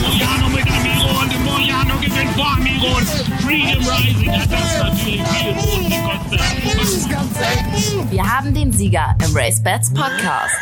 [0.00, 3.06] Mojano mit Amiro und Mojano gewinnt vor Amiro und
[3.42, 6.40] Freedom Rising hat das natürlich viel Boden gekostet.
[8.10, 10.56] Wir haben den Sieger im Race Bats Podcast.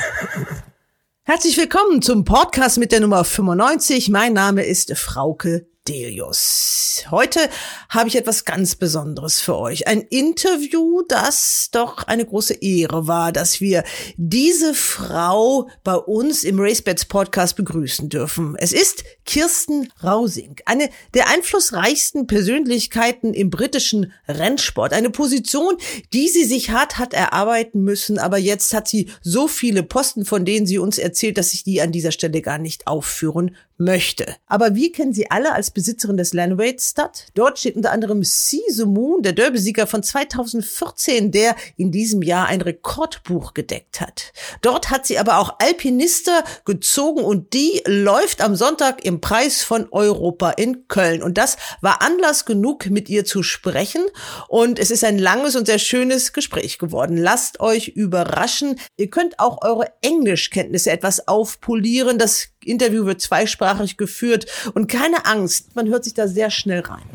[1.22, 4.09] Herzlich willkommen zum Podcast mit der Nummer 95.
[4.11, 7.05] Mein Name ist Frauke Delius.
[7.11, 7.51] Heute
[7.91, 9.87] habe ich etwas ganz Besonderes für euch.
[9.87, 13.84] Ein Interview, das doch eine große Ehre war, dass wir
[14.16, 18.56] diese Frau bei uns im RaceBets Podcast begrüßen dürfen.
[18.59, 24.95] Es ist Kirsten Rausing, eine der einflussreichsten Persönlichkeiten im britischen Rennsport.
[24.95, 25.77] Eine Position,
[26.14, 30.47] die sie sich hat, hat erarbeiten müssen, aber jetzt hat sie so viele Posten, von
[30.47, 34.37] denen sie uns erzählt, dass ich die an dieser Stelle gar nicht aufführen möchte.
[34.46, 37.27] Aber wir kennen sie alle als Besitzerin des Lanwade Stud.
[37.34, 42.60] Dort steht unter anderem Caesar Moon, der Derby-Sieger von 2014, der in diesem Jahr ein
[42.60, 44.33] Rekordbuch gedeckt hat.
[44.62, 49.89] Dort hat sie aber auch Alpinister gezogen und die läuft am Sonntag im Preis von
[49.91, 51.22] Europa in Köln.
[51.22, 54.02] Und das war Anlass genug, mit ihr zu sprechen.
[54.48, 57.17] Und es ist ein langes und sehr schönes Gespräch geworden.
[57.17, 58.78] Lasst euch überraschen.
[58.97, 62.19] Ihr könnt auch eure Englischkenntnisse etwas aufpolieren.
[62.19, 67.09] Das Interview wird zweisprachig geführt und keine Angst, man hört sich da sehr schnell rein.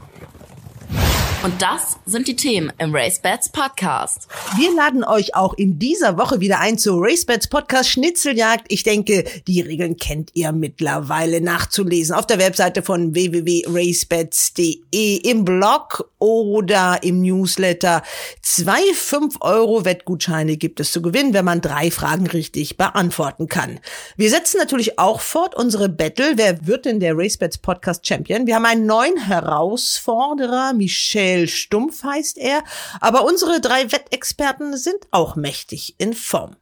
[1.42, 4.28] Und das sind die Themen im RaceBets Podcast.
[4.58, 8.66] Wir laden euch auch in dieser Woche wieder ein zu RaceBets Podcast Schnitzeljagd.
[8.68, 16.12] Ich denke, die Regeln kennt ihr mittlerweile nachzulesen auf der Webseite von www.racebets.de im Blog
[16.20, 18.04] oder im Newsletter.
[18.42, 23.80] Zwei 5-Euro-Wettgutscheine gibt es zu gewinnen, wenn man drei Fragen richtig beantworten kann.
[24.18, 26.34] Wir setzen natürlich auch fort unsere Battle.
[26.36, 28.46] Wer wird denn der RaceBets Podcast Champion?
[28.46, 32.64] Wir haben einen neuen Herausforderer, Michel Michael Stumpf heißt er,
[33.02, 36.56] aber unsere drei Wettexperten sind auch mächtig in Form.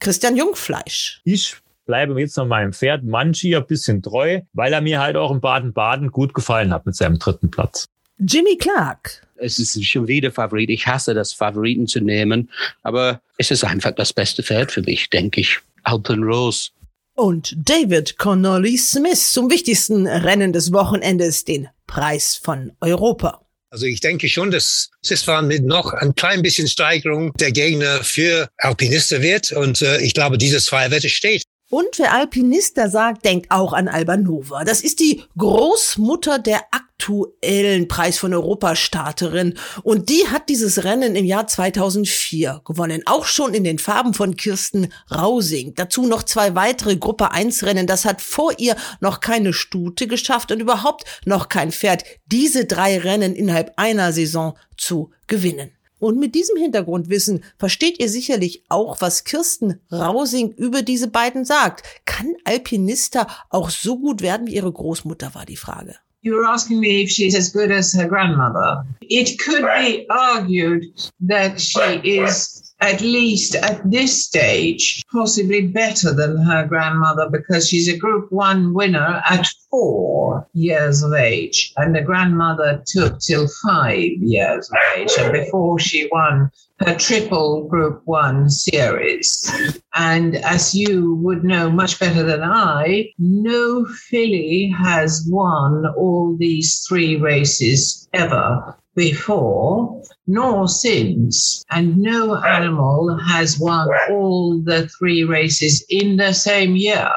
[0.00, 1.22] Christian Jungfleisch.
[1.24, 5.30] Ich bleibe jetzt noch meinem Pferd Manchi ein bisschen treu, weil er mir halt auch
[5.30, 7.86] in Baden-Baden gut gefallen hat mit seinem dritten Platz.
[8.18, 9.26] Jimmy Clark.
[9.36, 10.68] Es ist schon wieder Favorit.
[10.68, 12.50] Ich hasse das, Favoriten zu nehmen.
[12.82, 15.58] Aber es ist einfach das beste Pferd für mich, denke ich.
[15.84, 16.68] Alpen Rose.
[17.14, 23.42] Und David Connolly Smith zum wichtigsten Rennen des Wochenendes, den Preis von Europa.
[23.72, 28.50] Also ich denke schon, dass Sisfahren mit noch ein klein bisschen Steigerung der Gegner für
[28.58, 29.50] Alpinisten wird.
[29.50, 31.44] Und äh, ich glaube, dieses Zweierwette steht.
[31.72, 34.62] Und wer Alpinista sagt, denkt auch an Albanova.
[34.62, 39.54] Das ist die Großmutter der aktuellen Preis von Europa Starterin.
[39.82, 43.00] Und die hat dieses Rennen im Jahr 2004 gewonnen.
[43.06, 45.72] Auch schon in den Farben von Kirsten Rausing.
[45.74, 47.86] Dazu noch zwei weitere Gruppe 1 Rennen.
[47.86, 52.98] Das hat vor ihr noch keine Stute geschafft und überhaupt noch kein Pferd, diese drei
[52.98, 55.70] Rennen innerhalb einer Saison zu gewinnen.
[56.02, 61.84] Und mit diesem Hintergrundwissen versteht ihr sicherlich auch, was Kirsten Rausing über diese beiden sagt.
[62.06, 65.94] Kann Alpinista auch so gut werden wie ihre Großmutter, war die Frage.
[66.22, 68.84] You were asking me if she's as good as her grandmother.
[69.00, 70.86] It could be argued
[71.20, 77.88] that she is at least at this stage, possibly better than her grandmother because she's
[77.88, 81.72] a group one winner at four years of age.
[81.78, 86.50] And the grandmother took till five years of age and before she won
[86.80, 89.50] her triple group one series.
[89.94, 96.84] And as you would know much better than I, no filly has won all these
[96.86, 105.84] three races ever before nor since, and no animal has won all the three races
[105.88, 107.10] in the same year.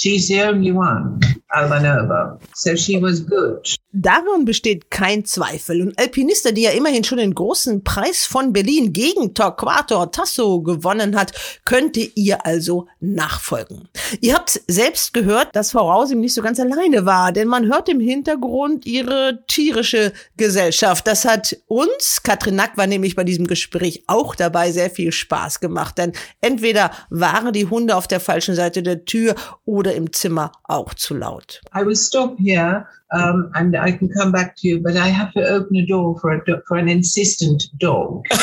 [0.00, 1.20] She's the only one,
[1.54, 2.40] Albanova.
[2.54, 3.76] So she was good.
[3.92, 5.82] Daran besteht kein Zweifel.
[5.82, 11.18] Und Alpinista, die ja immerhin schon den großen Preis von Berlin gegen Torquato Tasso gewonnen
[11.18, 11.32] hat,
[11.64, 13.88] könnte ihr also nachfolgen.
[14.20, 17.88] Ihr habt selbst gehört, dass Frau Rausing nicht so ganz alleine war, denn man hört
[17.88, 21.06] im Hintergrund ihre tierische Gesellschaft.
[21.06, 25.60] Das hat uns, Katrin Nack war nämlich bei diesem Gespräch auch dabei, sehr viel Spaß
[25.60, 25.98] gemacht.
[25.98, 29.34] Denn entweder waren die Hunde auf der falschen Seite der Tür
[29.64, 31.60] oder im Zimmer auch zu laut.
[31.74, 35.32] I will stop here um, and I can come back to you, but I have
[35.32, 38.24] to open a door for a do- for an insistent dog.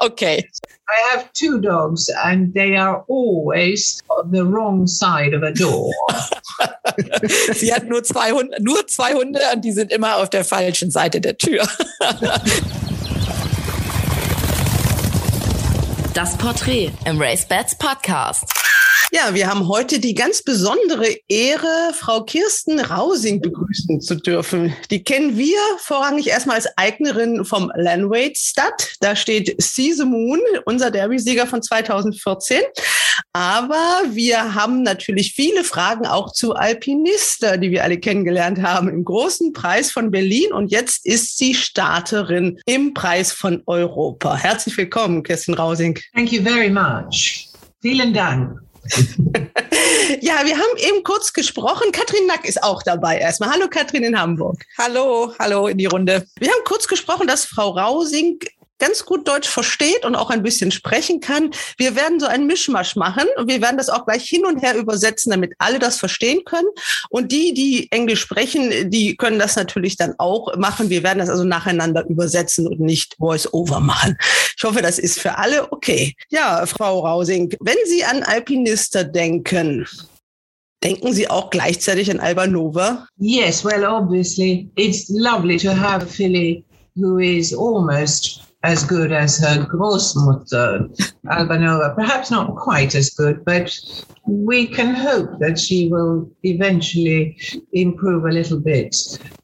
[0.00, 0.48] Okay.
[0.90, 5.92] I have two dogs, and they are always on the wrong side of a door.
[7.52, 10.90] Sie hat nur zwei Hunde, nur zwei Hunde und die sind immer auf der falschen
[10.90, 11.68] Seite der Tür.
[16.14, 18.44] Das Porträt im RaceBets Podcast.
[19.10, 24.74] Ja, wir haben heute die ganz besondere Ehre, Frau Kirsten Rausing begrüßen zu dürfen.
[24.90, 28.96] Die kennen wir vorrangig erstmal als Eignerin vom Landwade Stud.
[29.00, 32.60] Da steht Caesar Moon, unser Derby-Sieger von 2014.
[33.32, 39.04] Aber wir haben natürlich viele Fragen auch zu Alpinista, die wir alle kennengelernt haben im
[39.04, 40.52] großen Preis von Berlin.
[40.52, 44.36] Und jetzt ist sie Starterin im Preis von Europa.
[44.36, 45.98] Herzlich willkommen, Kerstin Rausing.
[46.14, 47.48] Thank you very much.
[47.80, 48.67] Vielen Dank.
[50.20, 51.92] ja, wir haben eben kurz gesprochen.
[51.92, 53.50] Katrin Nack ist auch dabei erstmal.
[53.50, 54.64] Hallo Katrin in Hamburg.
[54.78, 56.26] Hallo, hallo in die Runde.
[56.38, 58.38] Wir haben kurz gesprochen, dass Frau Rausing
[58.78, 61.50] ganz gut Deutsch versteht und auch ein bisschen sprechen kann.
[61.76, 64.76] Wir werden so einen Mischmasch machen und wir werden das auch gleich hin und her
[64.76, 66.68] übersetzen, damit alle das verstehen können.
[67.10, 70.90] Und die, die Englisch sprechen, die können das natürlich dann auch machen.
[70.90, 74.16] Wir werden das also nacheinander übersetzen und nicht Voice-Over machen.
[74.56, 76.14] Ich hoffe, das ist für alle okay.
[76.30, 79.86] Ja, Frau Rausing, wenn Sie an Alpinister denken,
[80.84, 83.08] Denken Sie auch gleichzeitig an Albanova?
[83.16, 86.64] Yes, well, obviously, it's lovely to have a filly
[86.94, 91.94] who is almost as good as her Großmutter, Albanova.
[91.94, 93.78] Perhaps not quite as good, but
[94.26, 97.36] we can hope that she will eventually
[97.72, 98.96] improve a little bit.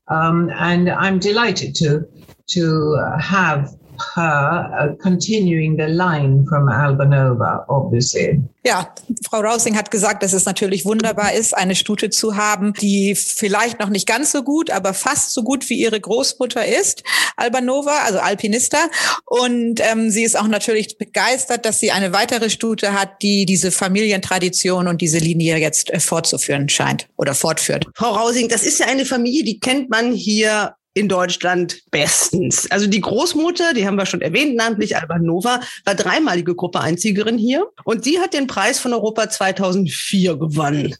[0.08, 2.06] Um, and I'm delighted to
[2.46, 3.70] to have
[4.14, 8.42] her uh, continuing the line from Albanova, obviously.
[8.66, 8.94] Ja,
[9.28, 13.78] Frau Rausing hat gesagt, dass es natürlich wunderbar ist, eine Stute zu haben, die vielleicht
[13.78, 17.02] noch nicht ganz so gut, aber fast so gut wie ihre Großmutter ist,
[17.36, 18.78] Albanova, also Alpinista.
[19.26, 23.70] Und ähm, sie ist auch natürlich begeistert, dass sie eine weitere Stute hat, die diese
[23.70, 27.86] Familientradition und diese Linie jetzt äh, fortzuführen scheint oder fortführt.
[27.94, 32.70] Frau Rausing, das ist ja eine Familie, die kennt man hier in Deutschland bestens.
[32.70, 37.66] Also die Großmutter, die haben wir schon erwähnt, namentlich Alba Nova, war dreimalige Gruppe-Einziegerin hier
[37.84, 40.94] und die hat den Preis von Europa 2004 gewonnen.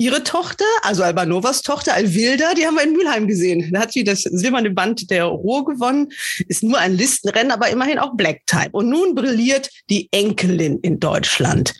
[0.00, 3.70] Ihre Tochter, also Albanovas Tochter, Alvilda, die haben wir in Mülheim gesehen.
[3.70, 6.08] Da hat sie das silberne Band der Ruhr gewonnen.
[6.48, 8.70] Ist nur ein Listenrennen, aber immerhin auch Black Type.
[8.72, 11.74] Und nun brilliert die Enkelin in Deutschland.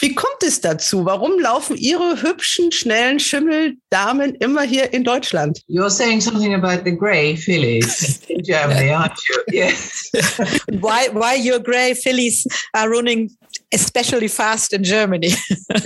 [0.00, 1.04] Wie kommt es dazu?
[1.04, 5.60] Warum laufen Ihre hübschen, schnellen Schimmeldamen immer hier in Deutschland?
[5.66, 9.36] You're saying something about the grey fillies in Germany, aren't you?
[9.52, 10.10] Yes.
[10.80, 13.28] why, why your grey fillies are running
[13.74, 15.32] especially fast in Germany?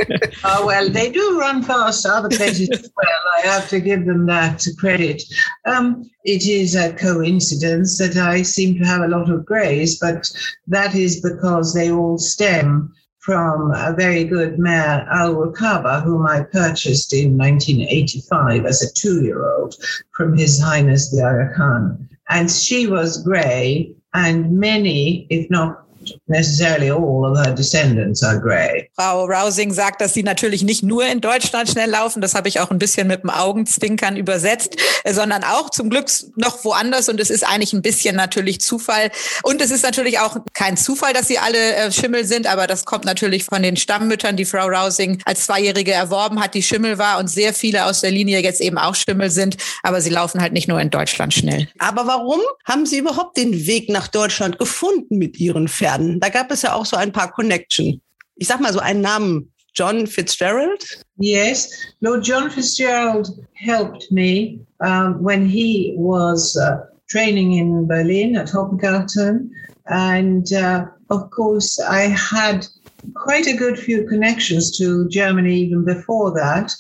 [0.45, 3.23] oh, well, they do run fast other places as well.
[3.39, 5.23] I have to give them that credit.
[5.65, 10.31] Um, it is a coincidence that I seem to have a lot of greys, but
[10.67, 12.93] that is because they all stem
[13.23, 19.23] from a very good mare, Al Rukaba, whom I purchased in 1985 as a two
[19.23, 19.77] year old
[20.11, 22.09] from His Highness the Aga Khan.
[22.29, 25.82] And she was grey, and many, if not
[26.27, 28.91] necessarily all of her descendants are grey.
[28.97, 32.61] Frau Rousing sagt, dass sie natürlich nicht nur in Deutschland schnell laufen, das habe ich
[32.61, 34.77] auch ein bisschen mit dem Augenzwinkern übersetzt,
[35.09, 36.07] sondern auch zum Glück
[36.37, 39.11] noch woanders und es ist eigentlich ein bisschen natürlich Zufall
[39.43, 42.85] und es ist natürlich auch kein Zufall, dass sie alle äh, Schimmel sind, aber das
[42.85, 47.19] kommt natürlich von den Stammmüttern, die Frau Rousing als Zweijährige erworben hat, die Schimmel war
[47.19, 50.53] und sehr viele aus der Linie jetzt eben auch Schimmel sind, aber sie laufen halt
[50.53, 51.69] nicht nur in Deutschland schnell.
[51.79, 55.92] Aber warum haben Sie überhaupt den Weg nach Deutschland gefunden mit Ihren Pferden?
[55.99, 58.01] Da gab es ja auch so ein paar Connection.
[58.37, 59.53] Ich sag mal so einen Namen.
[59.75, 61.03] John Fitzgerald?
[61.17, 61.71] Yes,
[62.03, 69.51] Lord John Fitzgerald helped me um, when he was uh, training in Berlin at Hoppengarten.
[69.87, 72.67] And uh, of course, I had
[73.15, 76.73] quite a good few connections to Germany even before that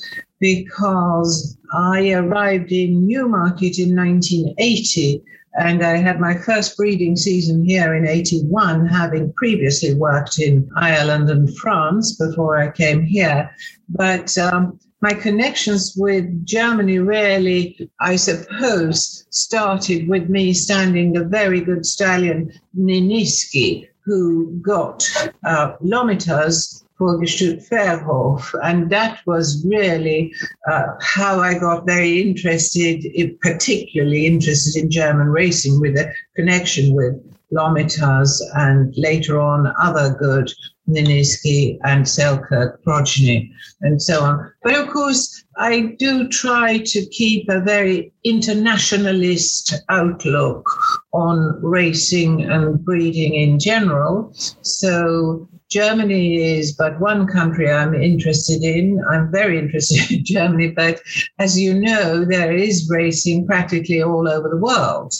[0.42, 5.22] because I arrived in Newmarket in 1980
[5.54, 11.30] and I had my first breeding season here in 81, having previously worked in Ireland
[11.30, 13.54] and France before I came here.
[13.88, 21.61] But um, my connections with Germany really, I suppose, started with me standing the very
[21.61, 25.08] good stallion Niniski, who got
[25.44, 28.54] uh, Lomitas Vorgestüt Verhof.
[28.62, 30.32] And that was really
[30.71, 32.97] uh, how I got very interested,
[33.40, 37.14] particularly interested in German racing with a connection with
[37.52, 40.50] Lomitas and later on other good
[40.88, 44.52] Niniski and Selkirk progeny and so on.
[44.62, 50.64] But of course, I do try to keep a very internationalist outlook
[51.12, 54.32] on racing and breeding in general.
[54.62, 59.02] So Germany is but one country I'm interested in.
[59.10, 61.00] I'm very interested in Germany, but
[61.38, 65.14] as you know, there is racing practically all over the world.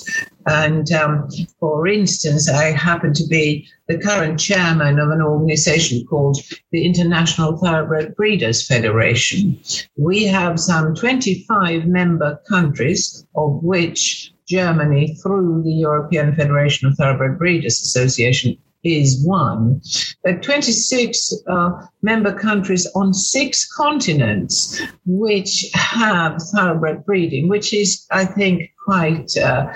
[0.47, 1.28] And um,
[1.59, 6.38] for instance, I happen to be the current chairman of an organization called
[6.71, 9.59] the International Thoroughbred Breeders Federation.
[9.97, 17.38] We have some 25 member countries, of which Germany, through the European Federation of Thoroughbred
[17.38, 19.81] Breeders Association, is one,
[20.25, 21.71] but 26 uh,
[22.03, 29.73] member countries on six continents which have thoroughbred breeding, which is, I think, quite uh,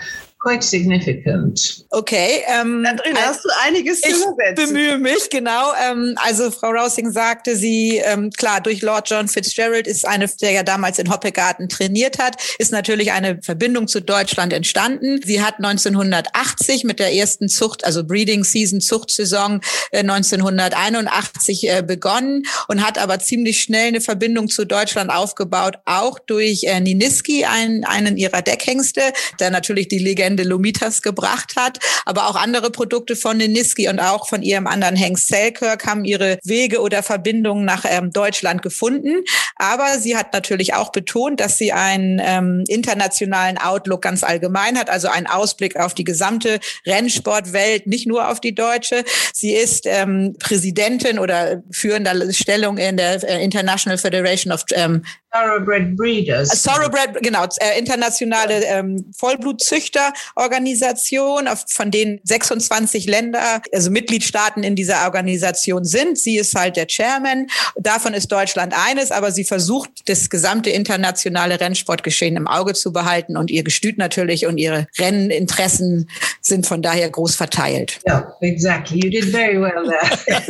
[0.47, 1.85] quite significant.
[1.91, 2.43] Okay.
[2.47, 4.73] Ähm, Andrea, hast du einiges zu ich übersetzen?
[4.73, 5.73] bemühe mich, genau.
[5.91, 10.53] Ähm, also Frau Rousing sagte, sie, ähm, klar, durch Lord John Fitzgerald ist eine, der
[10.53, 15.21] ja damals in Hoppegarten trainiert hat, ist natürlich eine Verbindung zu Deutschland entstanden.
[15.25, 19.61] Sie hat 1980 mit der ersten Zucht, also Breeding Season, Zuchtsaison
[19.91, 26.21] äh, 1981 äh, begonnen und hat aber ziemlich schnell eine Verbindung zu Deutschland aufgebaut, auch
[26.21, 29.01] durch äh, Niniski, einen, einen ihrer Deckhengste,
[29.41, 34.29] der natürlich die Legende Lomitas gebracht hat, aber auch andere Produkte von Niniski und auch
[34.29, 39.25] von ihrem anderen Hengst Selkirk haben ihre Wege oder Verbindungen nach ähm, Deutschland gefunden.
[39.57, 44.91] Aber sie hat natürlich auch betont, dass sie einen ähm, internationalen Outlook ganz allgemein hat,
[44.91, 49.05] also einen Ausblick auf die gesamte Rennsportwelt, nicht nur auf die deutsche.
[49.33, 55.03] Sie ist ähm, Präsidentin oder führender Stellung in der äh, International Federation of ähm,
[55.37, 56.63] Thoroughbred breeders.
[56.63, 65.85] Thoroughbred, genau, äh, internationale ähm, Vollblutzüchterorganisation, von denen 26 Länder, also Mitgliedstaaten in dieser Organisation
[65.85, 66.19] sind.
[66.19, 67.49] Sie ist halt der Chairman.
[67.77, 73.37] Davon ist Deutschland eines, aber sie versucht, das gesamte internationale Rennsportgeschehen im Auge zu behalten
[73.37, 76.09] und ihr Gestüt natürlich und ihre Renninteressen
[76.41, 77.99] sind von daher groß verteilt.
[78.07, 79.01] Yeah, exactly.
[79.03, 80.01] You did very well there.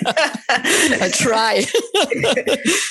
[1.00, 1.66] I try.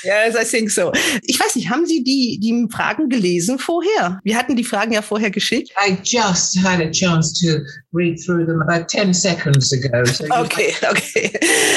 [0.03, 0.91] Yes, I think so.
[1.23, 4.19] Ich weiß nicht, haben Sie die, die Fragen gelesen vorher?
[4.23, 5.71] Wir hatten die Fragen ja vorher geschickt.
[5.77, 7.59] I just had a chance to
[7.93, 10.03] read through them about 10 seconds ago.
[10.05, 11.31] So Okay, okay.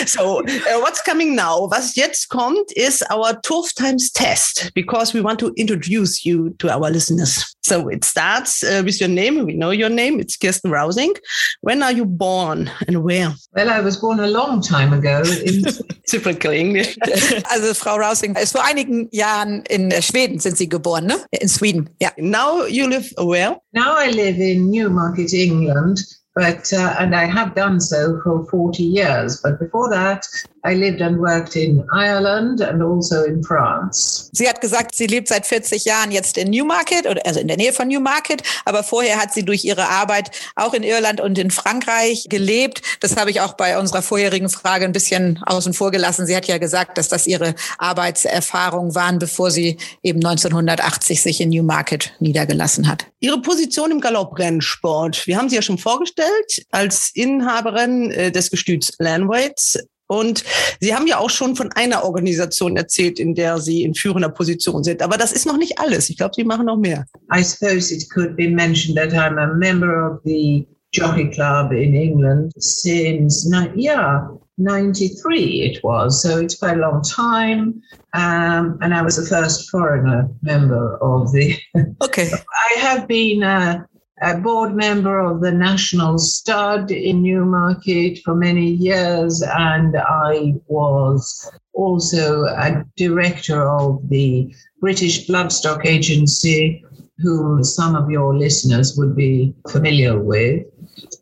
[0.07, 1.69] So, uh, what's coming now?
[1.71, 6.71] Was jetzt kommt is our 12 times test because we want to introduce you to
[6.71, 7.55] our listeners.
[7.63, 9.45] So it starts uh, with your name.
[9.45, 10.21] We know your name.
[10.21, 11.13] It's Kirsten Rousing.
[11.61, 13.35] When are you born and where?
[13.55, 15.65] Well, I was born a long time ago in
[16.09, 16.97] Typical English.
[17.51, 21.17] Also Frau Rousing ist vor einigen Jahren in äh, Schweden sind Sie geboren, ne?
[21.31, 22.11] In Sweden, ja.
[22.17, 23.61] now you live where?
[23.73, 26.01] Now I live in Newmarket, England,
[26.35, 29.41] but uh, and I have done so for 40 years.
[29.43, 30.27] But before that,
[30.69, 34.29] I lived and worked in Ireland and also in France.
[34.33, 37.57] Sie hat gesagt, sie lebt seit 40 Jahren jetzt in Newmarket, oder also in der
[37.57, 41.51] Nähe von Newmarket, aber vorher hat sie durch ihre Arbeit auch in Irland und in
[41.51, 42.83] Frankreich gelebt.
[43.01, 46.27] Das habe ich auch bei unserer vorherigen Frage ein bisschen außen vor gelassen.
[46.27, 51.49] Sie hat ja gesagt, dass das ihre Arbeitserfahrungen waren, bevor sie eben 1980 sich in
[51.49, 53.07] Newmarket niedergelassen hat.
[53.21, 55.27] Ihre Position im Galopprennsport.
[55.27, 59.79] Wir haben Sie ja schon vorgestellt als Inhaberin äh, des Gestüts Landwaits.
[60.09, 60.43] Und
[60.81, 64.83] Sie haben ja auch schon von einer Organisation erzählt, in der Sie in führender Position
[64.83, 65.03] sind.
[65.03, 66.11] Aber das ist noch nicht alles.
[66.11, 67.07] Ich glaube, Sie machen noch mehr.
[67.33, 71.95] I suppose it could be mentioned that I'm a member of the Jockey Club in
[71.95, 73.47] England since,
[73.77, 76.23] yeah, 93 it was.
[76.23, 77.81] So it's quite a long time.
[78.15, 81.57] Um, and I was the first foreigner member of the
[82.03, 82.31] Okay.
[82.77, 83.87] I have been a,
[84.23, 91.51] a board member of the National Stud in Newmarket for many years, and I was
[91.73, 96.85] also a director of the British Bloodstock Agency,
[97.19, 100.67] whom some of your listeners would be familiar with.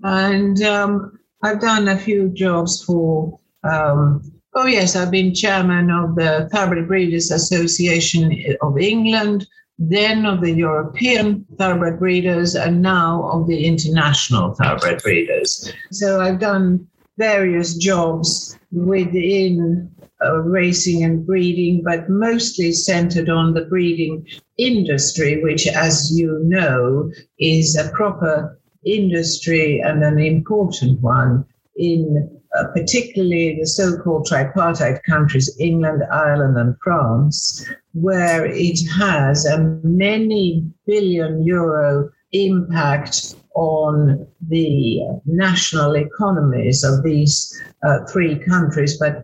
[0.03, 3.39] And um, I've done a few jobs for.
[3.63, 9.47] Um, Oh yes, I've been chairman of the Thoroughbred Breeders Association of England,
[9.79, 15.71] then of the European Thoroughbred Breeders, and now of the International Thoroughbred Breeders.
[15.91, 16.87] So I've done
[17.19, 19.91] various jobs within
[20.25, 27.11] uh, racing and breeding, but mostly centered on the breeding industry, which, as you know,
[27.39, 31.45] is a proper industry and an important one
[31.77, 39.59] in uh, particularly the so-called tripartite countries, England, Ireland, and France, where it has a
[39.83, 48.99] many billion euro impact on the national economies of these uh, three countries.
[48.99, 49.23] But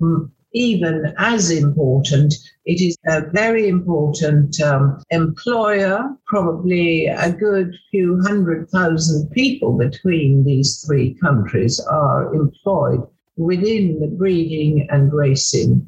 [0.55, 2.35] even as important,
[2.65, 10.45] it is a very important um, employer, probably a good few hundred thousand people between
[10.45, 15.87] these three countries are employed within the breeding and racing.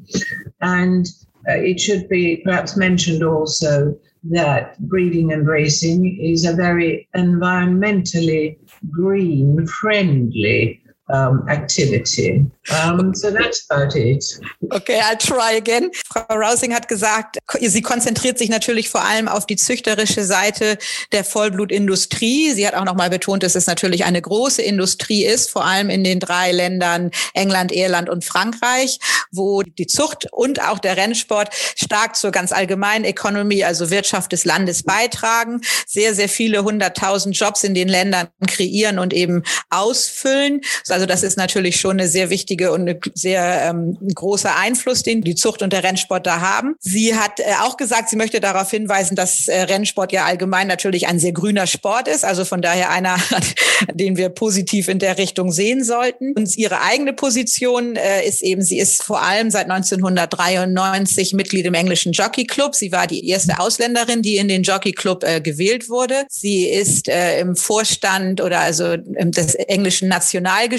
[0.61, 1.07] And
[1.47, 3.97] uh, it should be perhaps mentioned also
[4.31, 8.57] that breeding and racing is a very environmentally
[8.89, 12.45] green friendly um, activity.
[12.83, 14.23] Um, so that's about it.
[14.71, 15.91] Okay, I'll try again.
[16.07, 20.77] Frau Rousing hat gesagt, sie konzentriert sich natürlich vor allem auf die züchterische Seite
[21.11, 22.53] der Vollblutindustrie.
[22.53, 26.03] Sie hat auch nochmal betont, dass es natürlich eine große Industrie ist, vor allem in
[26.03, 28.99] den drei Ländern England, Irland und Frankreich,
[29.31, 34.45] wo die Zucht und auch der Rennsport stark zur ganz allgemeinen Economy, also Wirtschaft des
[34.45, 40.61] Landes beitragen, sehr, sehr viele hunderttausend Jobs in den Ländern kreieren und eben ausfüllen.
[40.95, 45.23] Also das ist natürlich schon eine sehr wichtige und eine sehr ähm, großer Einfluss, den
[45.23, 46.75] die Zucht und der Rennsport da haben.
[46.79, 51.07] Sie hat äh, auch gesagt, sie möchte darauf hinweisen, dass äh, Rennsport ja allgemein natürlich
[51.07, 52.23] ein sehr grüner Sport ist.
[52.23, 53.17] Also von daher einer,
[53.93, 56.31] den wir positiv in der Richtung sehen sollten.
[56.31, 61.73] Und ihre eigene Position äh, ist eben, sie ist vor allem seit 1993 Mitglied im
[61.73, 62.73] englischen Jockey Club.
[62.73, 66.23] Sie war die erste Ausländerin, die in den Jockey Club äh, gewählt wurde.
[66.29, 70.07] Sie ist äh, im Vorstand oder also des englischen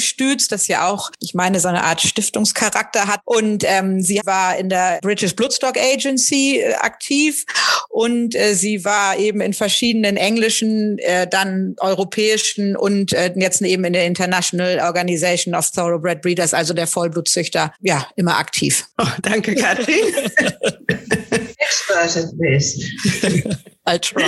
[0.07, 3.21] Nationalgestüts, das ja auch, ich meine, so eine Art Stiftungscharakter hat.
[3.25, 7.45] Und ähm, sie war in der British Bloodstock Agency äh, aktiv
[7.89, 13.85] und äh, sie war eben in verschiedenen englischen, äh, dann europäischen und äh, jetzt eben
[13.85, 18.87] in der International Organization of Thoroughbred Breeders, also der Vollblutzüchter, ja, immer aktiv.
[18.99, 19.97] Oh, danke, Katrin.
[21.59, 22.79] Expert at this.
[23.87, 24.25] I'll try.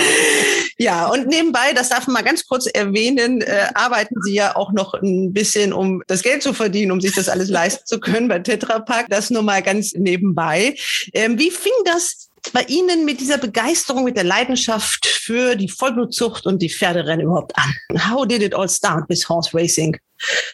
[0.77, 4.71] Ja, und nebenbei, das darf man mal ganz kurz erwähnen, äh, arbeiten Sie ja auch
[4.71, 8.29] noch ein bisschen, um das Geld zu verdienen, um sich das alles leisten zu können
[8.29, 9.07] bei Tetra Pak.
[9.09, 10.75] Das nur mal ganz nebenbei.
[11.13, 16.45] Ähm, wie fing das bei Ihnen mit dieser Begeisterung, mit der Leidenschaft für die Vollblutzucht
[16.45, 17.99] und die Pferderennen überhaupt an?
[18.09, 19.97] How did it all start with horse racing?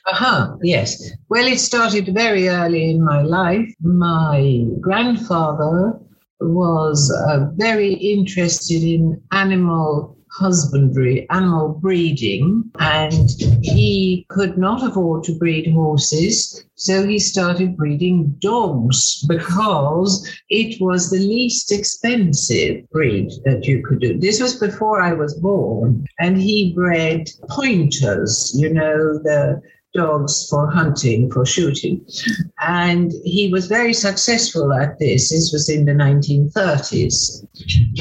[0.05, 1.11] Aha, yes.
[1.29, 3.71] Well, it started very early in my life.
[3.79, 5.99] My grandfather
[6.53, 13.29] was uh, very interested in animal husbandry, animal breeding, and
[13.61, 16.65] he could not afford to breed horses.
[16.75, 24.01] So he started breeding dogs because it was the least expensive breed that you could
[24.01, 24.19] do.
[24.19, 26.05] This was before I was born.
[26.19, 29.61] And he bred pointers, you know, the
[29.95, 32.05] dogs for hunting, for shooting.
[32.61, 35.31] And he was very successful at this.
[35.31, 37.45] This was in the 1930s.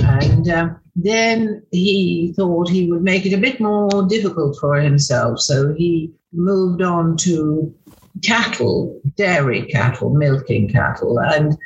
[0.02, 5.40] And um, then he thought he would make it a bit more difficult for himself.
[5.40, 7.74] So he moved on to
[8.22, 11.18] cattle, dairy cattle, milking cattle.
[11.18, 11.56] And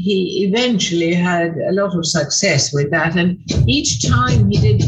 [0.00, 3.16] he eventually had a lot of success with that.
[3.16, 4.82] And each time he did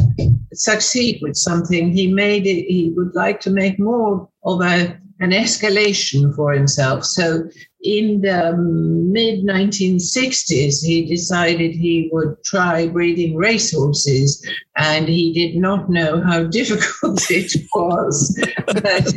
[0.55, 5.33] succeed with something, he made it, he would like to make more of a, an
[5.33, 7.05] escalation for himself.
[7.05, 7.46] So
[7.83, 14.42] in the um, mid 1960s, he decided he would try breeding racehorses,
[14.79, 18.42] and he did not know how difficult it was.
[18.66, 19.12] but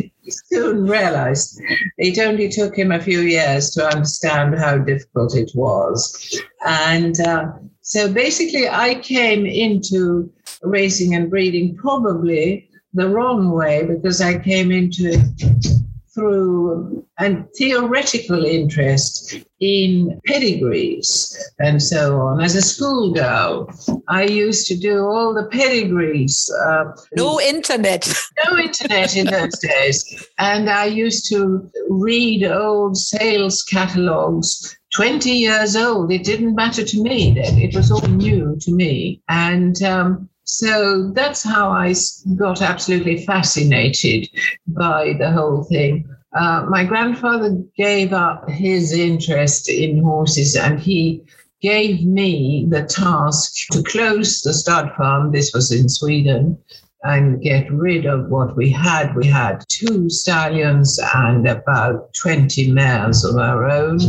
[0.46, 1.62] soon realized
[1.98, 6.42] it only took him a few years to understand how difficult it was.
[6.66, 10.32] And uh, so basically, I came into
[10.64, 15.76] racing and breeding probably the wrong way because I came into it
[16.16, 22.42] through a theoretical interest in pedigrees and so on.
[22.42, 23.70] As a schoolgirl,
[24.08, 26.50] I used to do all the pedigrees.
[26.66, 28.12] Uh, No internet.
[28.50, 30.26] no internet in those days.
[30.40, 36.12] And I used to read old sales catalogs 20 years old.
[36.12, 39.22] It didn't matter to me then, it was all new to me.
[39.28, 41.94] And um, so that's how I
[42.36, 44.30] got absolutely fascinated
[44.68, 46.08] by the whole thing.
[46.34, 51.24] Uh, my grandfather gave up his interest in horses and he
[51.62, 55.32] gave me the task to close the stud farm.
[55.32, 56.58] This was in Sweden
[57.04, 59.16] and get rid of what we had.
[59.16, 64.00] We had two stallions and about 20 mares of our own.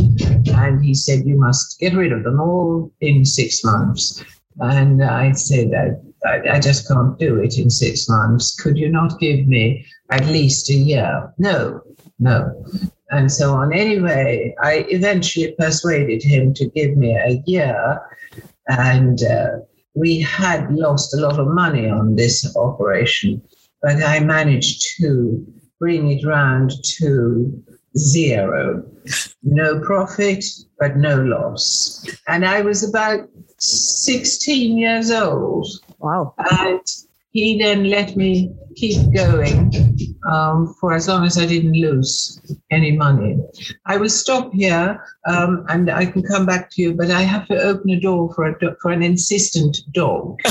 [0.53, 4.23] And he said, You must get rid of them all in six months.
[4.59, 5.71] And I said,
[6.25, 8.55] I, I, just can't do it in six months.
[8.55, 11.33] Could you not give me at least a year?
[11.37, 11.81] No,
[12.19, 12.65] no.
[13.11, 13.73] And so on.
[13.73, 18.01] Anyway, I eventually persuaded him to give me a year.
[18.67, 19.59] And uh,
[19.93, 23.41] we had lost a lot of money on this operation,
[23.81, 25.45] but I managed to
[25.79, 27.63] bring it round to
[27.97, 28.83] zero.
[29.43, 30.43] No profit,
[30.79, 32.05] but no loss.
[32.27, 35.67] And I was about 16 years old.
[35.99, 36.33] Wow.
[36.51, 36.81] And
[37.31, 39.73] he then let me keep going
[40.29, 42.39] um, for as long as I didn't lose
[42.71, 43.37] any money.
[43.85, 47.47] I will stop here um, and I can come back to you, but I have
[47.47, 50.39] to open a door for a do- for an insistent dog.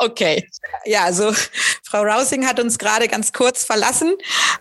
[0.00, 0.42] Okay.
[0.86, 1.04] Yeah.
[1.04, 1.32] also
[1.90, 4.14] Frau Rousing hat uns gerade ganz kurz verlassen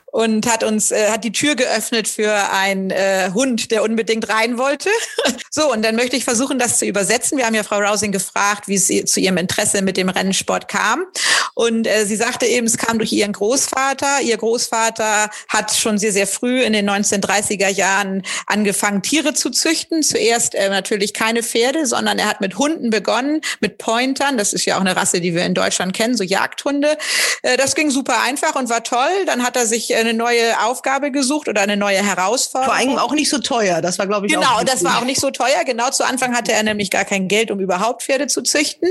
[0.07, 4.57] und hat uns äh, hat die Tür geöffnet für einen äh, Hund, der unbedingt rein
[4.57, 4.89] wollte.
[5.51, 7.37] so und dann möchte ich versuchen, das zu übersetzen.
[7.37, 11.05] Wir haben ja Frau Rousing gefragt, wie sie zu ihrem Interesse mit dem Rennsport kam
[11.53, 14.21] und äh, sie sagte eben, es kam durch ihren Großvater.
[14.23, 20.01] Ihr Großvater hat schon sehr sehr früh in den 1930er Jahren angefangen Tiere zu züchten.
[20.01, 24.39] Zuerst äh, natürlich keine Pferde, sondern er hat mit Hunden begonnen, mit Pointern.
[24.39, 26.97] Das ist ja auch eine Rasse, die wir in Deutschland kennen, so Jagdhunde.
[27.41, 29.25] Äh, das ging super einfach und war toll.
[29.25, 32.75] Dann hat er sich eine neue Aufgabe gesucht oder eine neue Herausforderung.
[32.75, 33.81] Vor allem auch nicht so teuer.
[33.81, 35.63] Das war, glaube ich, Genau, auch das war auch nicht so teuer.
[35.65, 38.89] Genau zu Anfang hatte er nämlich gar kein Geld, um überhaupt Pferde zu züchten.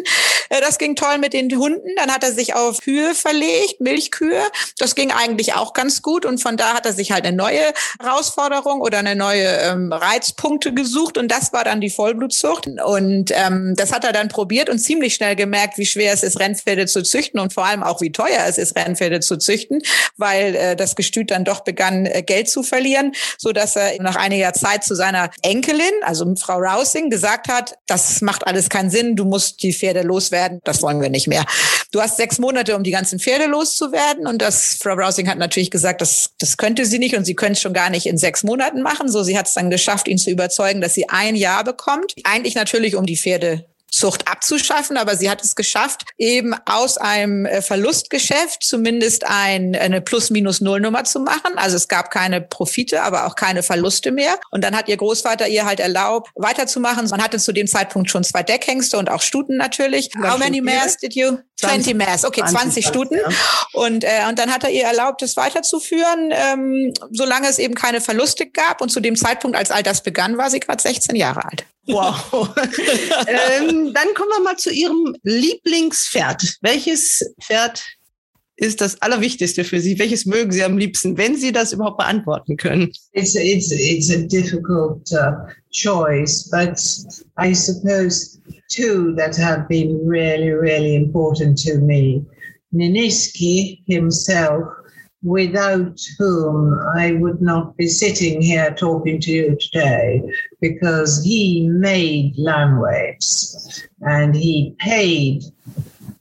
[0.48, 1.88] Äh, das ging toll mit den Hunden.
[1.96, 4.42] Dann hat er sich auf Kühe verlegt, Milchkühe.
[4.78, 6.24] Das ging eigentlich auch ganz gut.
[6.24, 10.72] Und von da hat er sich halt eine neue Herausforderung oder eine neue ähm, Reizpunkte
[10.72, 11.18] gesucht.
[11.18, 12.68] Und das war dann die Vollblutzucht.
[12.84, 16.40] Und ähm, das hat er dann probiert und ziemlich schnell gemerkt, wie schwer es ist,
[16.40, 19.80] Rennpferde zu züchten und vor allem auch, wie teuer es ist, Rennpferde zu züchten,
[20.16, 24.16] weil äh, das Gestüt dann doch begann, äh, Geld zu verlieren, so dass er nach
[24.16, 29.14] einiger Zeit zu seiner Enkelin, also Frau Rousing, gesagt hat, das macht alles keinen Sinn,
[29.14, 31.44] du musst die Pferde loswerden, das wollen wir nicht mehr.
[31.92, 35.70] Du hast sechs Monate, um die ganzen Pferde loszuwerden und das Frau Rousing hat natürlich
[35.70, 38.42] gesagt, das, das könnte sie nicht und sie könnte es schon gar nicht in sechs
[38.42, 39.08] Monaten machen.
[39.08, 42.14] So, sie hat es dann geschafft, ihn zu überzeugen, dass sie ein Jahr bekommt.
[42.24, 47.46] Eigentlich natürlich, um die Pferde Zucht abzuschaffen, aber sie hat es geschafft, eben aus einem
[47.46, 51.56] äh, Verlustgeschäft zumindest ein, eine Plus-Minus-Null-Nummer zu machen.
[51.56, 54.38] Also es gab keine Profite, aber auch keine Verluste mehr.
[54.50, 57.08] Und dann hat ihr Großvater ihr halt erlaubt, weiterzumachen.
[57.08, 60.10] Man hatte zu dem Zeitpunkt schon zwei Deckhengste und auch Stuten natürlich.
[60.16, 61.38] How many mares did you?
[61.56, 62.24] 20 mares.
[62.24, 63.18] Okay, 20 Stuten.
[63.72, 68.00] Und, äh, und dann hat er ihr erlaubt, es weiterzuführen, ähm, solange es eben keine
[68.00, 68.80] Verluste gab.
[68.80, 71.64] Und zu dem Zeitpunkt, als all das begann, war sie gerade 16 Jahre alt.
[71.88, 72.54] Wow.
[72.56, 76.58] ähm, dann kommen wir mal zu Ihrem Lieblingspferd.
[76.60, 77.82] Welches Pferd
[78.56, 79.98] ist das Allerwichtigste für Sie?
[79.98, 82.92] Welches mögen Sie am liebsten, wenn Sie das überhaupt beantworten können?
[83.12, 86.78] It's it's it's a difficult uh, choice, but
[87.38, 92.24] I suppose two that have been really really important to me.
[92.72, 94.64] Niniski himself,
[95.22, 100.22] without whom I would not be sitting here talking to you today,
[100.60, 105.42] because he made landways and he paid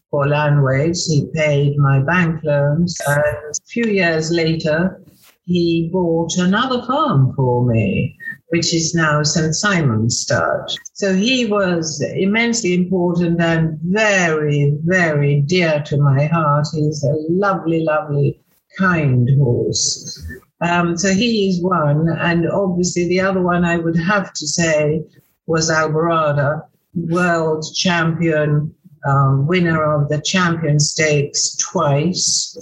[0.09, 1.05] for landways.
[1.05, 2.99] He paid my bank loans.
[3.07, 5.01] And a few years later,
[5.45, 8.17] he bought another farm for me,
[8.49, 9.55] which is now St.
[9.55, 10.71] Simon's Stud.
[10.93, 16.67] So he was immensely important and very, very dear to my heart.
[16.73, 18.41] He's a lovely, lovely,
[18.77, 20.23] kind horse.
[20.61, 22.09] Um, so he is one.
[22.19, 25.03] And obviously, the other one I would have to say
[25.45, 26.63] was Alvarada,
[26.95, 28.73] world champion
[29.07, 32.57] um, winner of the champion stakes twice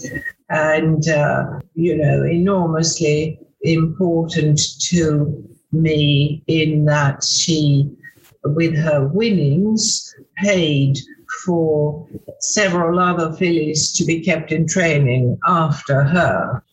[0.50, 7.90] and uh, you know enormously important to me in that she
[8.44, 10.98] with her winnings paid
[11.44, 12.08] for
[12.40, 16.64] several other fillies to be kept in training after her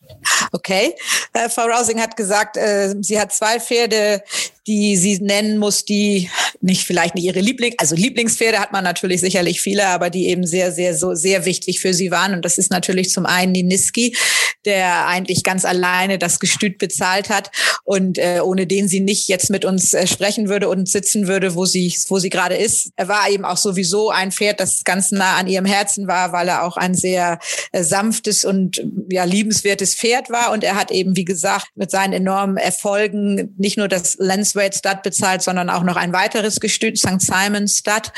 [0.53, 0.95] Okay.
[1.33, 4.23] Äh, Frau Rousing hat gesagt, äh, sie hat zwei Pferde,
[4.67, 9.21] die sie nennen muss, die nicht vielleicht nicht ihre Liebling, also Lieblingspferde hat man natürlich
[9.21, 12.35] sicherlich viele, aber die eben sehr, sehr, so sehr wichtig für sie waren.
[12.35, 14.17] Und das ist natürlich zum einen die Niski,
[14.65, 17.51] der eigentlich ganz alleine das Gestüt bezahlt hat
[17.85, 21.57] und äh, ohne den sie nicht jetzt mit uns äh, sprechen würde und sitzen würde,
[21.57, 22.91] wo sie, wo sie gerade ist.
[22.97, 26.49] Er war eben auch sowieso ein Pferd, das ganz nah an ihrem Herzen war, weil
[26.49, 27.41] er auch ein sehr
[27.73, 30.53] äh, sanftes und ja liebenswertes Pferd war.
[30.53, 34.17] Und er hat eben, wie gesagt, mit seinen enormen Erfolgen nicht nur das
[34.55, 37.21] Lenswade Stud bezahlt, sondern auch noch ein weiteres Gestüt, St.
[37.21, 38.13] Simon Stud.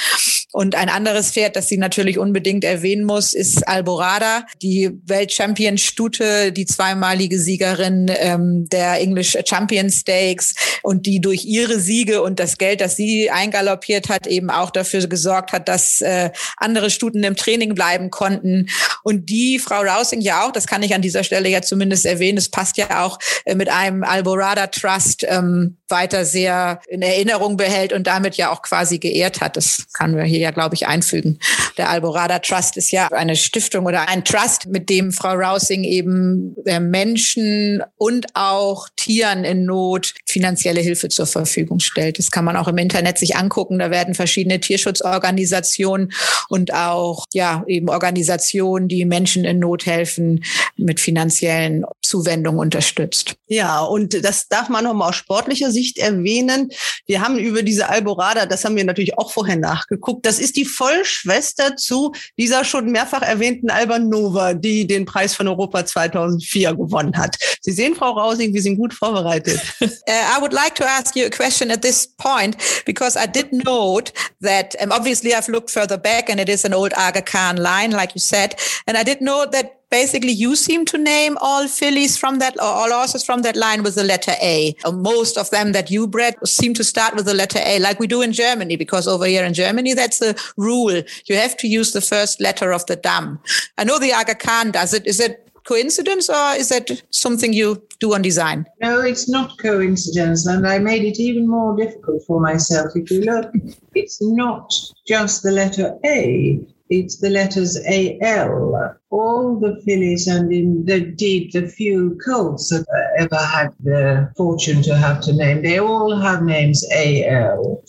[0.52, 6.66] Und ein anderes Pferd, das sie natürlich unbedingt erwähnen muss, ist Alborada, die Weltchampion-Stute, die
[6.66, 12.80] zweimalige Siegerin ähm, der English Champion Stakes und die durch ihre Siege und das Geld,
[12.80, 17.74] das sie eingaloppiert hat, eben auch dafür gesorgt hat, dass äh, andere Stuten im Training
[17.74, 18.68] bleiben konnten.
[19.02, 22.38] Und die Frau Rousing ja auch, das kann ich an dieser Stelle ja zumindest erwähnen,
[22.38, 27.92] es passt ja auch äh, mit einem Alborada Trust ähm, weiter sehr in Erinnerung behält
[27.92, 29.56] und damit ja auch quasi geehrt hat.
[29.56, 31.38] Das kann wir hier ja, glaube ich, einfügen.
[31.76, 36.56] Der Alborada Trust ist ja eine Stiftung oder ein Trust, mit dem Frau Rousing eben
[36.66, 42.18] äh, Menschen und auch Tieren in Not finanzielle Hilfe zur Verfügung stellt.
[42.18, 43.78] Das kann man auch im Internet sich angucken.
[43.78, 46.12] Da werden verschiedene Tierschutzorganisationen
[46.48, 50.44] und auch ja eben Organisationen, die Menschen in Not helfen,
[50.76, 51.84] mit finanziellen
[52.14, 53.34] Zuwendung unterstützt.
[53.48, 56.70] Ja, und das darf man nochmal aus sportlicher Sicht erwähnen.
[57.06, 60.64] Wir haben über diese Alborada, das haben wir natürlich auch vorher nachgeguckt, das ist die
[60.64, 67.36] Vollschwester zu dieser schon mehrfach erwähnten Albanova, die den Preis von Europa 2004 gewonnen hat.
[67.60, 69.60] Sie sehen, Frau Rausing, wir sind gut vorbereitet.
[69.80, 73.52] uh, I would like to ask you a question at this point, because I did
[73.52, 77.56] note that um, obviously I've looked further back and it is an old Aga Khan
[77.56, 78.54] line, like you said,
[78.86, 82.72] and I did know that basically you seem to name all fillies from that or
[82.78, 84.74] all horses from that line with the letter A.
[84.84, 88.00] Uh, most of them that you bred seem to start with the letter A, like
[88.00, 91.00] we do in Germany, because over here in Germany, that's the rule.
[91.26, 93.38] You have to use the first letter of the dam.
[93.78, 95.06] I know the Aga Khan does it.
[95.06, 98.66] Is it coincidence or is that something you do on design?
[98.82, 102.88] No, it's not coincidence, and I made it even more difficult for myself.
[102.96, 103.46] If you look,
[103.94, 104.72] it's not
[105.06, 108.96] just the letter A, it's the letters AL.
[109.10, 114.96] All the fillies and indeed the few colts that I ever had the fortune to
[114.96, 117.82] have to name, they all have names AL.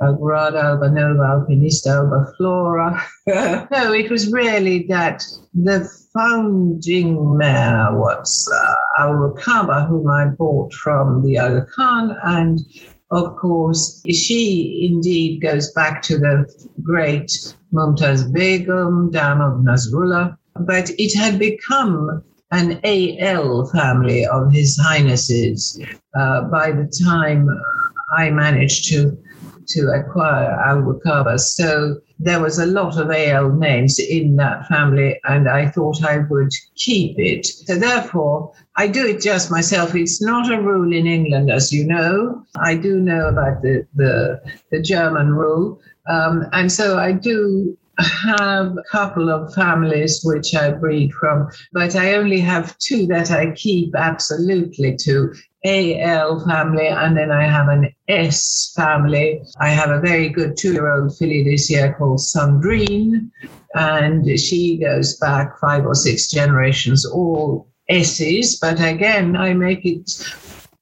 [0.00, 3.00] Algrada, Albanova, Alpinista, Albaflora.
[3.70, 5.22] no, it was really that
[5.54, 9.34] the founding mare was uh, Al
[9.86, 12.60] whom I bought from the Aga Khan, and
[13.10, 16.46] of course, she indeed goes back to the
[16.82, 17.30] great
[17.72, 25.80] Mumtaz Begum, Dam of Nasrullah, but it had become an AL family of His Highnesses
[26.18, 27.48] uh, by the time
[28.16, 29.16] I managed to
[29.68, 31.40] to acquire Al Wakaba.
[31.40, 36.18] So there was a lot of AL names in that family, and I thought I
[36.18, 37.46] would keep it.
[37.46, 39.94] So therefore, I do it just myself.
[39.94, 42.42] It's not a rule in England, as you know.
[42.56, 48.76] I do know about the the, the German rule, um, and so I do have
[48.76, 53.52] a couple of families which I breed from, but I only have two that I
[53.52, 55.34] keep absolutely to.
[55.64, 59.42] AL family, and then I have an S family.
[59.58, 63.30] I have a very good two year old filly this year called Sandrine,
[63.74, 68.58] and she goes back five or six generations, all S's.
[68.58, 70.10] But again, I make it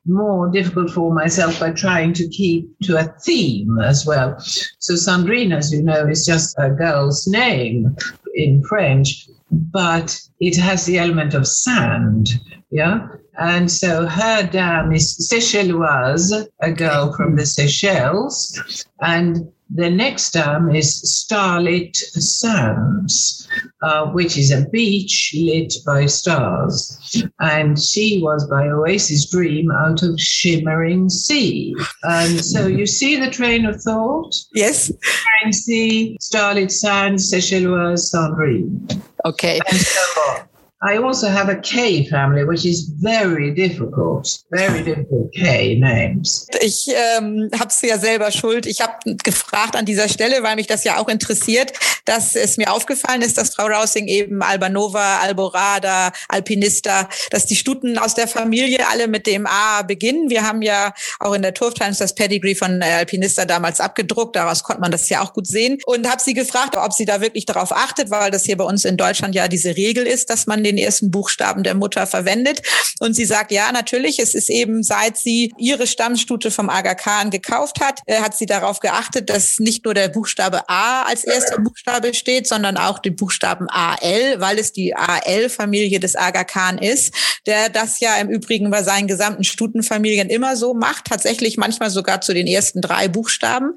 [0.06, 4.38] more difficult for myself by trying to keep to a theme as well.
[4.38, 7.96] So Sandrine, as you know, is just a girl's name
[8.34, 12.28] in French, but it has the element of sand.
[12.70, 13.08] Yeah.
[13.38, 18.86] And so her dam is Seychelloise, a girl from the Seychelles.
[19.00, 23.48] And the next dam is Starlit Sands,
[23.82, 27.26] uh, which is a beach lit by stars.
[27.40, 31.74] And she was by Oasis Dream out of Shimmering Sea.
[32.04, 34.34] And so you see the train of thought?
[34.54, 34.92] Yes.
[35.02, 39.02] Shimmering Sea, Starlit Sands, Seychelloise, Sandrine.
[39.24, 39.58] Okay.
[39.68, 40.48] And so on.
[40.82, 46.46] I also have a K family, which is very difficult, very difficult K names.
[46.60, 48.66] Ich ähm, habe es ja selber schuld.
[48.66, 51.72] Ich habe gefragt an dieser Stelle, weil mich das ja auch interessiert,
[52.04, 57.96] dass es mir aufgefallen ist, dass Frau Rausing eben Albanova, Alborada, Alpinista, dass die Stuten
[57.96, 60.28] aus der Familie alle mit dem A beginnen.
[60.28, 64.37] Wir haben ja auch in der Turf Times das Pedigree von Alpinista damals abgedruckt.
[64.37, 65.78] Daraus konnte man das ja auch gut sehen.
[65.87, 68.84] Und habe sie gefragt, ob sie da wirklich darauf achtet, weil das hier bei uns
[68.84, 72.62] in Deutschland ja diese Regel ist, dass man den ersten Buchstaben der Mutter verwendet.
[73.00, 77.30] Und sie sagt, ja, natürlich, es ist eben, seit sie ihre Stammstute vom Aga Khan
[77.30, 81.58] gekauft hat, äh, hat sie darauf geachtet, dass nicht nur der Buchstabe A als erster
[81.60, 87.14] Buchstabe steht, sondern auch die Buchstaben AL, weil es die AL-Familie des Aga Khan ist,
[87.46, 92.20] der das ja im Übrigen bei seinen gesamten Stutenfamilien immer so macht, tatsächlich manchmal sogar
[92.20, 93.74] zu den ersten drei Buchstaben.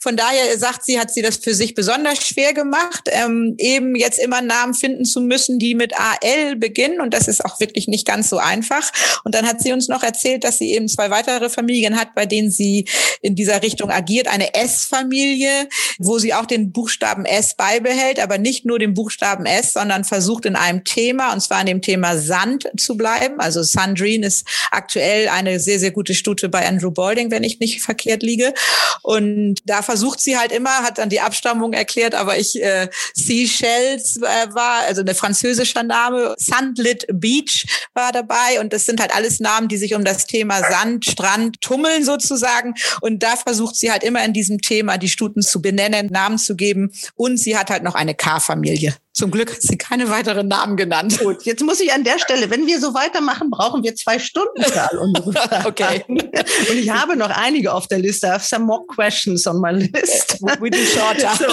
[0.00, 4.18] Von daher sagt sie, hat sie das für sich besonders schwer gemacht, ähm, eben jetzt
[4.18, 7.00] immer Namen finden zu müssen, die mit AL beginnen.
[7.00, 8.90] Und das ist auch wirklich nicht ganz so einfach.
[9.24, 12.26] Und dann hat sie uns noch erzählt, dass sie eben zwei weitere Familien hat, bei
[12.26, 12.86] denen sie
[13.22, 14.28] in dieser Richtung agiert.
[14.28, 19.72] Eine S-Familie, wo sie auch den Buchstaben S beibehält, aber nicht nur den Buchstaben S,
[19.72, 23.40] sondern versucht in einem Thema, und zwar in dem Thema Sand zu bleiben.
[23.40, 27.82] Also Sandrine ist aktuell eine sehr, sehr gute Stute bei Andrew Balding, wenn ich nicht
[27.82, 28.54] verkehrt liege.
[29.02, 34.18] Und da versucht sie halt immer, hat dann die Abstammung erklärt, aber ich äh, Seychelles
[34.18, 38.60] äh, war, also eine französischer Name, Sandlit Beach war dabei.
[38.60, 42.74] Und das sind halt alles Namen, die sich um das Thema Sand, Strand tummeln sozusagen.
[43.00, 46.56] Und da versucht sie halt immer in diesem Thema die Stuten zu benennen, Namen zu
[46.56, 46.92] geben.
[47.14, 48.94] Und sie hat halt noch eine K-Familie.
[49.12, 51.18] Zum Glück hat sie keine weiteren Namen genannt.
[51.18, 54.62] Gut, jetzt muss ich an der Stelle, wenn wir so weitermachen, brauchen wir zwei Stunden
[54.62, 55.66] für all unsere Fragen.
[55.66, 56.04] Okay.
[56.08, 58.28] Und ich habe noch einige auf der Liste.
[58.28, 60.38] I have some more questions on my list.
[60.60, 61.34] We do shorter.
[61.36, 61.46] So,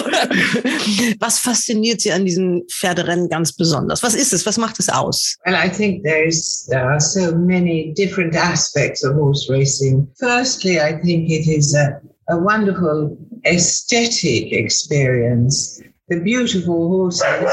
[1.20, 4.04] was fasziniert Sie an diesen Pferderennen ganz besonders?
[4.04, 4.46] Was ist es?
[4.46, 5.36] Was macht es aus?
[5.46, 10.08] Well, I think there's there are so many different aspects of horse racing.
[10.20, 15.82] Firstly, I think it is a, a wonderful aesthetic experience.
[16.10, 17.52] The beautiful horses,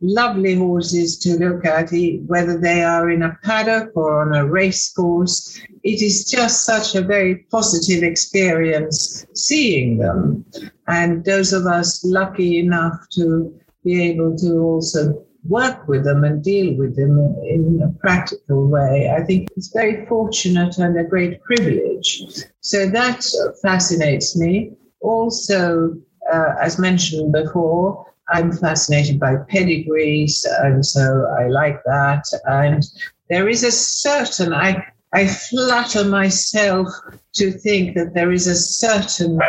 [0.00, 4.46] lovely horses to look at, e- whether they are in a paddock or on a
[4.46, 5.60] race course.
[5.82, 10.46] It is just such a very positive experience seeing them.
[10.88, 16.42] And those of us lucky enough to be able to also work with them and
[16.42, 19.10] deal with them in a practical way.
[19.14, 22.22] I think it's very fortunate and a great privilege.
[22.60, 23.24] So that
[23.62, 24.72] fascinates me.
[25.00, 25.96] Also,
[26.32, 32.24] uh, as mentioned before, I'm fascinated by pedigrees, and so I like that.
[32.44, 32.84] And
[33.28, 36.88] there is a certain, I, I flatter myself
[37.34, 39.40] to think that there is a certain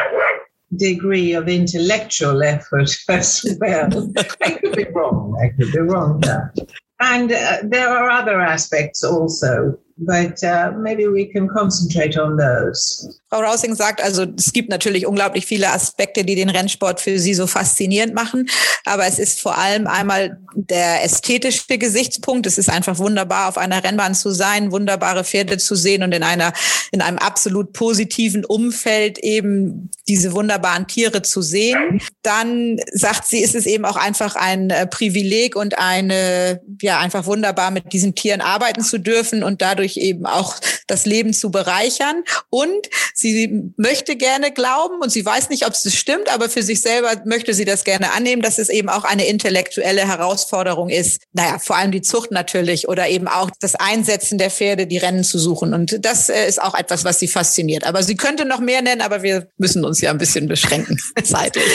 [0.75, 4.11] degree of intellectual effort as well.
[4.41, 5.37] I could be wrong.
[5.41, 6.53] I could be wrong there.
[6.99, 13.19] And uh, there are other aspects also, but uh, maybe we can concentrate on those.
[13.29, 17.33] Frau Rausing sagt also, es gibt natürlich unglaublich viele Aspekte, die den Rennsport für sie
[17.33, 18.49] so faszinierend machen.
[18.83, 22.45] Aber es ist vor allem einmal der ästhetische Gesichtspunkt.
[22.45, 26.23] Es ist einfach wunderbar, auf einer Rennbahn zu sein, wunderbare Pferde zu sehen und in
[26.23, 26.51] einer,
[26.91, 32.01] in einem absolut positiven Umfeld eben diese wunderbaren Tiere zu sehen.
[32.23, 37.25] Dann sagt sie, ist es eben auch einfach ein äh, Privileg und eine, ja, einfach
[37.25, 40.55] wunderbar mit diesen Tieren arbeiten zu dürfen und dadurch eben auch
[40.87, 42.23] das Leben zu bereichern.
[42.49, 46.81] Und sie möchte gerne glauben und sie weiß nicht, ob es stimmt, aber für sich
[46.81, 51.23] selber möchte sie das gerne annehmen, dass es eben auch eine intellektuelle Herausforderung ist.
[51.33, 55.23] Naja, vor allem die Zucht natürlich oder eben auch das Einsetzen der Pferde, die Rennen
[55.23, 55.73] zu suchen.
[55.73, 57.85] Und das äh, ist auch etwas, was sie fasziniert.
[57.85, 61.65] Aber sie könnte noch mehr nennen, aber wir müssen uns ja ein bisschen beschränken zeitlich.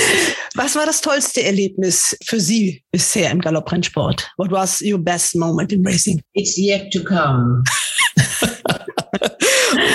[0.55, 4.31] Was war das tollste Erlebnis für Sie bisher im Galopprennsport?
[4.37, 6.21] What was your best moment in racing?
[6.35, 7.63] It's yet to come.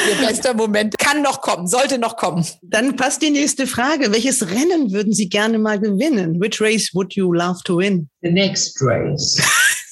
[0.09, 2.45] Ihr bester Moment kann noch kommen, sollte noch kommen.
[2.61, 4.11] Dann passt die nächste Frage.
[4.11, 6.39] Welches Rennen würden Sie gerne mal gewinnen?
[6.41, 8.09] Which race would you love to win?
[8.21, 9.41] The next race.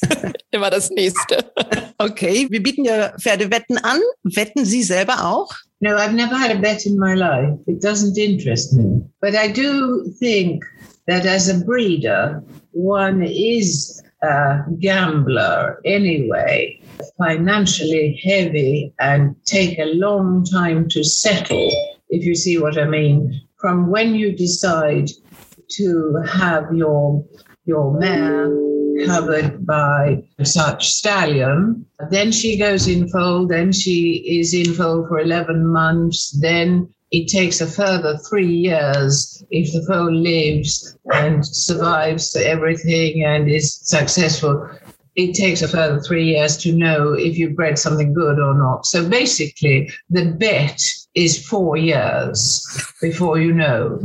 [0.52, 1.52] Immer das nächste.
[1.98, 4.00] Okay, wir bieten ja Pferdewetten an.
[4.24, 5.50] Wetten Sie selber auch?
[5.82, 7.58] No, I've never had a bet in my life.
[7.68, 9.02] It doesn't interest me.
[9.22, 10.64] But I do think
[11.08, 16.82] that as a breeder, one is a gambler anyway,
[17.18, 21.70] financially heavy and take a long time to settle,
[22.10, 23.42] if you see what I mean.
[23.60, 25.10] From when you decide
[25.72, 27.24] to have your
[27.66, 28.50] your mare
[29.06, 31.86] covered by such stallion.
[32.10, 37.28] Then she goes in foal, then she is in foal for 11 months, then it
[37.28, 44.70] takes a further three years if the foal lives and survives everything and is successful.
[45.16, 48.86] It takes a further three years to know if you've bred something good or not.
[48.86, 50.82] So basically, the bet
[51.14, 52.66] is four years
[53.02, 54.00] before you know.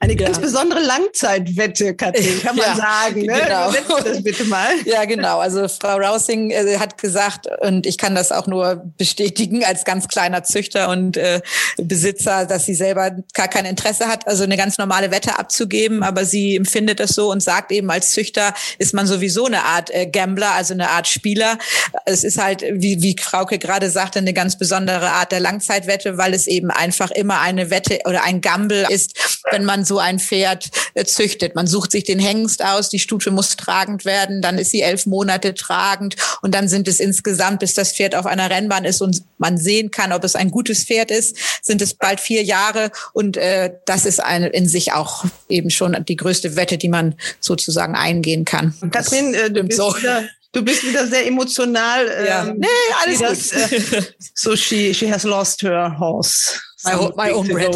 [0.00, 3.22] Eine ganz besondere Langzeitwette, Katrin, kann man Ja, sagen.
[3.22, 3.40] Ne?
[3.42, 3.72] genau.
[4.02, 4.68] Das bitte mal.
[4.84, 5.38] Ja, genau.
[5.38, 10.08] Also Frau Rausing äh, hat gesagt, und ich kann das auch nur bestätigen als ganz
[10.08, 11.40] kleiner Züchter und äh,
[11.78, 16.26] Besitzer, dass sie selber gar kein Interesse hat, also eine ganz normale Wette abzugeben, aber
[16.26, 20.06] sie empfindet es so und sagt eben, als Züchter ist man sowieso eine Art äh,
[20.06, 21.56] Gambler, also eine Art Spieler.
[22.04, 26.34] Es ist halt, wie, wie Frauke gerade sagte, eine ganz besondere Art der Langzeitwette, weil
[26.34, 30.70] es eben einfach immer eine Wette oder ein Gamble ist, wenn man so ein Pferd
[30.94, 31.54] äh, züchtet.
[31.54, 35.06] Man sucht sich den Hengst aus, die Stute muss tragend werden, dann ist sie elf
[35.06, 39.22] Monate tragend und dann sind es insgesamt, bis das Pferd auf einer Rennbahn ist und
[39.38, 43.36] man sehen kann, ob es ein gutes Pferd ist, sind es bald vier Jahre und
[43.36, 47.94] äh, das ist eine, in sich auch eben schon die größte Wette, die man sozusagen
[47.94, 48.74] eingehen kann.
[48.90, 49.94] Katrin, äh, du, bist so.
[49.96, 52.06] wieder, du bist wieder sehr emotional.
[52.26, 52.46] Ja.
[52.46, 52.66] ähm, Nee,
[53.04, 53.92] alles das, gut.
[53.92, 54.02] äh,
[54.34, 56.58] so she, she has lost her horse.
[56.86, 57.74] My ho- my own bread.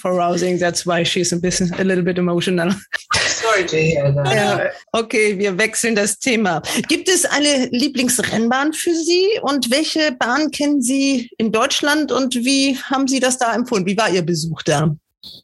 [0.00, 2.72] For rousing, that's why she's a, bisschen, a little bit emotional.
[3.42, 4.32] Sorry to hear that.
[4.32, 4.60] Ja,
[4.92, 6.62] okay, wir wechseln das Thema.
[6.88, 12.76] Gibt es eine Lieblingsrennbahn für Sie und welche Bahn kennen Sie in Deutschland und wie
[12.76, 13.86] haben Sie das da empfunden?
[13.86, 14.94] Wie war Ihr Besuch da?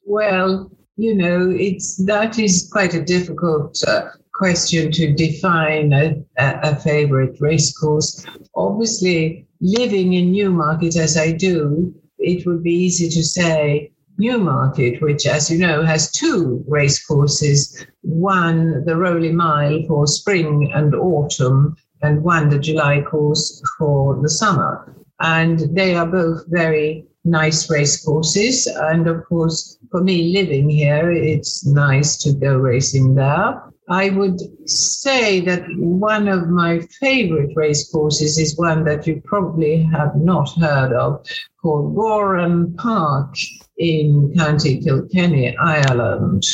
[0.04, 0.66] Well,
[0.96, 4.02] you know, it's that is quite a difficult uh,
[4.40, 8.24] question to define a, a, favorite race course.
[8.55, 15.26] Obviously, living in Newmarket as I do, it would be easy to say Newmarket, which,
[15.26, 21.76] as you know, has two race courses one, the Rowley Mile for spring and autumn,
[22.00, 24.97] and one, the July course for the summer.
[25.20, 28.66] And they are both very nice race courses.
[28.66, 33.69] And of course, for me living here, it's nice to go racing there.
[33.91, 39.82] I would say that one of my favorite race courses is one that you probably
[39.82, 41.26] have not heard of
[41.61, 43.34] called Warren Park
[43.78, 46.45] in County Kilkenny, Ireland.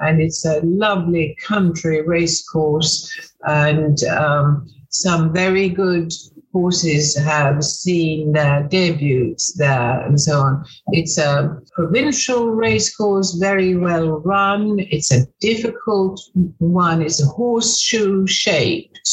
[0.00, 3.12] And it's a lovely country race course
[3.46, 6.12] and um, some very good
[6.56, 10.64] horses have seen their debuts there and so on.
[10.92, 14.76] It's a provincial racecourse, very well run.
[14.78, 16.18] It's a difficult
[16.58, 17.02] one.
[17.02, 19.06] It's a horseshoe shaped.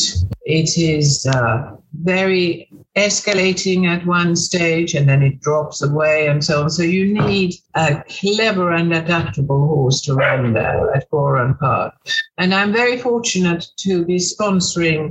[0.46, 6.64] It is uh, very escalating at one stage and then it drops away and so
[6.64, 6.70] on.
[6.70, 11.94] So you need a clever and adaptable horse to run there at Goran Park.
[12.38, 15.06] And I'm very fortunate to be sponsoring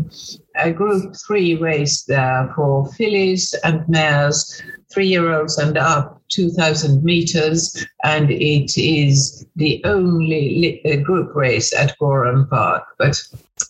[0.62, 7.02] a group three race there for fillies and mares, three year olds and up, 2000
[7.02, 7.84] meters.
[8.04, 12.84] And it is the only group race at Goran Park.
[12.98, 13.22] But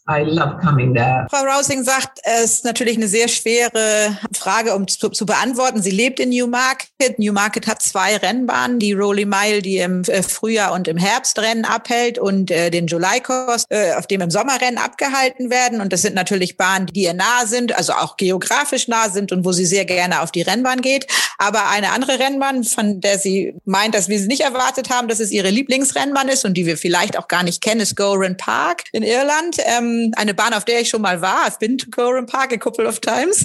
[0.08, 1.26] I love coming there.
[1.30, 5.82] Frau Rousing sagt, es ist natürlich eine sehr schwere Frage, um zu, zu, beantworten.
[5.82, 7.18] Sie lebt in Newmarket.
[7.18, 11.64] Newmarket hat zwei Rennbahnen, die Rolly Mile, die im äh, Frühjahr und im Herbst Rennen
[11.64, 15.80] abhält und äh, den July Course, äh, auf dem im Sommerrennen abgehalten werden.
[15.80, 19.44] Und das sind natürlich Bahnen, die ihr nahe sind, also auch geografisch nahe sind und
[19.44, 21.06] wo sie sehr gerne auf die Rennbahn geht.
[21.38, 25.20] Aber eine andere Rennbahn, von der sie meint, dass wir sie nicht erwartet haben, dass
[25.20, 28.84] es ihre Lieblingsrennbahn ist und die wir vielleicht auch gar nicht kennen, ist Goran Park
[28.92, 29.56] in Irland.
[29.58, 31.46] Ähm, eine Bahn, auf der ich schon mal war.
[31.46, 33.44] I've been to Coram Park a couple of times.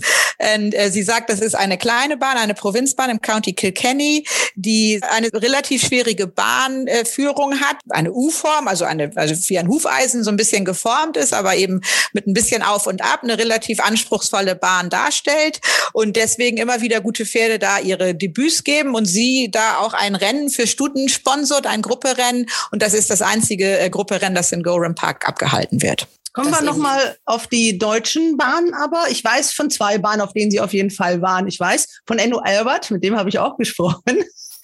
[0.56, 4.26] Und äh, sie sagt, das ist eine kleine Bahn, eine Provinzbahn im County Kilkenny,
[4.56, 7.78] die eine relativ schwierige Bahnführung äh, hat.
[7.90, 11.82] Eine U-Form, also eine, also wie ein Hufeisen so ein bisschen geformt ist, aber eben
[12.14, 15.60] mit ein bisschen auf und ab eine relativ anspruchsvolle Bahn darstellt
[15.94, 20.16] und deswegen immer wieder gute Pferde da ihre Debüts geben und sie da auch ein
[20.16, 24.64] Rennen für Stuten sponsort, ein Grupperennen und das ist das einzige äh, Grupperennen, das in
[24.64, 26.08] Gorham Park abgehalten wird.
[26.34, 29.06] Kommen das wir nochmal auf die deutschen Bahnen aber.
[29.10, 31.48] Ich weiß von zwei Bahnen, auf denen Sie auf jeden Fall waren.
[31.48, 34.04] Ich weiß von Enno Albert, mit dem habe ich auch gesprochen.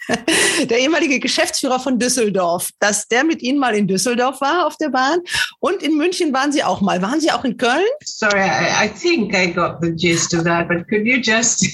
[0.70, 4.89] der ehemalige Geschäftsführer von Düsseldorf, dass der mit Ihnen mal in Düsseldorf war auf der
[4.89, 5.20] Bahn
[5.60, 7.01] und in München waren Sie auch mal.
[7.01, 7.86] Waren Sie auch in Köln?
[8.04, 11.66] Sorry, I, I think I got the gist of that, but could you just?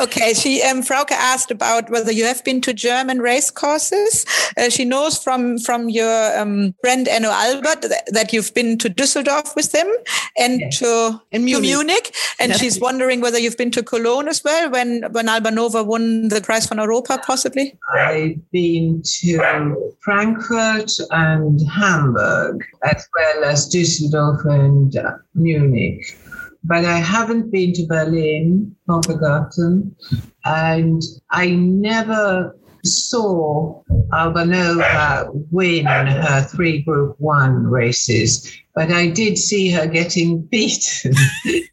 [0.00, 4.24] okay, she um, Frauke asked about whether you have been to German race courses.
[4.56, 8.88] Uh, she knows from from your um, friend Enno Albert that, that, you've been to
[8.88, 9.86] Düsseldorf with him
[10.38, 10.78] and yes.
[10.78, 11.62] to, in Munich.
[11.62, 12.60] to Munich, and yes.
[12.60, 16.66] she's wondering whether you've been to Cologne as well when when Albanova won the Prize
[16.66, 17.71] von Europa, possibly.
[17.94, 24.96] I've been to Frankfurt and Hamburg, as well as Düsseldorf and
[25.34, 26.18] Munich.
[26.64, 29.94] But I haven't been to Berlin, Hofegarten,
[30.44, 39.70] and I never saw Albanova win her three Group One races, but I did see
[39.70, 41.14] her getting beaten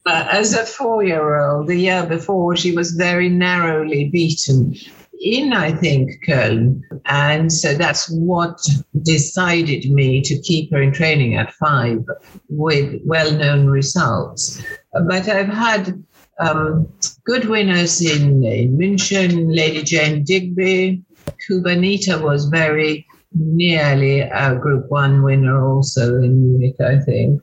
[0.05, 1.67] uh, as a four-year-old.
[1.67, 4.75] The year before, she was very narrowly beaten
[5.19, 6.81] in, I think, Köln.
[7.05, 8.59] And so that's what
[9.01, 12.05] decided me to keep her in training at five
[12.49, 14.61] with well known results.
[14.93, 16.03] But I've had
[16.39, 16.87] um,
[17.25, 21.03] good winners in, in München, Lady Jane Digby.
[21.47, 27.41] Kubanita was very nearly a Group One winner also in Munich, I think.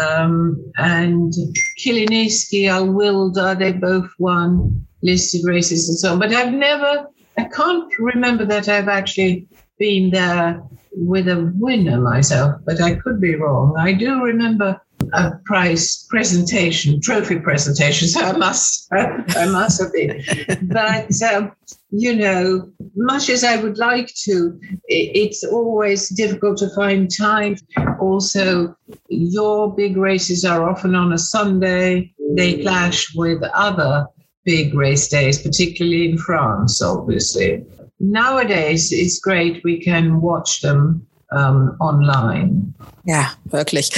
[0.00, 1.32] Um, and
[1.78, 6.18] Kiliniski, Alwilda, they both won listed races and so on.
[6.18, 7.06] But I've never,
[7.38, 9.46] I can't remember that I've actually
[9.78, 10.62] been there
[10.96, 13.74] with a winner myself, but I could be wrong.
[13.78, 14.80] I do remember
[15.12, 20.22] a prize presentation, trophy presentation, so I must, I must have been.
[20.62, 21.52] but, um,
[21.90, 27.56] you know, much as I would like to, it's always difficult to find time.
[28.00, 28.74] Also,
[29.08, 32.12] your big races are often on a Sunday.
[32.36, 34.06] They clash with other
[34.44, 37.64] big race days, particularly in France, obviously.
[38.00, 39.62] Nowadays, it's great.
[39.64, 42.74] We can watch them um, online.
[43.04, 43.90] Ja, wirklich.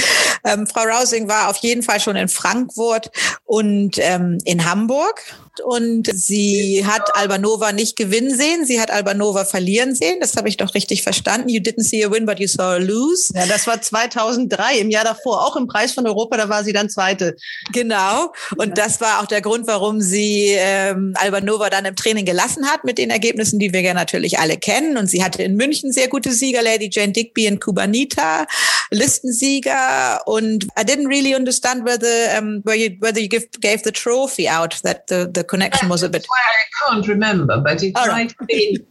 [0.43, 3.09] Ähm, Frau Rousing war auf jeden Fall schon in Frankfurt
[3.45, 5.21] und ähm, in Hamburg
[5.61, 10.17] und sie hat Albanova nicht gewinnen sehen, sie hat Albanova verlieren sehen.
[10.19, 11.49] Das habe ich doch richtig verstanden.
[11.49, 13.31] You didn't see a win, but you saw a lose.
[13.33, 16.73] Ja, das war 2003, im Jahr davor, auch im Preis von Europa, da war sie
[16.73, 17.35] dann Zweite.
[17.73, 18.33] Genau.
[18.57, 22.83] Und das war auch der Grund, warum sie ähm, Albanova dann im Training gelassen hat
[22.83, 24.97] mit den Ergebnissen, die wir ja natürlich alle kennen.
[24.97, 28.45] Und sie hatte in München sehr gute Sieger, Lady Jane Digby und Kubanita,
[28.91, 30.21] Listensieger.
[30.25, 34.49] Und I didn't really understand whether um, whether you, whether you give, gave the trophy
[34.49, 34.81] out.
[34.83, 36.25] That the, the connection was a bit.
[36.29, 38.35] I can't remember, but it All might right.
[38.39, 38.87] have been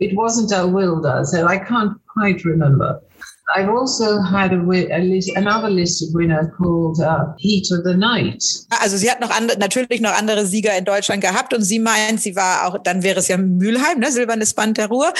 [0.00, 3.00] It wasn't Wilder, so I can't quite remember.
[3.54, 8.44] I've also had a, a list, another listed winner called uh, Heat of the Night.
[8.80, 12.20] Also sie hat noch andere, natürlich noch andere Sieger in Deutschland gehabt und sie meint,
[12.20, 15.12] sie war auch, dann wäre es ja Mülheim, ne, silbernes Band der Ruhr.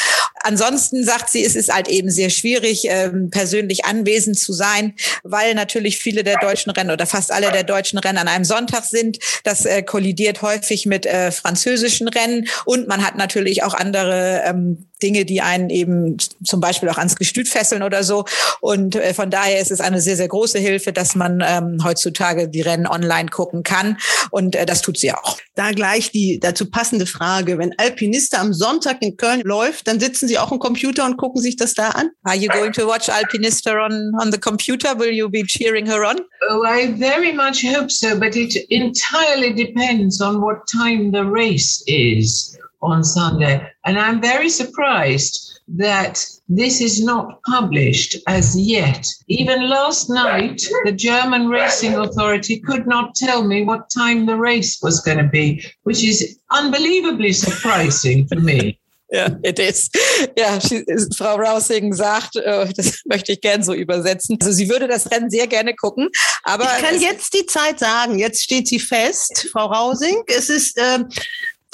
[0.43, 5.55] Ansonsten sagt sie, es ist halt eben sehr schwierig, ähm, persönlich anwesend zu sein, weil
[5.55, 9.19] natürlich viele der deutschen Rennen oder fast alle der deutschen Rennen an einem Sonntag sind.
[9.45, 14.88] Das äh, kollidiert häufig mit äh, französischen Rennen und man hat natürlich auch andere ähm,
[15.03, 18.25] Dinge, die einen eben zum Beispiel auch ans Gestüt fesseln oder so.
[18.61, 22.49] Und äh, von daher ist es eine sehr, sehr große Hilfe, dass man ähm, heutzutage
[22.49, 23.99] die Rennen online gucken kann.
[24.31, 25.39] Und äh, das tut sie auch.
[25.55, 27.59] Da gleich die dazu passende Frage.
[27.59, 31.41] Wenn Alpinista am Sonntag in Köln läuft, dann sitzen Sie auch am Computer und gucken
[31.41, 32.11] sich das da an?
[32.25, 34.99] Are you going to watch Alpinista on, on the computer?
[34.99, 36.17] Will you be cheering her on?
[36.51, 41.83] Oh, I very much hope so, but it entirely depends on what time the race
[41.87, 43.61] is on Sunday.
[43.85, 49.07] And I'm very surprised that this is not published as yet.
[49.29, 54.79] Even last night, the German Racing Authority could not tell me what time the race
[54.83, 58.79] was going to be, which is unbelievably surprising for me.
[59.11, 59.89] Ja, it is.
[60.37, 60.85] Ja, she,
[61.17, 64.37] Frau Rousing sagt, äh, das möchte ich gern so übersetzen.
[64.39, 66.11] Also sie würde das Rennen sehr gerne gucken,
[66.43, 68.19] aber Ich kann es- jetzt die Zeit sagen.
[68.19, 70.25] Jetzt steht sie fest, Frau Rausing.
[70.27, 70.99] Es ist äh,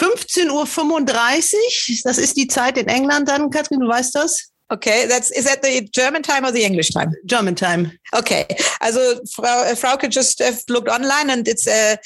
[0.00, 1.96] 15.35 Uhr.
[2.04, 3.50] Das ist die Zeit in England dann.
[3.50, 4.54] Katrin, du weißt das?
[4.70, 7.12] okay, that's is that the German time or the English time?
[7.26, 7.92] German Time.
[8.12, 8.44] Okay,
[8.80, 9.00] also
[9.34, 11.96] Frau äh, Frauke just uh, looked online and it's uh,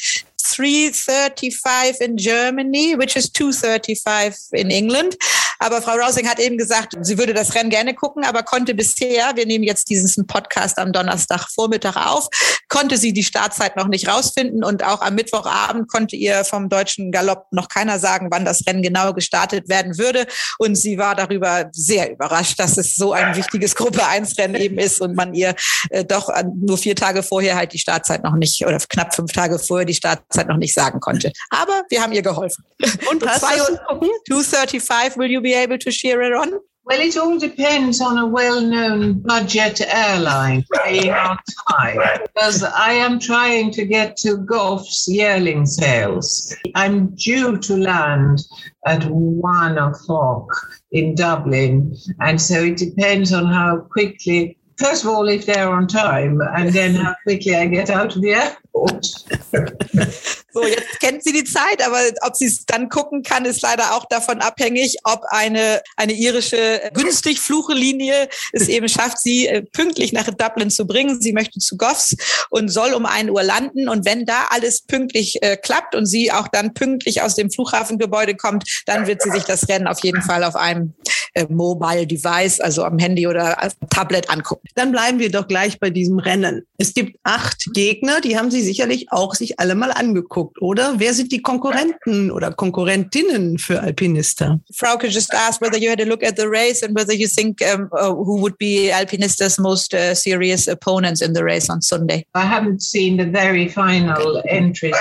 [0.58, 5.16] 3.35 in Germany, which is 2.35 in England.
[5.60, 9.32] Aber Frau Rousing hat eben gesagt, sie würde das Rennen gerne gucken, aber konnte bisher,
[9.34, 12.28] wir nehmen jetzt diesen Podcast am Donnerstagvormittag auf,
[12.68, 17.10] konnte sie die Startzeit noch nicht rausfinden und auch am Mittwochabend konnte ihr vom deutschen
[17.10, 20.26] Galopp noch keiner sagen, wann das Rennen genau gestartet werden würde.
[20.58, 24.78] Und sie war darüber sehr überrascht, dass es so ein wichtiges Gruppe 1 Rennen eben
[24.78, 25.54] ist und man ihr
[25.90, 29.32] äh, doch an, nur vier Tage vorher halt die Startzeit noch nicht oder knapp fünf
[29.32, 31.32] Tage vorher die Startzeit noch nicht sagen konnte.
[31.50, 32.64] Aber wir haben ihr geholfen.
[33.10, 36.58] Und hast Zwei du Uhr- 235, will you be able to cheer it on?
[36.84, 41.36] Well, it all depends on a well known budget airline paying on
[41.70, 41.98] time.
[42.34, 46.56] Because I am trying to get to Goff's yearling sales.
[46.74, 48.40] I'm due to land
[48.86, 50.48] at one o'clock
[50.90, 51.94] in Dublin.
[52.20, 56.70] And so it depends on how quickly, first of all, if they're on time, and
[56.70, 58.56] then how quickly I get out of the airport.
[60.50, 63.94] So, jetzt kennt sie die Zeit, aber ob sie es dann gucken kann, ist leider
[63.94, 70.12] auch davon abhängig, ob eine, eine irische günstig Fluchelinie es eben schafft, sie äh, pünktlich
[70.12, 71.20] nach Dublin zu bringen.
[71.20, 72.16] Sie möchte zu Goffs
[72.48, 73.88] und soll um 1 Uhr landen.
[73.88, 78.34] Und wenn da alles pünktlich äh, klappt und sie auch dann pünktlich aus dem Flughafengebäude
[78.34, 80.94] kommt, dann wird sie sich das Rennen auf jeden Fall auf einem
[81.34, 84.66] äh, Mobile Device, also am Handy oder Tablet angucken.
[84.74, 86.66] Dann bleiben wir doch gleich bei diesem Rennen.
[86.78, 90.94] Es gibt acht Gegner, die haben Sie sicherlich auch sich alle mal angeguckt, oder?
[90.98, 94.60] Wer sind die Konkurrenten oder Konkurrentinnen für Alpinista?
[94.74, 97.60] Frauke just asked whether you had a look at the race and whether you think
[97.62, 102.26] um, uh, who would be Alpinista's most uh, serious opponents in the race on Sunday.
[102.34, 104.96] I haven't seen the very final entries.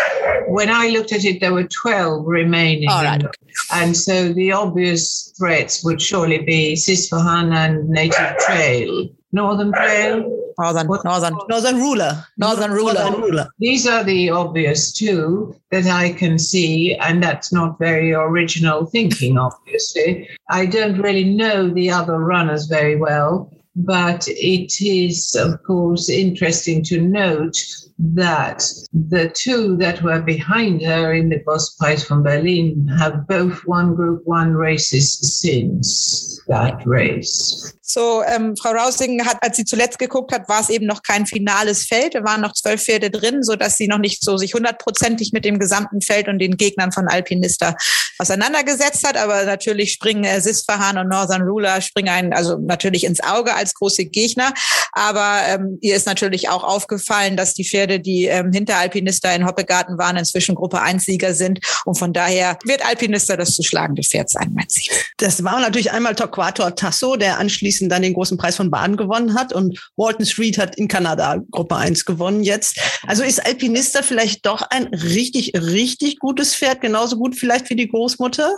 [0.48, 2.90] When I looked at it, there were 12 remaining.
[2.90, 3.22] All right.
[3.22, 3.36] And,
[3.74, 9.10] and so the obvious threats would surely be Sisfahan and Native Trail.
[9.34, 10.37] Northern Trail?
[10.60, 11.38] Northern, Northern.
[11.50, 12.26] Northern Ruler.
[12.38, 13.48] Northern Ruler.
[13.60, 19.38] These are the obvious two that I can see, and that's not very original thinking,
[19.38, 20.28] obviously.
[20.50, 26.84] I don't really know the other runners very well, but it is, of course, interesting
[26.86, 27.58] to note
[28.00, 33.66] that the two that were behind her in the Boss Prize from Berlin have both
[33.66, 37.74] won Group One races since that race.
[37.82, 41.26] So, ähm, Frau Rausing hat, als sie zuletzt geguckt hat, war es eben noch kein
[41.26, 42.16] finales Feld.
[42.16, 45.46] Da waren noch zwölf Pferde drin, so dass sie noch nicht so sich hundertprozentig mit
[45.46, 47.76] dem gesamten Feld und den Gegnern von Alpinista
[48.20, 49.16] auseinandergesetzt hat.
[49.16, 53.67] Aber natürlich springen äh, Sisfahan und Northern Ruler springen einen, also natürlich ins Auge als
[53.74, 54.54] große Gegner.
[54.92, 59.46] Aber ähm, ihr ist natürlich auch aufgefallen, dass die Pferde, die ähm, hinter Alpinista in
[59.46, 61.60] Hoppegarten waren, inzwischen Gruppe 1-Sieger sind.
[61.86, 64.94] Und von daher wird Alpinista das zu schlagende Pferd sein, mein Ziel.
[65.18, 69.34] Das war natürlich einmal Torquato Tasso, der anschließend dann den großen Preis von Baden gewonnen
[69.34, 69.54] hat.
[69.54, 72.80] Und Walton Street hat in Kanada Gruppe 1 gewonnen jetzt.
[73.06, 77.88] Also ist Alpinista vielleicht doch ein richtig, richtig gutes Pferd, genauso gut vielleicht wie die
[77.88, 78.54] Großmutter?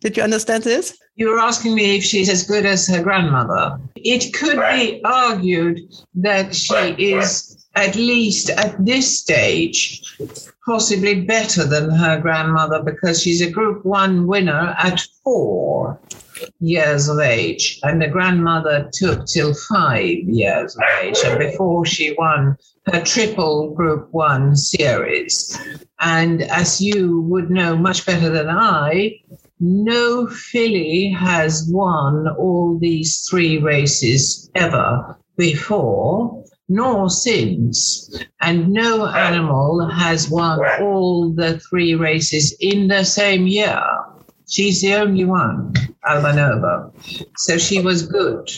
[0.00, 0.96] Did you understand this?
[1.16, 3.78] You were asking me if she's as good as her grandmother.
[3.96, 5.80] It could be argued
[6.14, 6.74] that she
[7.12, 10.02] is, at least at this stage,
[10.64, 16.00] possibly better than her grandmother because she's a Group 1 winner at four
[16.60, 22.14] years of age, and the grandmother took till five years of age, and before she
[22.16, 25.58] won her triple Group 1 series.
[26.00, 29.20] And as you would know much better than I,
[29.60, 38.16] no filly has won all these three races ever before nor since.
[38.40, 43.82] And no animal has won all the three races in the same year.
[44.48, 45.74] She's the only one,
[46.08, 46.92] Albanova.
[47.36, 48.48] So she was good.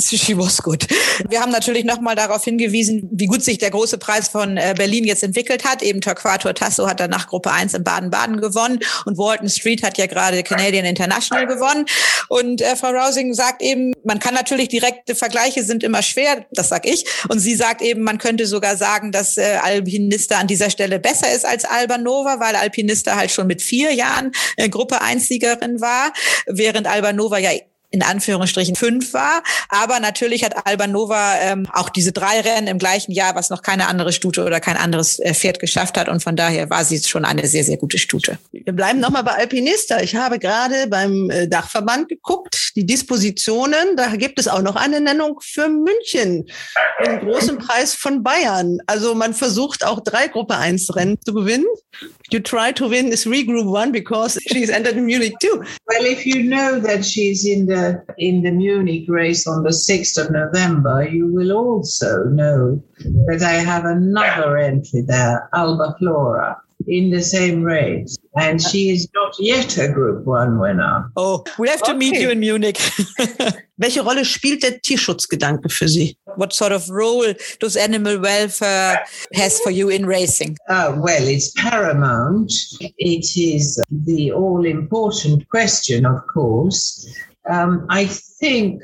[0.00, 0.86] She was good.
[1.28, 5.04] Wir haben natürlich nochmal darauf hingewiesen, wie gut sich der große Preis von äh, Berlin
[5.04, 5.82] jetzt entwickelt hat.
[5.82, 10.06] Eben Torquato Tasso hat danach Gruppe 1 in Baden-Baden gewonnen und Walton Street hat ja
[10.06, 11.84] gerade Canadian International gewonnen.
[12.28, 16.70] Und äh, Frau Rousing sagt eben, man kann natürlich direkte Vergleiche sind immer schwer, das
[16.70, 17.04] sag ich.
[17.28, 21.30] Und sie sagt eben, man könnte sogar sagen, dass äh, Alpinista an dieser Stelle besser
[21.34, 26.14] ist als Albanova, weil Alpinista halt schon mit vier Jahren äh, Gruppe 1-Siegerin war,
[26.46, 27.50] während Albanova ja
[27.92, 29.42] in Anführungsstrichen fünf war.
[29.68, 33.86] Aber natürlich hat Albanova ähm, auch diese drei Rennen im gleichen Jahr, was noch keine
[33.86, 36.08] andere Stute oder kein anderes äh, Pferd geschafft hat.
[36.08, 38.38] Und von daher war sie schon eine sehr, sehr gute Stute.
[38.50, 40.00] Wir bleiben nochmal bei Alpinista.
[40.00, 43.96] Ich habe gerade beim äh, Dachverband geguckt, die Dispositionen.
[43.96, 46.46] Da gibt es auch noch eine Nennung für München,
[47.06, 48.78] den großen Preis von Bayern.
[48.86, 51.66] Also man versucht auch drei Gruppe 1 Rennen zu gewinnen.
[52.30, 55.62] You try to win three Group 1 because she's entered in Munich too.
[55.86, 57.81] Well, if you know that she's in the
[58.18, 62.82] in the Munich race on the 6th of November, you will also know
[63.28, 68.16] that I have another entry there, Alba Flora, in the same race.
[68.36, 71.10] And she is not yet a Group One winner.
[71.16, 71.98] Oh, we have to okay.
[71.98, 72.78] meet you in Munich.
[73.76, 76.16] Welche Rolle spielt der Tierschutzgedanke für Sie?
[76.36, 79.04] What sort of role does animal welfare
[79.34, 80.56] has for you in racing?
[80.68, 82.52] Uh, well, it's paramount.
[82.80, 87.06] It is the all important question, of course.
[87.48, 88.82] Um, I think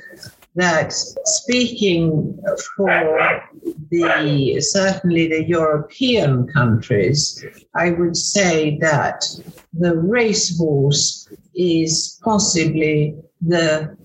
[0.54, 2.36] that speaking
[2.76, 3.42] for
[3.90, 7.44] the certainly the European countries,
[7.74, 9.24] I would say that
[9.72, 13.96] the racehorse is possibly the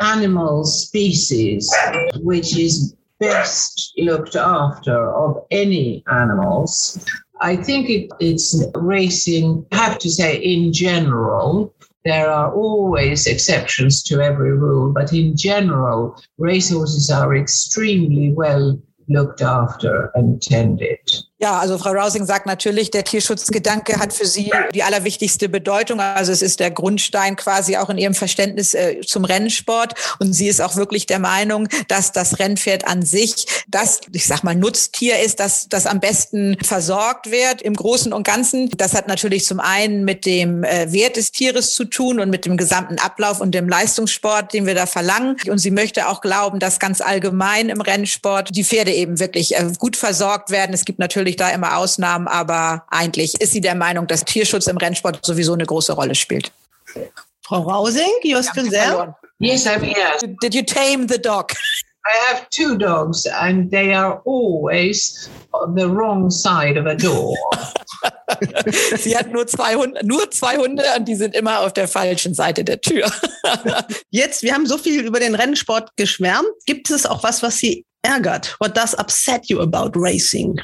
[0.00, 1.72] animal species
[2.20, 7.04] which is best looked after of any animals.
[7.40, 11.74] I think it, it's racing, I have to say, in general,
[12.04, 19.42] there are always exceptions to every rule, but in general, racehorses are extremely well looked
[19.42, 20.98] after and tended.
[21.42, 25.98] Ja, also Frau Rousing sagt natürlich, der Tierschutzgedanke hat für sie die allerwichtigste Bedeutung.
[25.98, 29.94] Also es ist der Grundstein quasi auch in ihrem Verständnis äh, zum Rennsport.
[30.20, 34.44] Und sie ist auch wirklich der Meinung, dass das Rennpferd an sich das, ich sag
[34.44, 38.70] mal, Nutztier ist, das, das am besten versorgt wird im Großen und Ganzen.
[38.76, 42.44] Das hat natürlich zum einen mit dem äh, Wert des Tieres zu tun und mit
[42.44, 45.36] dem gesamten Ablauf und dem Leistungssport, den wir da verlangen.
[45.48, 49.72] Und sie möchte auch glauben, dass ganz allgemein im Rennsport die Pferde eben wirklich äh,
[49.76, 50.72] gut versorgt werden.
[50.72, 54.66] Es gibt natürlich natürlich da immer Ausnahmen, aber eigentlich ist sie der Meinung, dass Tierschutz
[54.66, 56.52] im Rennsport sowieso eine große Rolle spielt.
[57.42, 59.14] Frau Rausing, you're still there?
[59.38, 60.36] Yes, I'm here.
[60.40, 61.52] Did you tame the dog?
[62.04, 67.36] I have two dogs and they are always on the wrong side of a door.
[68.96, 72.34] Sie hat nur zwei Hunde, nur zwei Hunde und die sind immer auf der falschen
[72.34, 73.10] Seite der Tür.
[74.10, 76.48] Jetzt, wir haben so viel über den Rennsport geschwärmt.
[76.66, 78.56] Gibt es auch was, was Sie ärgert?
[78.58, 80.60] What does upset you about racing?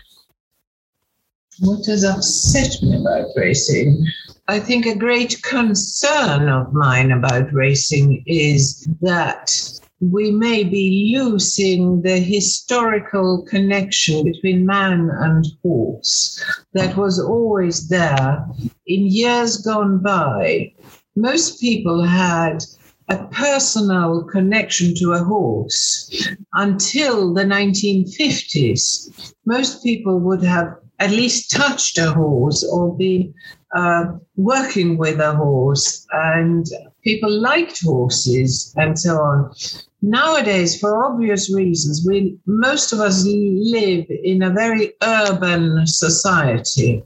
[1.61, 4.07] What has upset me about racing?
[4.47, 9.53] I think a great concern of mine about racing is that
[10.01, 16.43] we may be losing the historical connection between man and horse
[16.73, 18.47] that was always there.
[18.87, 20.73] In years gone by,
[21.17, 22.65] most people had
[23.09, 29.35] a personal connection to a horse until the 1950s.
[29.45, 33.33] Most people would have at least touched a horse or been
[33.75, 34.05] uh,
[34.37, 36.67] working with a horse, and
[37.05, 39.53] people liked horses and so on.
[40.01, 47.03] nowadays, for obvious reasons, we most of us live in a very urban society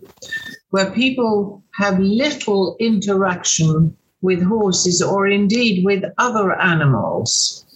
[0.71, 7.67] where people have little interaction with horses or indeed with other animals.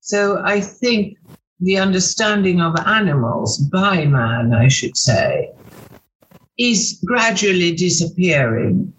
[0.00, 1.18] So I think
[1.60, 5.50] the understanding of animals by man, I should say,
[6.58, 8.92] is gradually disappearing.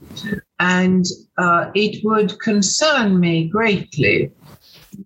[0.60, 1.06] And
[1.38, 4.32] uh, it would concern me greatly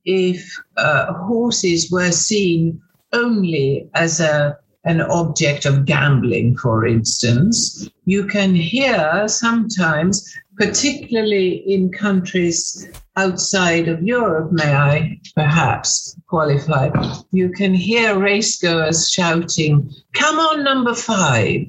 [0.06, 2.82] if uh, horses were seen
[3.14, 7.88] only as a an object of gambling, for instance.
[8.06, 16.90] You can hear sometimes, particularly in countries outside of Europe, may I perhaps qualify,
[17.32, 21.68] you can hear racegoers shouting, Come on, number five.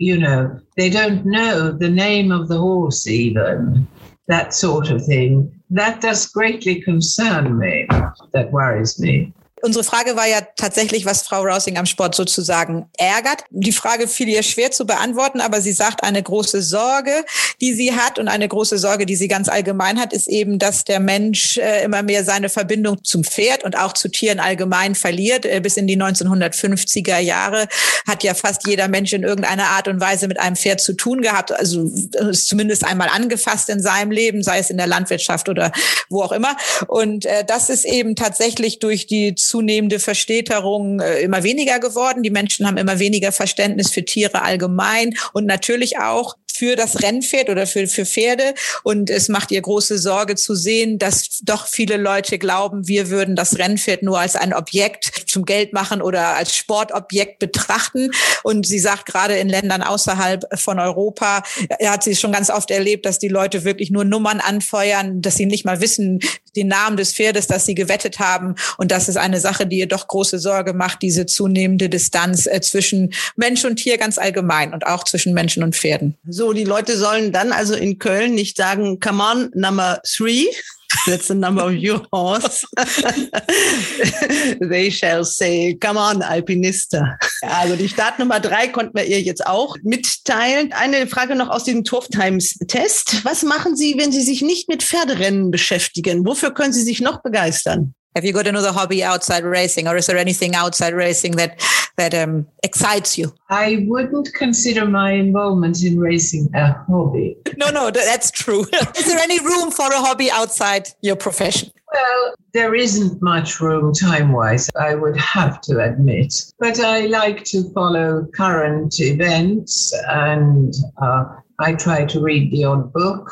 [0.00, 3.86] You know, they don't know the name of the horse, even
[4.28, 5.52] that sort of thing.
[5.68, 7.86] That does greatly concern me.
[8.32, 9.34] That worries me.
[9.62, 13.44] Unsere Frage war ja tatsächlich, was Frau Rousing am Sport sozusagen ärgert.
[13.50, 17.24] Die Frage fiel ihr schwer zu beantworten, aber sie sagt, eine große Sorge,
[17.60, 20.84] die sie hat und eine große Sorge, die sie ganz allgemein hat, ist eben, dass
[20.84, 25.44] der Mensch äh, immer mehr seine Verbindung zum Pferd und auch zu Tieren allgemein verliert.
[25.44, 27.68] Äh, bis in die 1950er Jahre
[28.06, 31.20] hat ja fast jeder Mensch in irgendeiner Art und Weise mit einem Pferd zu tun
[31.20, 31.84] gehabt, also
[32.30, 35.70] ist zumindest einmal angefasst in seinem Leben, sei es in der Landwirtschaft oder
[36.08, 36.56] wo auch immer.
[36.86, 42.22] Und äh, das ist eben tatsächlich durch die zunehmende Verstädterung äh, immer weniger geworden.
[42.22, 47.48] Die Menschen haben immer weniger Verständnis für Tiere allgemein und natürlich auch für das Rennpferd
[47.48, 48.52] oder für, für Pferde.
[48.82, 53.34] Und es macht ihr große Sorge zu sehen, dass doch viele Leute glauben, wir würden
[53.34, 58.10] das Rennpferd nur als ein Objekt zum Geld machen oder als Sportobjekt betrachten.
[58.42, 61.42] Und sie sagt, gerade in Ländern außerhalb von Europa
[61.82, 65.46] hat sie schon ganz oft erlebt, dass die Leute wirklich nur Nummern anfeuern, dass sie
[65.46, 66.20] nicht mal wissen,
[66.56, 68.54] den Namen des Pferdes, das sie gewettet haben.
[68.76, 72.60] Und das ist eine Sache, die ihr doch große Sorge macht, diese zunehmende Distanz äh,
[72.60, 76.16] zwischen Mensch und Tier ganz allgemein und auch zwischen Menschen und Pferden.
[76.28, 80.46] So, die Leute sollen dann also in Köln nicht sagen, come on, number three.
[81.06, 82.66] That's the number of your horse.
[84.60, 87.16] They shall say, come on, Alpinista.
[87.42, 90.72] Also die Startnummer drei konnten wir ihr jetzt auch mitteilen.
[90.72, 93.24] Eine Frage noch aus dem Turf Times Test.
[93.24, 96.26] Was machen Sie, wenn Sie sich nicht mit Pferderennen beschäftigen?
[96.26, 97.94] Wofür können Sie sich noch begeistern?
[98.16, 101.60] Have you got another hobby outside racing, or is there anything outside racing that
[101.96, 103.32] that um, excites you?
[103.50, 107.36] I wouldn't consider my involvement in racing a hobby.
[107.56, 108.62] No, no, that's true.
[108.96, 111.70] is there any room for a hobby outside your profession?
[111.92, 116.34] Well, there isn't much room time wise, I would have to admit.
[116.58, 121.24] But I like to follow current events and uh,
[121.60, 123.30] I try to read the odd book.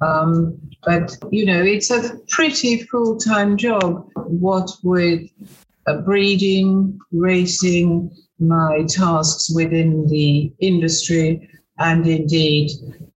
[0.00, 5.28] Um, but, you know, it's a pretty full time job, what with
[5.86, 11.48] uh, breeding, racing, my tasks within the industry,
[11.78, 12.70] and indeed,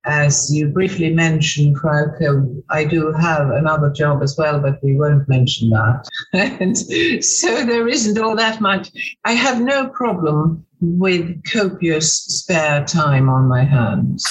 [0.04, 5.28] as you briefly mentioned, Frauke, I do have another job as well, but we won't
[5.28, 6.09] mention that.
[6.32, 6.76] and
[7.24, 8.90] so there isn't all that much.
[9.24, 14.24] I have no problem with copious spare time on my hands.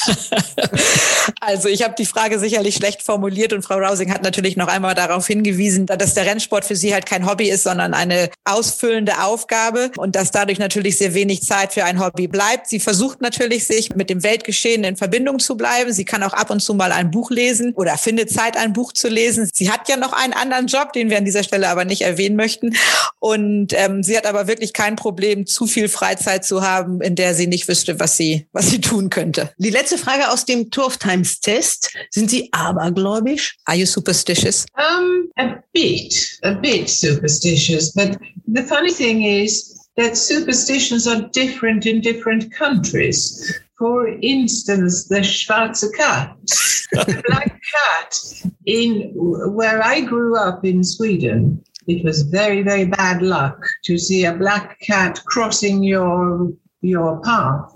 [1.41, 4.95] also ich habe die Frage sicherlich schlecht formuliert und Frau Rousing hat natürlich noch einmal
[4.95, 9.91] darauf hingewiesen, dass der Rennsport für sie halt kein Hobby ist, sondern eine ausfüllende Aufgabe
[9.97, 12.67] und dass dadurch natürlich sehr wenig Zeit für ein Hobby bleibt.
[12.67, 15.91] Sie versucht natürlich, sich mit dem Weltgeschehen in Verbindung zu bleiben.
[15.91, 18.93] Sie kann auch ab und zu mal ein Buch lesen oder findet Zeit, ein Buch
[18.93, 19.49] zu lesen.
[19.53, 22.35] Sie hat ja noch einen anderen Job, den wir an dieser Stelle aber nicht erwähnen
[22.35, 22.75] möchten.
[23.19, 27.33] Und ähm, sie hat aber wirklich kein Problem, zu viel Freizeit zu haben, in der
[27.33, 29.51] sie nicht wüsste, was sie, was sie tun könnte.
[29.57, 31.91] Die letzte Frage aus dem Turf Times Test.
[32.11, 33.57] Sind Sie abergläubisch?
[33.65, 34.65] Are you superstitious?
[34.75, 37.93] Um, a bit, a bit superstitious.
[37.93, 38.17] But
[38.47, 43.61] the funny thing is that superstitions are different in different countries.
[43.77, 46.35] For instance, the Schwarze Kat,
[46.91, 48.19] the black cat,
[48.65, 54.25] in where I grew up in Sweden, it was very, very bad luck to see
[54.25, 57.73] a black cat crossing your your path.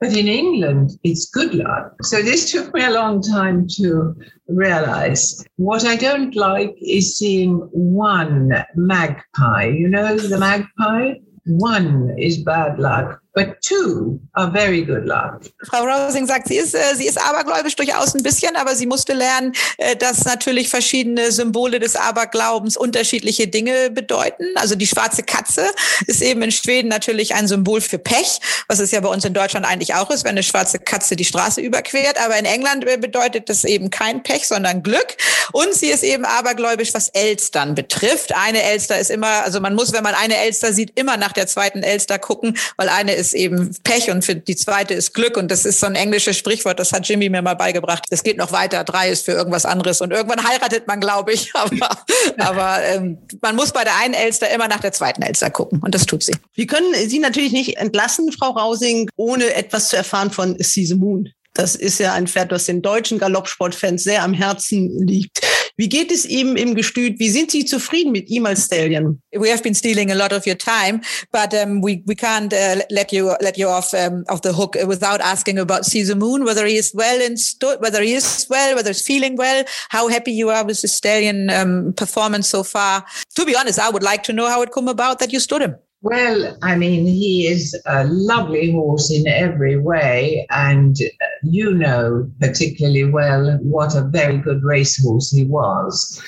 [0.00, 1.92] But in England, it's good luck.
[2.02, 4.14] So this took me a long time to
[4.46, 5.44] realize.
[5.56, 9.66] What I don't like is seeing one magpie.
[9.66, 11.14] You know the magpie?
[11.46, 15.42] One is bad luck, but two are very good luck.
[15.70, 19.12] Frau Rosing sagt, sie ist, äh, sie ist abergläubisch durchaus ein bisschen, aber sie musste
[19.12, 24.44] lernen, äh, dass natürlich verschiedene Symbole des Aberglaubens unterschiedliche Dinge bedeuten.
[24.56, 25.68] Also die schwarze Katze
[26.06, 29.34] ist eben in Schweden natürlich ein Symbol für Pech, was es ja bei uns in
[29.34, 32.20] Deutschland eigentlich auch ist, wenn eine schwarze Katze die Straße überquert.
[32.20, 35.16] Aber in England äh, bedeutet das eben kein Pech, sondern Glück.
[35.52, 38.34] Und sie ist eben abergläubisch, was Elstern betrifft.
[38.34, 41.46] Eine Elster ist immer, also man muss, wenn man eine Elster sieht, immer nach der
[41.46, 45.36] zweiten Elster gucken, weil eine ist eben Pech und für die zweite ist Glück.
[45.36, 48.04] Und das ist so ein englisches Sprichwort, das hat Jimmy mir mal beigebracht.
[48.10, 48.84] Es geht noch weiter.
[48.84, 50.00] Drei ist für irgendwas anderes.
[50.00, 51.52] Und irgendwann heiratet man, glaube ich.
[51.58, 51.98] Aber,
[52.38, 55.80] aber ähm, man muss bei der einen Elster immer nach der zweiten Elster gucken.
[55.80, 56.32] Und das tut sie.
[56.54, 61.28] Wir können Sie natürlich nicht entlassen, Frau Rausing, ohne etwas zu erfahren von Season Moon.
[61.58, 65.40] Das ist ja ein Pferd, das den deutschen Galoppsportfans sehr am Herzen liegt.
[65.76, 67.18] Wie geht es ihm im Gestüt?
[67.18, 69.20] Wie sind Sie zufrieden mit ihm als Stallion?
[69.32, 71.00] We have been stealing a lot of your time,
[71.32, 74.76] but um, we we can't uh, let you let you off um, off the hook
[74.86, 77.34] without asking about Caesar Moon, whether he is well in
[77.80, 81.50] whether he is well, whether he's feeling well, how happy you are with the stallion
[81.50, 83.04] um, performance so far.
[83.34, 85.62] To be honest, I would like to know how it come about that you stood
[85.62, 85.74] him.
[86.00, 90.96] Well, I mean, he is a lovely horse in every way, and
[91.42, 96.22] you know particularly well what a very good racehorse he was.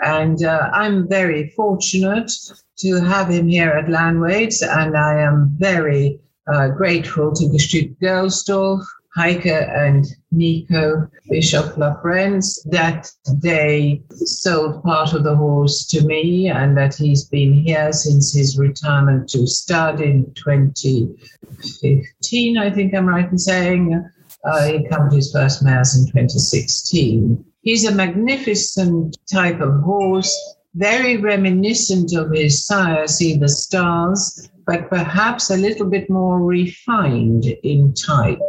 [0.00, 2.30] And uh, I'm very fortunate
[2.78, 6.20] to have him here at Landwaits, and I am very
[6.52, 8.84] uh, grateful to Gestüt Girlsdorf
[9.16, 13.08] Heike and Nico Bishop LaFrance that
[13.42, 18.58] they sold part of the horse to me and that he's been here since his
[18.58, 24.04] retirement to stud in 2015, I think I'm right in saying.
[24.44, 27.44] Uh, he covered his first mares in 2016.
[27.62, 30.36] He's a magnificent type of horse,
[30.74, 37.44] very reminiscent of his sire, See the Stars, but perhaps a little bit more refined
[37.62, 38.40] in type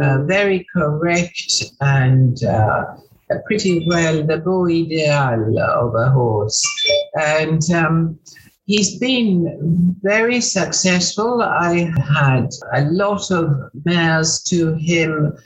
[0.00, 2.84] uh, very correct and uh,
[3.46, 6.62] pretty well the beau ideal of a horse.
[7.14, 8.18] And um,
[8.66, 11.42] he's been very successful.
[11.42, 15.36] I had a lot of mares to him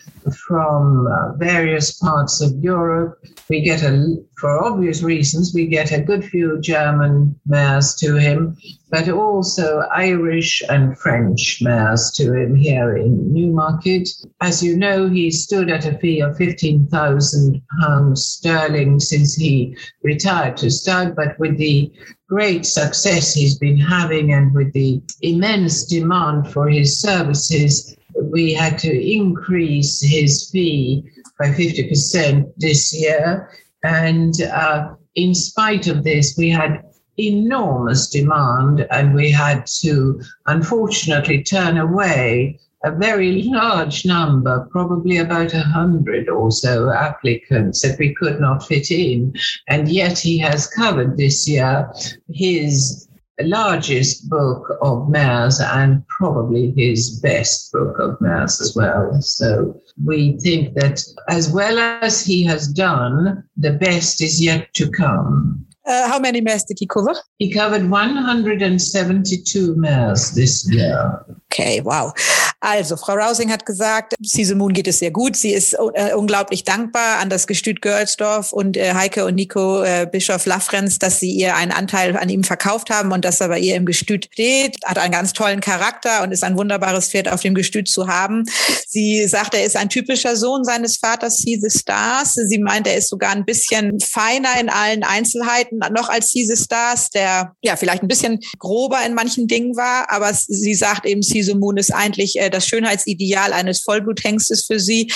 [0.47, 3.19] from uh, various parts of Europe.
[3.49, 8.57] We get a, for obvious reasons, we get a good few German mares to him,
[8.91, 14.11] but also Irish and French mares to him here in Newmarket.
[14.43, 20.71] As you know, he stood at a fee of £15,000 sterling since he retired to
[20.71, 21.91] stud, but with the
[22.29, 28.79] great success he's been having and with the immense demand for his services, we had
[28.81, 31.05] to increase his fee
[31.39, 33.49] by 50% this year.
[33.87, 36.83] And uh, in spite of this, we had
[37.19, 45.55] enormous demand and we had to unfortunately turn away a very large number, probably about
[45.55, 49.35] a hundred or so applicants that we could not fit in.
[49.69, 51.91] And yet he has covered this year
[52.33, 53.09] his
[53.45, 59.21] largest book of mares and probably his best book of mares as well.
[59.21, 64.91] So we think that as well as he has done, the best is yet to
[64.91, 65.67] come.
[65.87, 67.15] Uh, how many mares did he cover?
[67.39, 71.25] He covered 172 mares this year.
[71.53, 72.13] Okay, wow.
[72.61, 75.37] Also, Frau Rousing hat gesagt, Cecil Moon geht es sehr gut.
[75.37, 80.07] Sie ist äh, unglaublich dankbar an das Gestüt Görlsdorf und äh, Heike und Nico äh,
[80.11, 83.59] Bischof Lafrenz, dass sie ihr einen Anteil an ihm verkauft haben und dass er bei
[83.59, 84.77] ihr im Gestüt steht.
[84.85, 88.45] Hat einen ganz tollen Charakter und ist ein wunderbares Pferd auf dem Gestüt zu haben.
[88.89, 92.35] Sie sagt, er ist ein typischer Sohn seines Vaters, the Stars.
[92.35, 97.11] Sie meint, er ist sogar ein bisschen feiner in allen Einzelheiten noch als the Stars,
[97.11, 101.55] der ja vielleicht ein bisschen grober in manchen Dingen war, aber sie sagt eben, the
[101.55, 105.11] Moon ist eigentlich äh, das Schönheitsideal eines Vollbluthengstes für sie.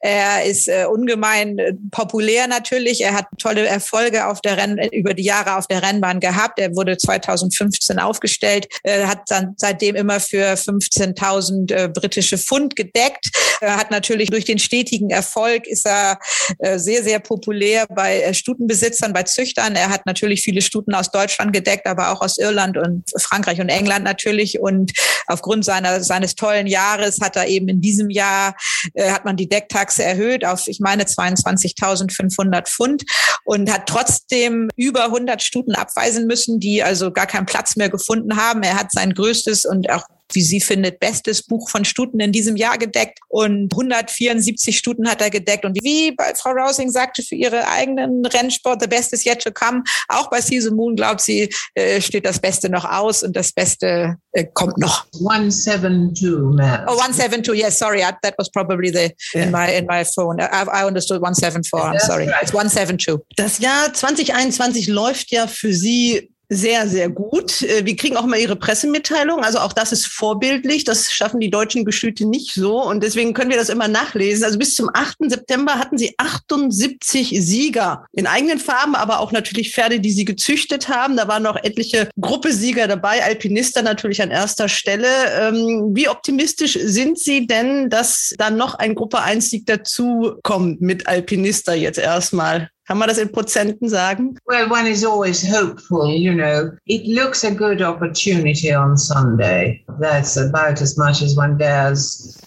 [0.00, 3.00] Er ist äh, ungemein äh, populär natürlich.
[3.02, 6.58] Er hat tolle Erfolge auf der Renn über die Jahre auf der Rennbahn gehabt.
[6.58, 13.30] Er wurde 2015 aufgestellt, Er hat dann seitdem immer für 15.000 äh, britische Pfund gedeckt.
[13.60, 16.18] Er hat natürlich durch den stetigen Erfolg ist er
[16.58, 19.76] äh, sehr sehr populär bei äh, Stutenbesitzern, bei Züchtern.
[19.76, 23.70] Er hat natürlich viele Stuten aus Deutschland gedeckt, aber auch aus Irland und Frankreich und
[23.70, 24.60] England natürlich.
[24.60, 24.92] Und
[25.26, 28.54] aufgrund seiner seines tollen Jahres hat er eben in diesem Jahr,
[28.92, 33.04] äh, hat man die Decktaxe erhöht auf, ich meine, 22.500 Pfund
[33.44, 38.36] und hat trotzdem über 100 Stuten abweisen müssen, die also gar keinen Platz mehr gefunden
[38.36, 38.62] haben.
[38.62, 42.56] Er hat sein größtes und auch wie sie findet, bestes Buch von Stuten in diesem
[42.56, 45.64] Jahr gedeckt und 174 Stuten hat er gedeckt.
[45.64, 49.50] Und wie bei Frau Rousing sagte, für ihre eigenen Rennsport, the best is yet to
[49.50, 49.82] come.
[50.08, 54.16] Auch bei Season Moon glaubt sie, äh, steht das Beste noch aus und das Beste
[54.32, 55.06] äh, kommt noch.
[55.14, 56.84] 172, man.
[56.88, 60.40] Oh, 172, yes, sorry, I, that was probably the, in my, in my phone.
[60.40, 62.26] I, I understood 174, I'm sorry.
[62.26, 62.42] right.
[62.42, 63.20] It's 172.
[63.36, 67.62] Das Jahr 2021 läuft ja für Sie sehr, sehr gut.
[67.62, 69.42] Äh, Wir kriegen auch mal Ihre Pressemitteilung.
[69.42, 70.84] Also auch das ist vorbildlich.
[70.84, 72.82] Das schaffen die deutschen Gestüte nicht so.
[72.82, 74.44] Und deswegen können wir das immer nachlesen.
[74.44, 75.28] Also bis zum 8.
[75.28, 80.88] September hatten Sie 78 Sieger in eigenen Farben, aber auch natürlich Pferde, die Sie gezüchtet
[80.88, 81.16] haben.
[81.16, 83.24] Da waren noch etliche Gruppesieger dabei.
[83.24, 85.08] Alpinister natürlich an erster Stelle.
[85.40, 90.80] Ähm, Wie optimistisch sind Sie denn, dass dann noch ein Gruppe 1 Sieg dazu kommt
[90.80, 92.70] mit Alpinister jetzt erstmal?
[92.86, 94.38] Kann man das in Prozenten sagen?
[94.46, 96.70] Well, one is always hopeful, you know.
[96.86, 99.84] It looks a good opportunity on Sunday.
[99.98, 102.40] That's about as much as one dares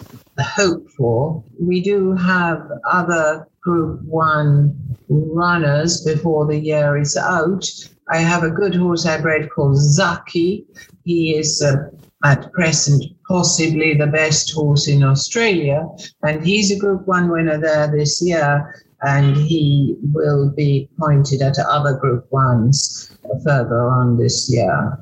[0.43, 1.43] hope for.
[1.59, 4.73] We do have other Group 1
[5.09, 7.65] runners before the year is out.
[8.09, 10.65] I have a good horse I bred called Zaki.
[11.03, 11.89] He is uh,
[12.23, 15.85] at present possibly the best horse in Australia,
[16.23, 21.57] and he's a Group 1 winner there this year and he will be pointed at
[21.59, 24.99] other group ones further on this year.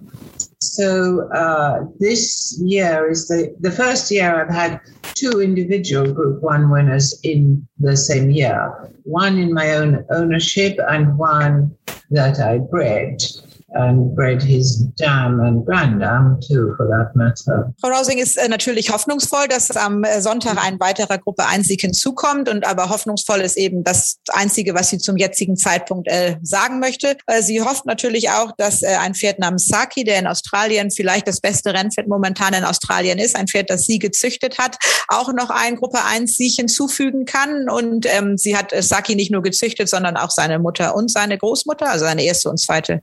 [0.59, 4.81] So uh, this year is the, the first year I've had
[5.13, 11.17] two individual group one winners in the same year, one in my own ownership and
[11.17, 11.75] one
[12.11, 13.21] that I bred
[13.77, 17.73] and bred his dam and granddam too, for that matter.
[17.79, 21.81] Frau Rausing ist äh, natürlich hoffnungsvoll, dass am äh, Sonntag ein weiterer Gruppe 1 Sieg
[21.81, 22.49] hinzukommt.
[22.49, 27.17] Und aber hoffnungsvoll ist eben das Einzige, was sie zum jetzigen Zeitpunkt äh, sagen möchte.
[27.27, 31.27] Äh, sie hofft natürlich auch, dass äh, ein Pferd namens Saki, der in Australien vielleicht
[31.27, 35.49] das beste Rennpferd momentan in Australien ist, ein Pferd, das sie gezüchtet hat, auch noch
[35.49, 37.69] ein Gruppe 1 Sieg hinzufügen kann.
[37.69, 41.89] Und ähm, sie hat Saki nicht nur gezüchtet, sondern auch seine Mutter und seine Großmutter,
[41.89, 43.01] also seine erste und zweite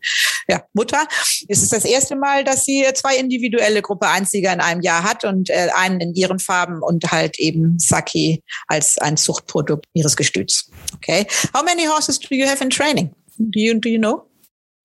[0.48, 1.06] ja, Mutter.
[1.48, 5.24] Es ist das erste Mal, dass sie zwei individuelle Gruppe 1-Sieger in einem Jahr hat
[5.24, 10.70] und äh, einen in ihren Farben und halt eben Saki als ein Zuchtprodukt ihres Gestüts.
[10.96, 11.26] Okay.
[11.54, 13.10] How many horses do you have in training?
[13.38, 14.28] Do you, do you know?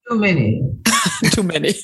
[0.07, 0.63] Too many.
[1.31, 1.75] Too many.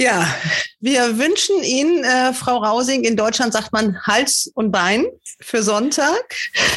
[0.00, 0.34] Ja,
[0.80, 5.04] wir wünschen Ihnen, äh, Frau Rausing, in Deutschland sagt man Hals und Bein
[5.40, 6.34] für Sonntag.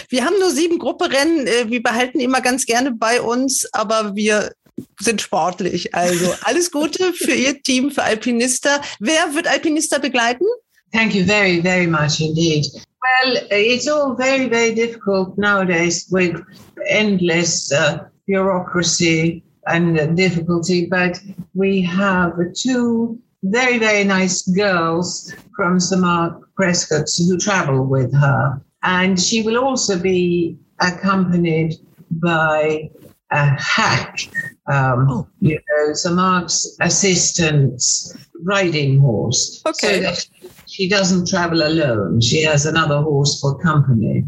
[0.10, 1.47] Wir haben nur sieben Grupperennen.
[1.47, 4.51] Äh, wir behalten immer ganz gerne bei uns, aber wir
[4.99, 5.93] sind sportlich.
[5.93, 8.82] Also alles Gute für Ihr Team, für Alpinista.
[8.99, 10.45] Wer wird Alpinista begleiten?
[10.91, 12.65] Thank you very, very much indeed.
[13.01, 16.41] Well, it's all very, very difficult nowadays with
[16.88, 21.19] endless uh, bureaucracy and difficulty, but
[21.53, 26.01] we have two very, very nice girls from St.
[26.01, 28.61] Mark Prescott who travel with her.
[28.84, 31.76] And she will also be accompanied
[32.11, 32.89] by
[33.32, 34.19] a hack,
[34.68, 36.14] um, you know.
[36.14, 39.61] Mark's assistant's riding horse.
[39.66, 39.95] Okay.
[39.95, 40.28] So that
[40.68, 42.22] she doesn't travel alone.
[42.22, 44.24] She has another horse for company.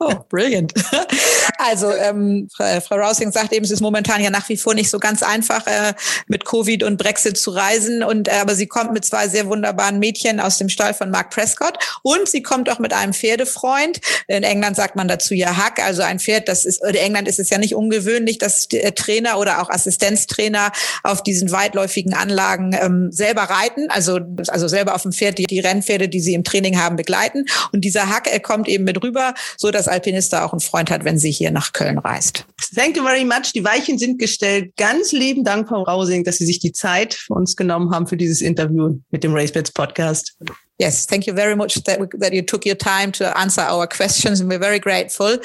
[0.00, 0.72] Oh, brilliant.
[1.66, 4.98] Also ähm, Frau Rousing sagt eben, es ist momentan ja nach wie vor nicht so
[4.98, 5.94] ganz einfach, äh,
[6.26, 8.02] mit Covid und Brexit zu reisen.
[8.02, 11.30] Und äh, aber sie kommt mit zwei sehr wunderbaren Mädchen aus dem Stall von Mark
[11.30, 14.00] Prescott und sie kommt auch mit einem Pferdefreund.
[14.28, 16.48] In England sagt man dazu ja Hack, also ein Pferd.
[16.48, 20.72] Das ist in England ist es ja nicht ungewöhnlich, dass äh, Trainer oder auch Assistenztrainer
[21.02, 25.60] auf diesen weitläufigen Anlagen ähm, selber reiten, also also selber auf dem Pferd die, die
[25.60, 27.44] Rennpferde, die sie im Training haben, begleiten.
[27.72, 31.04] Und dieser Hack, er kommt eben mit rüber, so dass Alpinista auch einen Freund hat,
[31.04, 32.44] wenn sie hier nach Köln reist.
[32.74, 33.52] Thank you very much.
[33.54, 34.76] Die Weichen sind gestellt.
[34.76, 38.16] Ganz lieben Dank, Frau Rausing, dass Sie sich die Zeit für uns genommen haben für
[38.16, 40.36] dieses Interview mit dem RaceBets Podcast.
[40.78, 43.86] Yes, thank you very much that, we, that you took your time to answer our
[43.86, 45.36] questions, and we're very grateful.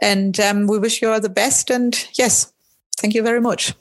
[0.00, 1.70] And um, we wish you all the best.
[1.70, 2.52] And yes,
[2.98, 3.74] thank you very much.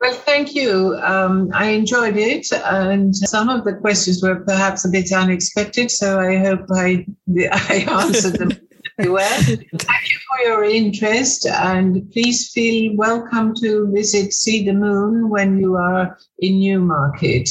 [0.00, 0.98] Well, thank you.
[1.02, 5.90] Um, I enjoyed it, and some of the questions were perhaps a bit unexpected.
[5.90, 7.06] So I hope I
[7.50, 8.50] I answered them
[9.00, 9.42] very well.
[9.42, 15.58] Thank you for your interest, and please feel welcome to visit See the Moon when
[15.58, 17.48] you are in Newmarket.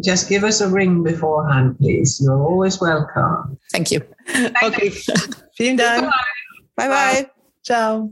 [0.00, 2.20] Just give us a ring beforehand, please.
[2.20, 3.58] You're always welcome.
[3.72, 4.00] Thank you.
[4.62, 4.90] Okay,
[5.56, 6.10] vielen Dank.
[6.76, 7.30] Bye bye.
[7.62, 8.10] Ciao.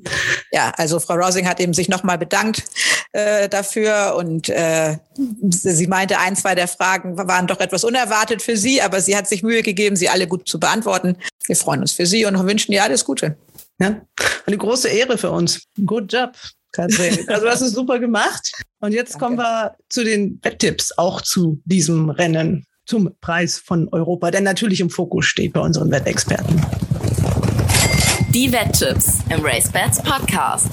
[0.53, 2.65] Ja, also Frau Rosing hat eben sich nochmal bedankt
[3.13, 4.99] äh, dafür und äh,
[5.49, 9.27] sie meinte, ein, zwei der Fragen waren doch etwas unerwartet für sie, aber sie hat
[9.27, 11.17] sich Mühe gegeben, sie alle gut zu beantworten.
[11.47, 13.37] Wir freuen uns für sie und wünschen ihr alles Gute.
[13.79, 14.01] Ja,
[14.47, 15.63] eine große Ehre für uns.
[15.85, 16.33] Good job,
[16.73, 17.19] Katrin.
[17.29, 18.51] Also du hast es super gemacht.
[18.81, 19.25] Und jetzt Danke.
[19.25, 22.65] kommen wir zu den Wetttipps, auch zu diesem Rennen.
[22.87, 26.65] zum Preis von Europa, der natürlich im Fokus steht bei unseren Wettexperten.
[28.33, 30.69] Die Wetttipps im RaceBets Podcast.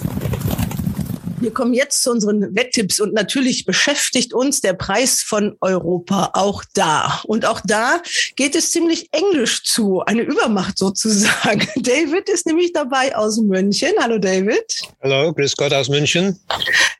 [1.43, 6.63] Wir kommen jetzt zu unseren Wetttipps und natürlich beschäftigt uns der Preis von Europa auch
[6.73, 7.19] da.
[7.25, 8.01] Und auch da
[8.37, 11.67] geht es ziemlich englisch zu, eine Übermacht sozusagen.
[11.75, 13.91] David ist nämlich dabei aus München.
[13.99, 14.63] Hallo David.
[15.01, 16.39] Hallo, grüß Gott aus München.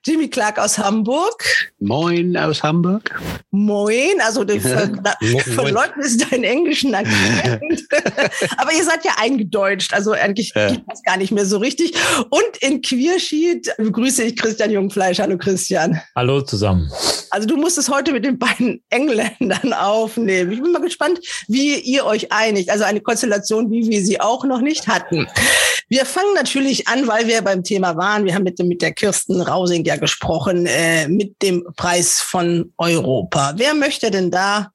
[0.06, 1.42] Jimmy Clark aus Hamburg.
[1.80, 3.18] Moin aus Hamburg.
[3.52, 5.00] Moin, also den von,
[5.56, 7.88] von Leuten ist dein englischen Akzent.
[8.58, 10.68] Aber ihr seid ja eingedeutscht, also eigentlich Ja.
[10.70, 11.94] geht das gar nicht mehr so richtig.
[12.30, 15.20] Und in Queersheet begrüße ich Christian Jungfleisch.
[15.20, 16.00] Hallo Christian.
[16.16, 16.92] Hallo zusammen.
[17.30, 20.52] Also du musst es heute mit den beiden Engländern aufnehmen.
[20.52, 22.70] Ich bin mal gespannt, wie ihr euch einigt.
[22.70, 25.28] Also eine Konstellation, wie wir sie auch noch nicht hatten.
[25.90, 28.26] Wir fangen natürlich an, weil wir beim Thema waren.
[28.26, 33.54] Wir haben mit, mit der Kirsten Rausing ja gesprochen, äh, mit dem Preis von Europa.
[33.58, 34.72] Wer möchte denn da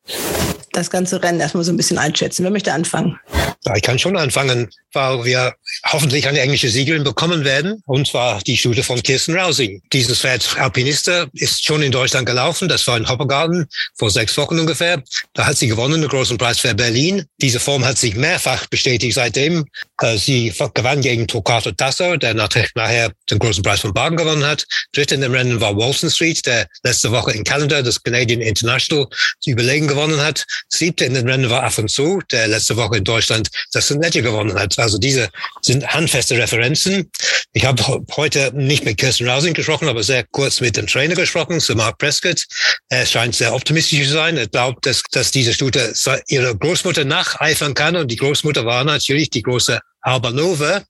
[0.78, 2.44] das ganze Rennen erstmal so ein bisschen einschätzen?
[2.44, 3.18] Wer möchte anfangen?
[3.64, 5.54] Ja, ich kann schon anfangen, weil wir
[5.86, 9.82] hoffentlich eine englische Siegerin bekommen werden, und zwar die Studie von Kirsten Rausing.
[9.92, 12.68] Dieses Pferd Alpinista ist schon in Deutschland gelaufen.
[12.68, 13.66] Das war in Hoppegarten
[13.96, 15.02] vor sechs Wochen ungefähr.
[15.34, 17.24] Da hat sie gewonnen, den großen Preis für Berlin.
[17.42, 19.64] Diese Form hat sich mehrfach bestätigt seitdem.
[20.00, 24.44] Äh, Sie gewann gegen Torquato Tasso, der nach- nachher den großen Preis von Baden gewonnen
[24.46, 24.64] hat.
[24.92, 29.06] Dritter in dem Rennen war Walton Street, der letzte Woche in Canada das Canadian International
[29.40, 30.44] zu überlegen gewonnen hat.
[30.68, 34.78] Siebter in den Rennen war Afonso, der letzte Woche in Deutschland das Ledger gewonnen hat.
[34.78, 35.28] Also diese
[35.62, 37.10] sind handfeste Referenzen.
[37.52, 37.82] Ich habe
[38.16, 41.98] heute nicht mit Kirsten Rausing gesprochen, aber sehr kurz mit dem Trainer gesprochen, Sir Mark
[41.98, 42.44] Prescott.
[42.88, 44.36] Er scheint sehr optimistisch zu sein.
[44.36, 45.94] Er glaubt, dass, dass diese Stute
[46.26, 47.96] ihrer Großmutter nacheifern kann.
[47.96, 50.82] Und die Großmutter war natürlich die große Albanova,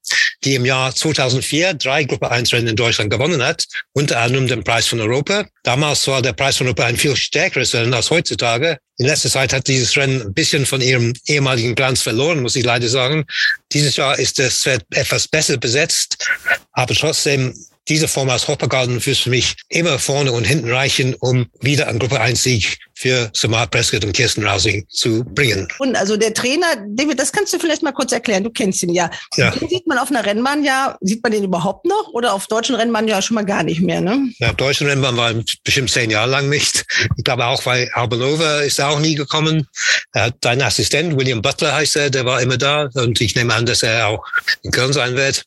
[0.45, 4.65] die im Jahr 2004 drei Gruppe 1 Rennen in Deutschland gewonnen hat, unter anderem den
[4.65, 5.47] Preis von Europa.
[5.63, 8.79] Damals war der Preis von Europa ein viel stärkeres Rennen als heutzutage.
[8.99, 12.65] In letzter Zeit hat dieses Rennen ein bisschen von ihrem ehemaligen Glanz verloren, muss ich
[12.65, 13.25] leider sagen.
[13.73, 16.29] Dieses Jahr ist das etwas besser besetzt,
[16.73, 17.55] aber trotzdem
[17.89, 21.99] diese Form aus Hoppergarten wird für mich immer vorne und hinten reichen, um wieder einen
[21.99, 25.69] Gruppe 1 Sieg für Samar Prescott und Kirsten Rausing zu bringen.
[25.79, 28.43] Und also der Trainer, David, das kannst du vielleicht mal kurz erklären.
[28.43, 29.09] Du kennst ihn ja.
[29.37, 29.51] Ja.
[29.53, 32.09] Den sieht man auf einer Rennbahn ja, sieht man den überhaupt noch?
[32.13, 34.31] Oder auf deutschen Rennbahnen ja schon mal gar nicht mehr, ne?
[34.39, 35.33] Ja, deutschen Rennbahn war
[35.63, 36.85] bestimmt zehn Jahre lang nicht.
[37.17, 39.69] Ich glaube auch, weil Albanova ist auch nie gekommen.
[40.13, 42.89] Er hat dein Assistent, William Butler heißt er, der war immer da.
[42.95, 44.25] Und ich nehme an, dass er auch
[44.63, 45.45] in Köln sein wird.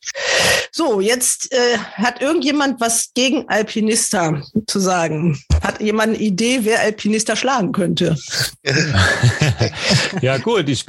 [0.72, 5.38] So, jetzt äh, hat irgendjemand was gegen Alpinista zu sagen.
[5.62, 8.16] Hat jemand eine Idee, wer Alpinista schlagen könnte?
[10.22, 10.86] Ja gut, ich,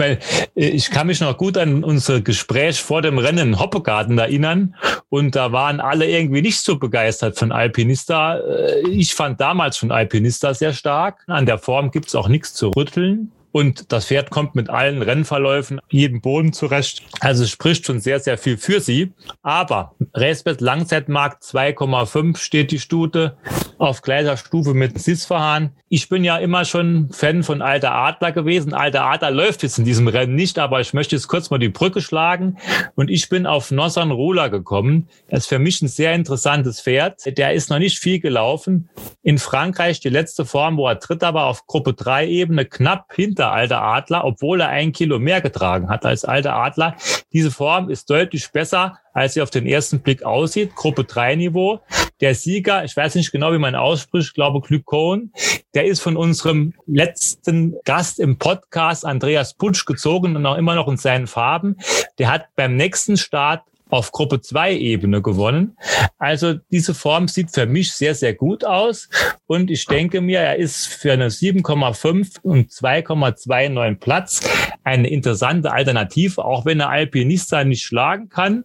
[0.55, 4.75] ich kann mich noch gut an unser Gespräch vor dem Rennen in Hoppegarten erinnern
[5.09, 8.39] und da waren alle irgendwie nicht so begeistert von Alpinista.
[8.39, 11.23] Äh, Ich fand damals schon Alpinista sehr stark.
[11.27, 13.33] An der Form gibt's auch nichts zu rütteln.
[13.53, 17.03] Und das Pferd kommt mit allen Rennverläufen, jedem Boden zurecht.
[17.21, 19.13] Also es spricht schon sehr, sehr viel für sie.
[19.43, 23.37] Aber Racebet Langzeitmarkt 2,5 steht die Stute
[23.83, 25.73] auf gleicher Stufe mit Sisfahan.
[25.89, 28.75] Ich bin ja immer schon Fan von Alter Adler gewesen.
[28.75, 31.69] Alter Adler läuft jetzt in diesem Rennen nicht, aber ich möchte jetzt kurz mal die
[31.69, 32.59] Brücke schlagen.
[32.95, 35.09] Und ich bin auf Nossan Rola gekommen.
[35.29, 37.37] Das ist für mich ein sehr interessantes Pferd.
[37.37, 38.89] Der ist noch nicht viel gelaufen.
[39.25, 43.51] In Frankreich die letzte Form, wo er Dritter war, auf Gruppe 3 Ebene, knapp hinter
[43.51, 46.95] Alter Adler, obwohl er ein Kilo mehr getragen hat als Alter Adler.
[47.33, 50.75] Diese Form ist deutlich besser, als sie auf den ersten Blick aussieht.
[50.75, 51.81] Gruppe 3 Niveau.
[52.21, 55.33] Der Sieger, ich weiß nicht genau, wie man ausspricht, ich glaube Glykon,
[55.75, 60.89] der ist von unserem letzten Gast im Podcast, Andreas Putsch, gezogen und auch immer noch
[60.89, 61.77] in seinen Farben.
[62.19, 65.77] Der hat beim nächsten Start auf Gruppe 2 Ebene gewonnen.
[66.19, 69.09] Also diese Form sieht für mich sehr, sehr gut aus.
[69.47, 74.41] Und ich denke mir, er ist für eine 7,5 und 2,29 Platz
[74.83, 78.65] eine interessante Alternative, auch wenn er Alpinista nicht schlagen kann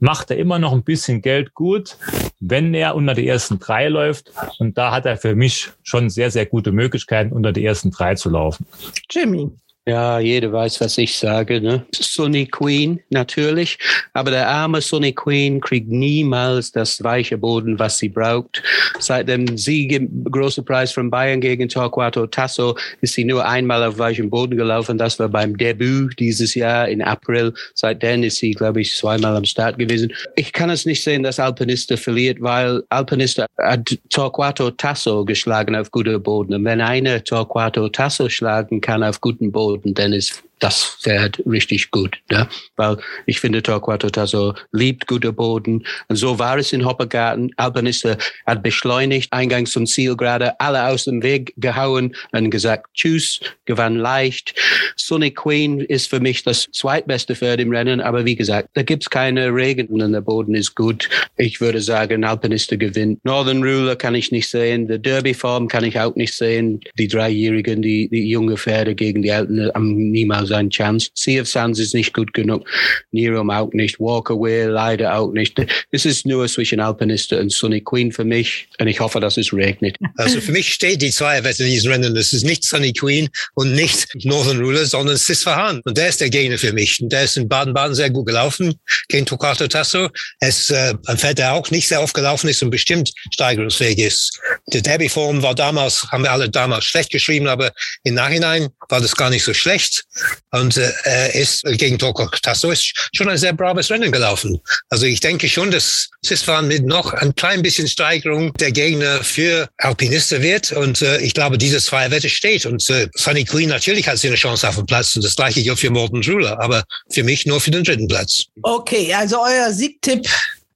[0.00, 1.96] macht er immer noch ein bisschen Geld gut,
[2.40, 4.32] wenn er unter die ersten drei läuft.
[4.58, 8.14] Und da hat er für mich schon sehr, sehr gute Möglichkeiten, unter die ersten drei
[8.14, 8.66] zu laufen.
[9.10, 9.50] Jimmy.
[9.88, 11.58] Ja, jeder weiß, was ich sage.
[11.58, 11.86] Ne?
[11.94, 13.78] Sunny Queen, natürlich.
[14.12, 18.62] Aber der arme Sunny Queen kriegt niemals das weiche Boden, was sie braucht.
[18.98, 23.82] Seit dem Sieg im großen Preis von Bayern gegen Torquato Tasso ist sie nur einmal
[23.82, 24.98] auf weichem Boden gelaufen.
[24.98, 27.54] Das war beim Debüt dieses Jahr in April.
[27.74, 30.12] Seitdem ist sie, glaube ich, zweimal am Start gewesen.
[30.36, 35.90] Ich kann es nicht sehen, dass Alpinista verliert, weil Alpinista hat Torquato Tasso geschlagen auf
[35.90, 36.52] guter Boden.
[36.52, 41.90] Und wenn einer Torquato Tasso schlagen kann auf guten Boden, dann ist das Pferd richtig
[41.90, 42.18] gut.
[42.30, 42.48] Ne?
[42.76, 45.84] Weil ich finde, Torquato Tasso liebt guter Boden.
[46.08, 47.50] Und so war es in Hoppergarten.
[47.56, 53.40] Alpinista hat beschleunigt, Eingangs zum Ziel gerade, alle aus dem Weg gehauen und gesagt, tschüss,
[53.64, 54.54] gewann leicht.
[54.96, 59.10] Sonic Queen ist für mich das zweitbeste Pferd im Rennen, aber wie gesagt, da gibt's
[59.10, 61.08] keine Regen und der Boden ist gut.
[61.36, 63.24] Ich würde sagen, Alpinista gewinnt.
[63.24, 66.80] Northern Ruler kann ich nicht sehen, die Derby-Form kann ich auch nicht sehen.
[66.98, 71.10] Die Dreijährigen, die, die junge Pferde gegen die Alten haben niemals eine Chance.
[71.14, 72.68] Sea of Sands ist nicht gut genug.
[73.12, 73.98] Nirom auch nicht.
[74.00, 75.60] Walker Will leider auch nicht.
[75.90, 79.52] Es ist nur zwischen Alpinista und Sunny Queen für mich und ich hoffe, dass es
[79.52, 79.96] regnet.
[80.16, 82.16] Also für mich steht die Zweierwette in diesem Rennen.
[82.16, 85.80] Es ist nicht Sunny Queen und nicht Northern Ruler, sondern Sis Verhaan.
[85.84, 87.00] Und der ist der Gegner für mich.
[87.00, 88.74] Und der ist in Baden-Baden sehr gut gelaufen
[89.08, 90.08] gegen Tocato Tasso.
[90.40, 94.40] Es äh, ein Pferd, der auch nicht sehr oft gelaufen ist und bestimmt steigerungsfähig ist.
[94.72, 97.72] Die Derby-Form war damals, haben wir alle damals schlecht geschrieben, aber
[98.04, 100.04] im Nachhinein war das gar nicht so schlecht.
[100.52, 104.60] Und äh, er ist gegen Tocato Tasso ist schon ein sehr braves Rennen gelaufen.
[104.88, 109.68] Also ich denke schon, dass Sisfahan mit noch ein klein bisschen Steigerung der Gegner für
[109.78, 110.72] Alpinisten wird.
[110.72, 112.66] Und äh, ich glaube, diese Zweierwette steht.
[112.66, 115.16] Und äh, Sunny Queen natürlich hat sie eine Chance auf den Platz.
[115.16, 116.60] Und das gleiche gilt für Morten Ruler.
[116.60, 118.44] Aber für mich nur für den dritten Platz.
[118.62, 120.26] Okay, also euer Siegtipp,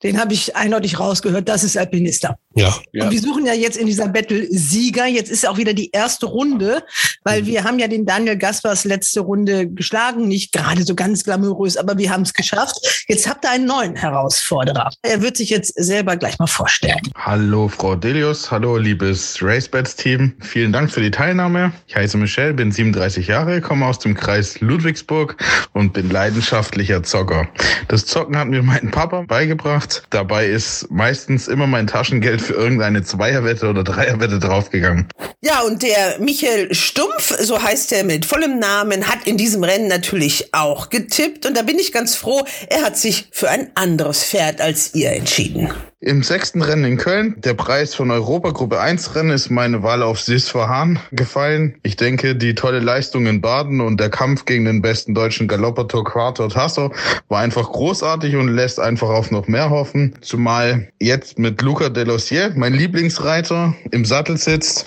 [0.05, 2.36] den habe ich eindeutig rausgehört, das ist Alpinista.
[2.56, 2.72] Ja.
[2.93, 5.06] Und wir suchen ja jetzt in dieser Battle Sieger.
[5.06, 6.85] Jetzt ist auch wieder die erste Runde,
[7.24, 10.28] weil wir haben ja den Daniel Gaspers letzte Runde geschlagen.
[10.28, 13.05] Nicht gerade so ganz glamourös, aber wir haben es geschafft.
[13.09, 14.93] Jetzt habt ihr einen neuen Herausforderer.
[15.02, 17.01] Er wird sich jetzt selber gleich mal vorstellen.
[17.16, 20.35] Hallo Frau Delius, hallo liebes RaceBets-Team.
[20.40, 21.72] Vielen Dank für die Teilnahme.
[21.86, 25.36] Ich heiße Michelle, bin 37 Jahre, komme aus dem Kreis Ludwigsburg
[25.72, 27.48] und bin leidenschaftlicher Zocker.
[27.89, 29.93] Das Zocken hat mir mein Papa beigebracht.
[30.10, 35.08] Dabei ist meistens immer mein Taschengeld für irgendeine Zweierwette oder Dreierwette draufgegangen.
[35.42, 39.88] Ja, und der Michael Stumpf, so heißt er mit vollem Namen, hat in diesem Rennen
[39.88, 41.46] natürlich auch getippt.
[41.46, 45.12] Und da bin ich ganz froh, er hat sich für ein anderes Pferd als ihr
[45.12, 45.72] entschieden.
[46.06, 50.02] Im sechsten Rennen in Köln, der Preis von Europa Gruppe 1 Rennen, ist meine Wahl
[50.02, 51.76] auf Sis Verhahn gefallen.
[51.82, 55.89] Ich denke, die tolle Leistung in Baden und der Kampf gegen den besten deutschen Galopper
[55.89, 56.93] Torquato Tasso
[57.28, 60.14] war einfach großartig und lässt einfach auf noch mehr hoffen.
[60.20, 64.85] Zumal jetzt mit Luca Delossier, mein Lieblingsreiter, im Sattel sitzt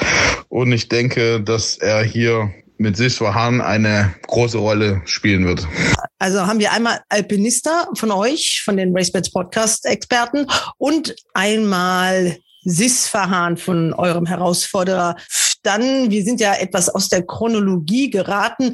[0.49, 5.67] und ich denke, dass er hier mit Sis Verhahn eine große Rolle spielen wird.
[6.19, 10.47] Also haben wir einmal Alpinista von euch, von den RaceBets Podcast-Experten
[10.77, 15.15] und einmal Sisfahan von eurem Herausforderer.
[15.67, 18.71] Dann, wir sind ja etwas aus der Chronologie geraten,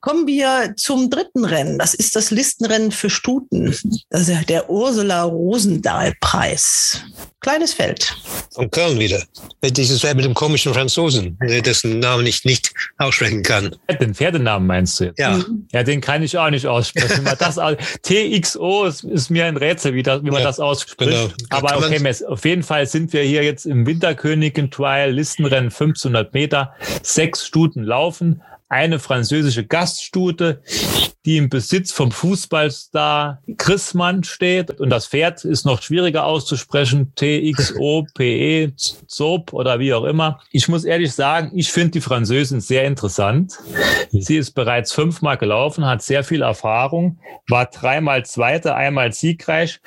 [0.00, 1.78] kommen wir zum dritten Rennen.
[1.78, 3.72] Das ist das Listenrennen für Stuten.
[4.10, 7.00] Das ist der Ursula Rosendahl-Preis.
[7.40, 8.16] Kleines Feld.
[8.54, 9.22] Von Köln wieder.
[9.64, 13.74] Dieses Pferd mit dem komischen Franzosen, dessen Namen ich nicht aussprechen kann.
[14.00, 15.18] Den Pferdenamen meinst du jetzt?
[15.18, 15.40] Ja.
[15.72, 17.18] Ja, den kann ich auch nicht aussprechen.
[17.18, 17.56] Wie man das
[18.02, 20.98] TXO ist, ist mir ein Rätsel, wie, das, wie man Ja, das ausspricht.
[20.98, 21.28] genau.
[21.50, 26.31] Aber okay, Mess, auf jeden Fall sind wir hier jetzt im Winterkönigen Trial, Listenrennen 1500
[26.32, 28.42] Meter, sechs Stuten laufen,
[28.72, 30.62] eine französische Gaststute,
[31.26, 34.80] die im Besitz vom Fußballstar Chrismann steht.
[34.80, 37.12] Und das Pferd ist noch schwieriger auszusprechen.
[37.14, 40.40] TXO, PE, ZOP oder wie auch immer.
[40.50, 43.58] Ich muss ehrlich sagen, ich finde die Französin sehr interessant.
[44.10, 47.18] Sie ist bereits fünfmal gelaufen, hat sehr viel Erfahrung,
[47.48, 49.80] war dreimal Zweite, einmal siegreich.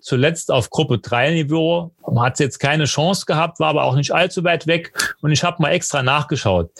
[0.00, 4.44] Zuletzt auf Gruppe 3 Niveau, hat jetzt keine Chance gehabt, war aber auch nicht allzu
[4.44, 4.92] weit weg.
[5.22, 6.70] Und ich habe mal extra nachgeschaut.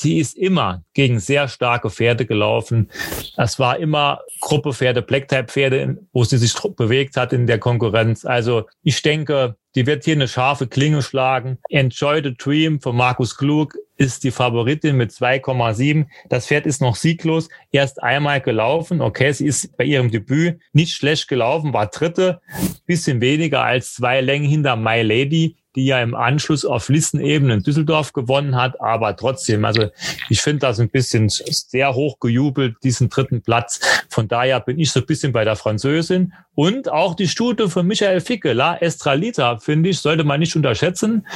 [0.00, 2.90] Sie ist immer gegen sehr starke Pferde gelaufen.
[3.36, 8.24] Das war immer Gruppe Pferde, Black-Type-Pferde, wo sie sich bewegt hat in der Konkurrenz.
[8.24, 11.58] Also ich denke, die wird hier eine scharfe Klinge schlagen.
[11.68, 16.06] Enjoy the Dream von Markus Klug ist die Favoritin mit 2,7.
[16.30, 19.02] Das Pferd ist noch sieglos, erst einmal gelaufen.
[19.02, 22.40] Okay, sie ist bei ihrem Debüt nicht schlecht gelaufen, war dritte,
[22.86, 27.62] bisschen weniger als zwei Längen hinter My Lady, die ja im Anschluss auf Listenebene in
[27.62, 29.88] Düsseldorf gewonnen hat, aber trotzdem, also
[30.28, 33.80] ich finde das ein bisschen sehr hoch gejubelt, diesen dritten Platz.
[34.08, 37.86] Von daher bin ich so ein bisschen bei der Französin und auch die Stute von
[37.86, 41.26] Michael Ficke, La Estralita, finde ich, sollte man nicht unterschätzen.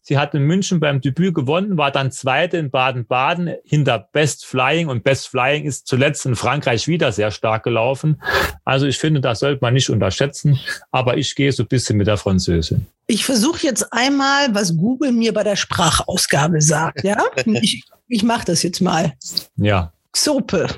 [0.00, 4.88] Sie hat in München beim Debüt gewonnen, war dann Zweite in Baden-Baden hinter Best Flying
[4.88, 8.22] und Best Flying ist zuletzt in Frankreich wieder sehr stark gelaufen.
[8.64, 10.58] Also ich finde, das sollte man nicht unterschätzen,
[10.90, 12.86] aber ich gehe so ein bisschen mit der Französin.
[13.06, 17.04] Ich versuche jetzt einmal, was Google mir bei der Sprachausgabe sagt.
[17.04, 19.12] Ja, ich, ich mache das jetzt mal.
[19.56, 19.92] Ja.
[20.12, 20.68] Xope,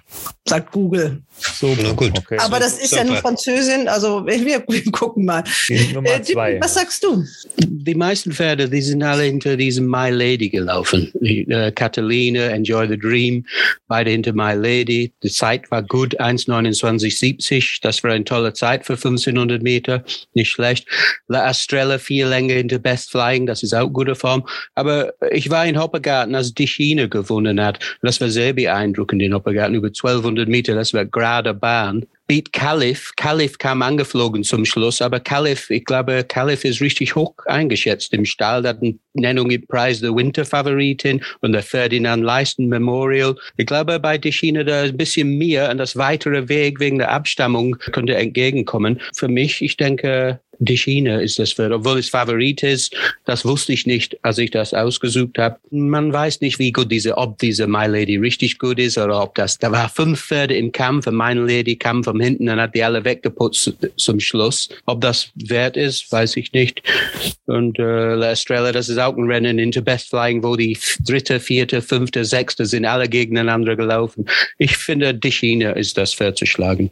[0.45, 1.23] sagt Google.
[1.43, 2.19] So, Na gut.
[2.19, 2.39] Okay.
[2.39, 4.61] Aber das ist ja nur Französin, also wir, wir
[4.93, 5.43] gucken mal.
[5.69, 6.61] Äh, zwei.
[6.61, 7.25] was sagst du?
[7.59, 11.11] Die meisten Pferde, die sind alle hinter diesem My Lady gelaufen.
[11.21, 13.45] Die, Äh, Catalina, Enjoy the Dream,
[13.89, 15.13] beide hinter My Lady.
[15.23, 17.79] Die Zeit war gut, 1,29,70.
[17.83, 20.05] Das war eine tolle Zeit für 1500 Meter.
[20.35, 20.87] Nicht schlecht.
[21.29, 23.47] La Estrella viel länger hinter Best Flying.
[23.47, 24.47] Das ist auch gute Form.
[24.75, 27.79] Aber ich war in Hoppegarten, als die China gewonnen hat.
[28.03, 29.75] Das war sehr beeindruckend in Hoppegarten.
[29.75, 30.75] Über 1200 Meter.
[30.75, 33.13] Das war gerade Bahn beat Caliph.
[33.17, 38.25] Caliph kam angeflogen zum Schluss, aber Caliph, ich glaube, Caliph ist richtig hoch eingeschätzt im
[38.25, 38.67] Stall.
[38.67, 43.37] Hat eine Nennung im Preis der Winterfavoritin und der Ferdinand Leisten Memorial.
[43.59, 47.77] Ich glaube, bei Deschina da ein bisschen mehr und das weitere Weg wegen der Abstammung
[47.93, 48.99] könnte entgegenkommen.
[49.15, 52.95] Für mich, ich denke, Deschina ist das Pferd, obwohl es Favorit ist.
[53.25, 55.59] Das wusste ich nicht, als ich das ausgesucht habe.
[55.71, 59.35] Man weiß nicht, wie gut diese, ob diese My Lady richtig gut ist oder ob
[59.35, 62.75] das, da war fünf Pferde im Kampf und My Lady kam von hinten und hat
[62.75, 64.69] die alle weggeputzt zum Schluss.
[64.87, 66.83] Ob das wert ist, weiß ich nicht.
[67.47, 71.41] Und äh, La Estrella, das ist auch ein Rennen into Best Flying, wo die dritte,
[71.41, 74.27] vierte, fünfte, sechste sind alle gegeneinander gelaufen.
[74.59, 76.91] Ich finde, Deschina ist das Pferd zu schlagen.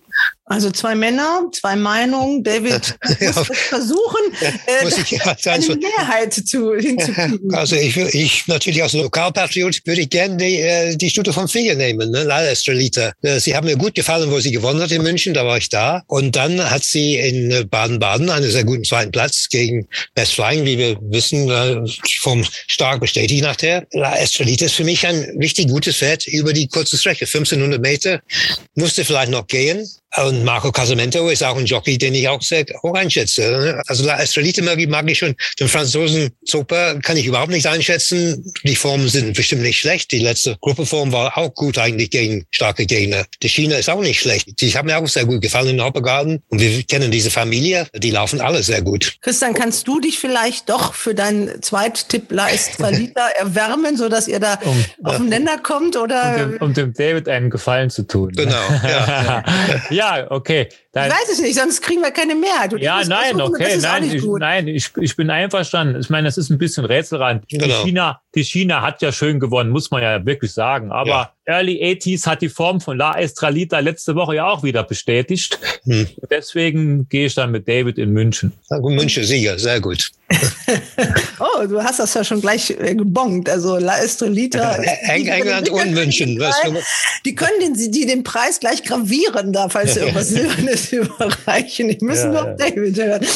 [0.50, 2.42] Also zwei Männer, zwei Meinungen.
[2.42, 3.26] David muss Ja.
[3.28, 4.20] jetzt versuchen,
[4.66, 7.54] äh, Muss ich ja eine Mehrheit zu, hinzukriegen.
[7.54, 11.76] also ich, ich natürlich als Lokalpatriot würde ich gerne die, äh, die Stute von Finger
[11.76, 12.24] nehmen, ne?
[12.24, 13.12] La Estrelita.
[13.22, 15.68] Äh, Sie haben mir gut gefallen, wo sie gewonnen hat in München, da war ich
[15.68, 16.02] da.
[16.08, 19.86] Und dann hat sie in äh, Baden-Baden einen sehr guten zweiten Platz gegen
[20.16, 21.80] Best Flying, wie wir wissen, äh,
[22.22, 23.86] vom Stark bestätigt nachher.
[23.92, 28.20] La Estrelita ist für mich ein richtig gutes Pferd über die kurze Strecke, 1500 Meter.
[28.74, 29.88] Musste vielleicht noch gehen.
[30.16, 33.42] Und Marco Casamento ist auch ein Jockey, den ich auch sehr hoch einschätze.
[33.42, 33.82] ne?
[33.86, 35.36] Also La Estrelita mag ich, mag ich schon.
[35.58, 38.52] Den Franzosen Zoper kann ich überhaupt nicht einschätzen.
[38.64, 40.10] Die Formen sind bestimmt nicht schlecht.
[40.10, 43.24] Die letzte Gruppeform war auch gut eigentlich gegen starke Gegner.
[43.42, 44.60] Die China ist auch nicht schlecht.
[44.60, 46.42] Die haben mir auch sehr gut gefallen in Hoppegarten.
[46.48, 47.86] Und wir kennen diese Familie.
[47.94, 49.14] Die laufen alle sehr gut.
[49.20, 54.58] Christian, kannst du dich vielleicht doch für deinen Zweittipp La Estrelita erwärmen, sodass ihr da
[54.64, 55.94] Um, auf den Nenner kommt?
[55.96, 58.32] um, Oder dem, um dem David einen Gefallen zu tun.
[58.32, 59.44] Genau, ja.
[59.90, 59.99] ja,
[60.30, 60.68] okay.
[60.92, 62.72] Dann, ich weiß es nicht, sonst kriegen wir keine Mehrheit.
[62.74, 64.40] Und ja, nein, versuchen, okay, das ist auch nein, nicht ich, gut.
[64.40, 66.00] nein, ich, ich bin einverstanden.
[66.00, 67.44] Ich meine, das ist ein bisschen Rätselrand.
[67.50, 67.84] Die Genau.
[67.84, 70.90] China, die China hat ja schön gewonnen, muss man ja wirklich sagen.
[70.90, 71.32] Aber Ja.
[71.46, 75.58] Early 80s hat die Form von La Estralita letzte Woche ja auch wieder bestätigt.
[75.84, 76.06] Hm.
[76.30, 78.52] Deswegen gehe ich dann mit David in München.
[78.68, 80.10] München Sieger, sehr gut.
[81.40, 83.48] Oh, du hast das ja schon gleich äh, gebongt.
[83.48, 84.74] Also La Estrelita.
[85.02, 86.40] Eng England und München.
[87.24, 91.88] Die können den, die den Preis gleich gravieren da, falls sie irgendwas Silbernes überreichen.
[91.88, 92.54] Die müssen Ja, noch ja.
[92.54, 93.26] David hören.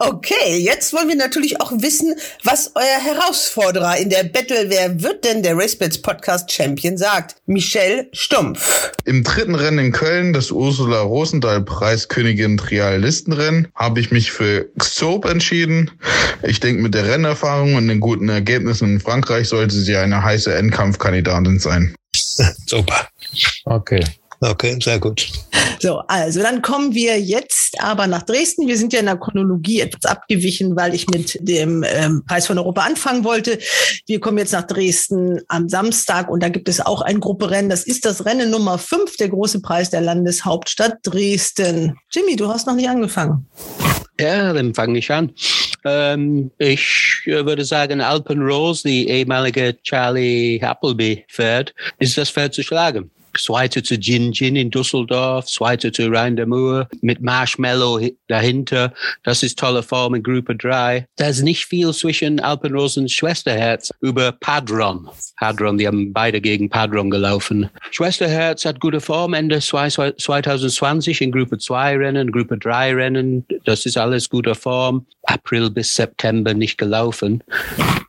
[0.00, 2.14] Okay, jetzt wollen wir natürlich auch wissen,
[2.44, 7.34] was euer Herausforderer in der Battle Wer wird denn der RaceBets Podcast Champion sagt.
[7.46, 8.92] Michelle Stumpf.
[9.06, 14.30] Im dritten Rennen in Köln, das Ursula Rosendahl Preis Königin Trial Listenrennen, habe ich mich
[14.30, 15.90] für Xope entschieden.
[16.44, 20.54] Ich denke, mit der Rennerfahrung und den guten Ergebnissen in Frankreich sollte sie eine heiße
[20.54, 21.96] Endkampfkandidatin sein.
[22.66, 23.08] super.
[23.64, 24.04] Okay.
[24.40, 25.28] Okay, sehr gut.
[25.80, 28.66] So, also dann kommen wir jetzt aber nach Dresden.
[28.66, 32.58] Wir sind ja in der Chronologie etwas abgewichen, weil ich mit dem ähm, Preis von
[32.58, 33.58] Europa anfangen wollte.
[34.06, 37.70] Wir kommen jetzt nach Dresden am Samstag und da gibt es auch ein Grupperennen.
[37.70, 41.96] Das ist das Rennen Nummer fünf, der große Preis der Landeshauptstadt Dresden.
[42.10, 43.46] Jimmy, du hast noch nicht angefangen.
[44.20, 45.32] Ja, dann fange ich an.
[45.84, 52.52] Ähm, ich äh, würde sagen, Alpen Rose, die ehemalige Charlie Appleby Pferd, ist das Pferd
[52.52, 53.12] zu schlagen.
[53.36, 58.92] Zweite zu Gin Gin in Düsseldorf, zweite zu Rhein Moor mit Marshmallow hi- dahinter.
[59.24, 61.06] Das ist tolle Form in Gruppe 3.
[61.16, 65.08] Da ist nicht viel zwischen Alpenrose und Schwesterherz über Padron.
[65.36, 67.68] Padron, die haben beide gegen Padron gelaufen.
[67.90, 73.44] Schwesterherz hat gute Form Ende zwei- 2020 in Gruppe 2 Rennen, Gruppe 3 Rennen.
[73.64, 75.06] Das ist alles guter Form.
[75.24, 77.42] April bis September nicht gelaufen.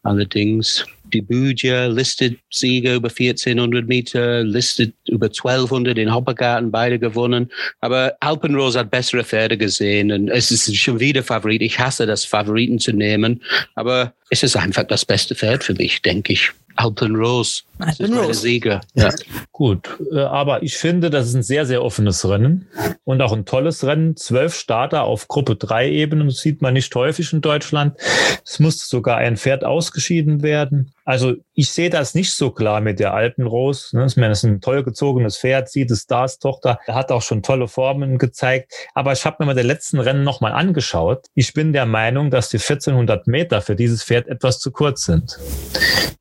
[0.04, 7.50] Allerdings die Buja listet Sieger über 1400 Meter, listet über 1200 in Hoppergarten, beide gewonnen.
[7.82, 11.62] Aber Alpenrose hat bessere Pferde gesehen und es ist schon wieder Favorit.
[11.62, 13.42] Ich hasse das, Favoriten zu nehmen,
[13.76, 16.52] aber es ist einfach das beste Pferd für mich, denke ich.
[16.76, 17.64] Alpenrose.
[17.78, 18.42] Das ist meine Alpenrose.
[18.42, 18.82] Sieger.
[18.94, 19.10] Ja.
[19.52, 22.68] Gut, äh, aber ich finde, das ist ein sehr, sehr offenes Rennen
[23.04, 24.16] und auch ein tolles Rennen.
[24.16, 27.98] Zwölf Starter auf Gruppe 3 Ebenen, das sieht man nicht häufig in Deutschland.
[28.46, 30.94] Es musste sogar ein Pferd ausgeschieden werden.
[31.06, 33.98] Also ich sehe das nicht so klar mit der Alpenrose.
[33.98, 34.06] ne.
[34.06, 37.24] Ich meine, das ist ein toll gezogenes Pferd, sieht es Stars Tochter, Er hat auch
[37.24, 38.72] schon tolle Formen gezeigt.
[38.94, 41.26] Aber ich habe mir mal die letzten Rennen nochmal angeschaut.
[41.34, 45.40] Ich bin der Meinung, dass die 1400 Meter für dieses Pferd etwas zu kurz sind.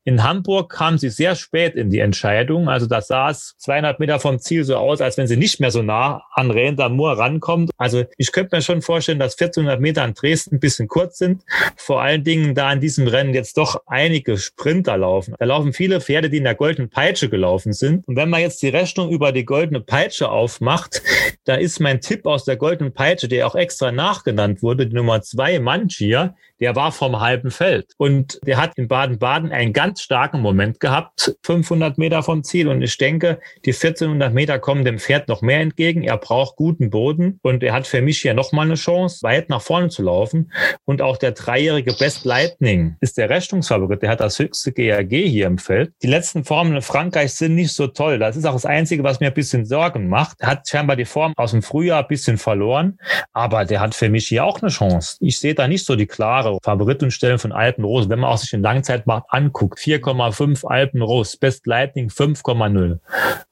[0.03, 2.69] In Hamburg Hamburg kam sie sehr spät in die Entscheidung.
[2.69, 5.69] Also das sah es 200 Meter vom Ziel so aus, als wenn sie nicht mehr
[5.69, 7.71] so nah an Renda Moor rankommt.
[7.77, 11.43] Also ich könnte mir schon vorstellen, dass 1400 Meter an Dresden ein bisschen kurz sind.
[11.75, 15.35] Vor allen Dingen, da in diesem Rennen jetzt doch einige Sprinter laufen.
[15.37, 18.07] Da laufen viele Pferde, die in der goldenen Peitsche gelaufen sind.
[18.07, 21.01] Und wenn man jetzt die Rechnung über die goldene Peitsche aufmacht,
[21.43, 25.21] da ist mein Tipp aus der goldenen Peitsche, der auch extra nachgenannt wurde, die Nummer
[25.21, 27.93] zwei Manchia, der war vom halben Feld.
[27.97, 32.67] Und der hat in Baden-Baden einen ganz starken Moment gehabt, 500 Meter vom Ziel.
[32.67, 36.03] Und ich denke, die 1400 Meter kommen dem Pferd noch mehr entgegen.
[36.03, 39.61] Er braucht guten Boden und er hat für mich hier nochmal eine Chance, weit nach
[39.61, 40.51] vorne zu laufen.
[40.85, 44.01] Und auch der dreijährige Best Lightning ist der Rechnungsfavorit.
[44.01, 45.93] Der hat das höchste GRG hier im Feld.
[46.01, 48.19] Die letzten Formen in Frankreich sind nicht so toll.
[48.19, 50.37] Das ist auch das Einzige, was mir ein bisschen Sorgen macht.
[50.41, 52.97] Er hat scheinbar die Form aus dem Frühjahr ein bisschen verloren,
[53.33, 55.17] aber der hat für mich hier auch eine Chance.
[55.19, 58.51] Ich sehe da nicht so die klare klare Favoritenstellen von Alpenrose, wenn man auch sich
[58.51, 62.99] den Langzeitmarkt anguckt, 4,5 Alpenrose, Best Lightning 5,0,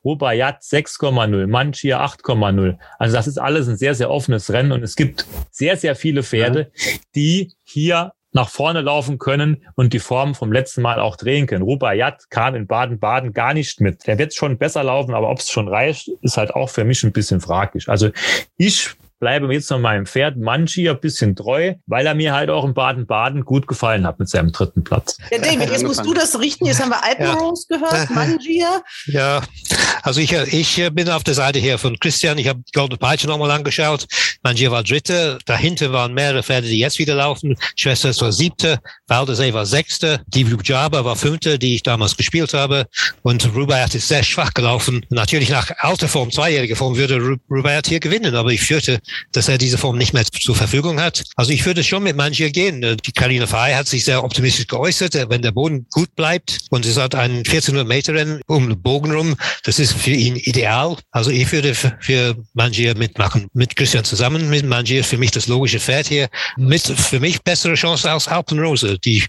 [0.04, 2.78] Rubaiyat 6,0, Manchia 8,0.
[2.98, 6.24] Also das ist alles ein sehr, sehr offenes Rennen und es gibt sehr, sehr viele
[6.24, 6.72] Pferde,
[7.16, 11.64] die hier nach vorne laufen können und die Form vom letzten Mal auch drehen können.
[11.64, 14.06] Rubaiyat kam in Baden-Baden gar nicht mit.
[14.06, 17.04] Der wird schon besser laufen, aber ob es schon reicht, ist halt auch für mich
[17.04, 17.90] ein bisschen fraglich.
[17.90, 18.12] Also
[18.58, 22.66] ich bleibe jetzt noch meinem Pferd Manchi ein bisschen treu, weil er mir halt auch
[22.66, 25.18] in Baden-Baden gut gefallen hat mit seinem dritten Platz.
[25.32, 26.66] Ja, David, jetzt musst du das richten.
[26.66, 27.78] Jetzt haben wir Alpenrose ja.
[27.78, 28.82] gehört, Mangia.
[29.08, 29.42] Ja,
[30.04, 32.38] also ich, ich bin auf der Seite hier von Christian.
[32.38, 34.06] Ich habe Golden Peitsche nochmal angeschaut.
[34.44, 35.40] Mangia war Dritte.
[35.46, 37.58] Dahinter waren mehrere Pferde, die jetzt wieder laufen.
[37.76, 38.80] Schwester war Siebte.
[39.08, 40.22] Valdesee war Sechste.
[40.28, 42.86] Die Jaba war Fünfte, die ich damals gespielt habe.
[43.24, 45.06] Und Rubaiyat ist sehr schwach gelaufen.
[45.10, 48.36] Natürlich nach alter Form, zweijähriger Form, würde Rubaiyat hier gewinnen.
[48.36, 49.00] Aber ich führte
[49.32, 51.24] dass er diese Form nicht mehr zur Verfügung hat.
[51.36, 52.82] Also ich würde schon mit Mangier gehen.
[52.82, 56.98] Die Karina Frey hat sich sehr optimistisch geäußert, wenn der Boden gut bleibt und es
[56.98, 60.98] hat ein 1400 Meter Rennen um den Bogen rum, das ist für ihn ideal.
[61.12, 63.48] Also ich würde für Mangier mitmachen.
[63.54, 66.30] Mit Christian zusammen, mit Mangier für mich das logische Pferd hier.
[66.58, 68.98] Mit für mich bessere Chance als Alpenrose.
[69.00, 69.26] Die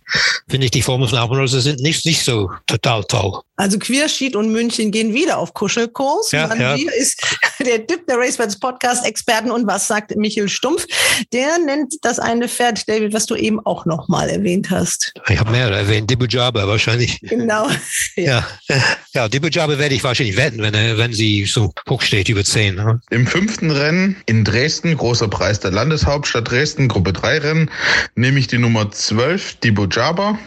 [0.48, 3.40] finde ich, die Formen von Alpenrose sind nicht, nicht so total toll.
[3.56, 6.30] Also Queerschied und München gehen wieder auf Kuschelkurs.
[6.30, 6.92] Ja, Mangier ja.
[6.92, 7.20] ist
[7.58, 10.86] der Tipp der Racebeds Podcast Experten und was sagt Michael Stumpf?
[11.32, 15.12] Der nennt das eine Pferd, David, was du eben auch noch mal erwähnt hast.
[15.28, 16.10] Ich habe mehrere erwähnt.
[16.10, 17.20] Dibujaba wahrscheinlich.
[17.20, 17.68] Genau.
[18.16, 18.82] Ja, ja,
[19.12, 22.74] ja Dibujaba werde ich wahrscheinlich wetten, wenn, er, wenn sie so hoch steht, über 10.
[22.74, 23.00] Ne?
[23.10, 27.70] Im fünften Rennen in Dresden, großer Preis der Landeshauptstadt Dresden, Gruppe 3 Rennen,
[28.16, 30.38] nehme ich die Nummer 12, Dibujaba.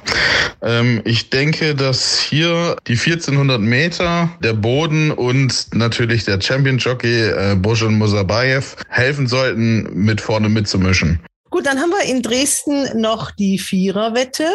[0.62, 7.30] Ähm, ich denke, dass hier die 1400 Meter, der Boden und natürlich der Champion Jockey
[7.30, 11.20] äh, Bojan Musabayev helfen sollten, mit vorne mitzumischen.
[11.52, 14.48] Gut, dann haben wir in Dresden noch die Viererwette,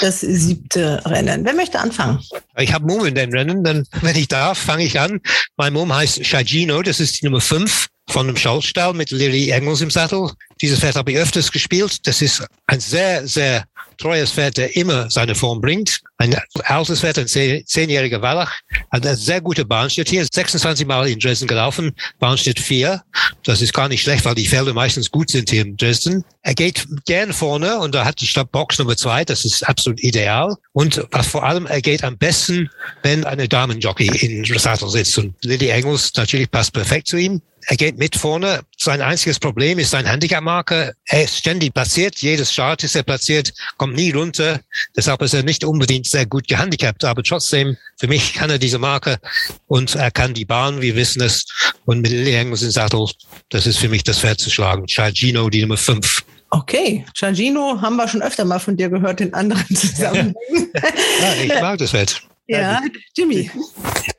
[0.00, 1.44] das siebte Rennen.
[1.44, 2.20] Wer möchte anfangen?
[2.56, 5.20] Ich habe Mumm in den Rennen, dann, wenn ich darf, fange ich an.
[5.56, 9.80] Mein Mumm heißt Shagino, das ist die Nummer fünf von dem Schaltstall mit Lily Engels
[9.80, 10.30] im Sattel.
[10.60, 12.06] Dieses Pferd habe ich öfters gespielt.
[12.06, 13.64] Das ist ein sehr, sehr
[13.98, 16.00] treues Pferd, der immer seine Form bringt.
[16.18, 18.52] Ein altes Pferd, ein zehnjähriger Wallach.
[18.90, 20.26] Hat eine sehr gute Bahnstedt hier.
[20.30, 21.92] 26 Mal in Dresden gelaufen.
[22.18, 23.02] Bahnstedt 4.
[23.44, 26.24] Das ist gar nicht schlecht, weil die Felder meistens gut sind hier in Dresden.
[26.42, 29.24] Er geht gern vorne und da hat die Stadt Box Nummer 2.
[29.24, 30.54] Das ist absolut ideal.
[30.72, 32.70] Und was vor allem, er geht am besten,
[33.02, 35.18] wenn eine Damenjockey in Sattel sitzt.
[35.18, 38.60] Und Lily Engels natürlich passt perfekt zu ihm er geht mit vorne.
[38.76, 40.92] Sein einziges Problem ist sein Handicap-Marker.
[41.06, 42.16] Er ist ständig platziert.
[42.18, 43.52] Jedes Start ist er platziert,
[43.84, 44.60] kommt nie runter.
[44.96, 47.04] Deshalb ist er nicht unbedingt sehr gut gehandicapt.
[47.04, 49.18] Aber trotzdem, für mich kann er diese Marke
[49.66, 51.44] und er kann die Bahn, wir wissen es.
[51.84, 53.06] Und mit Lilly Engels in Sattel,
[53.50, 54.88] das ist für mich das Pferd zu schlagen.
[54.88, 56.24] Chargino, die Nummer 5.
[56.48, 60.34] Okay, Chargino haben wir schon öfter mal von dir gehört in anderen Zusammenhängen.
[61.20, 62.22] ja, ich mag das Pferd.
[62.46, 62.80] Ja,
[63.14, 63.50] Jimmy,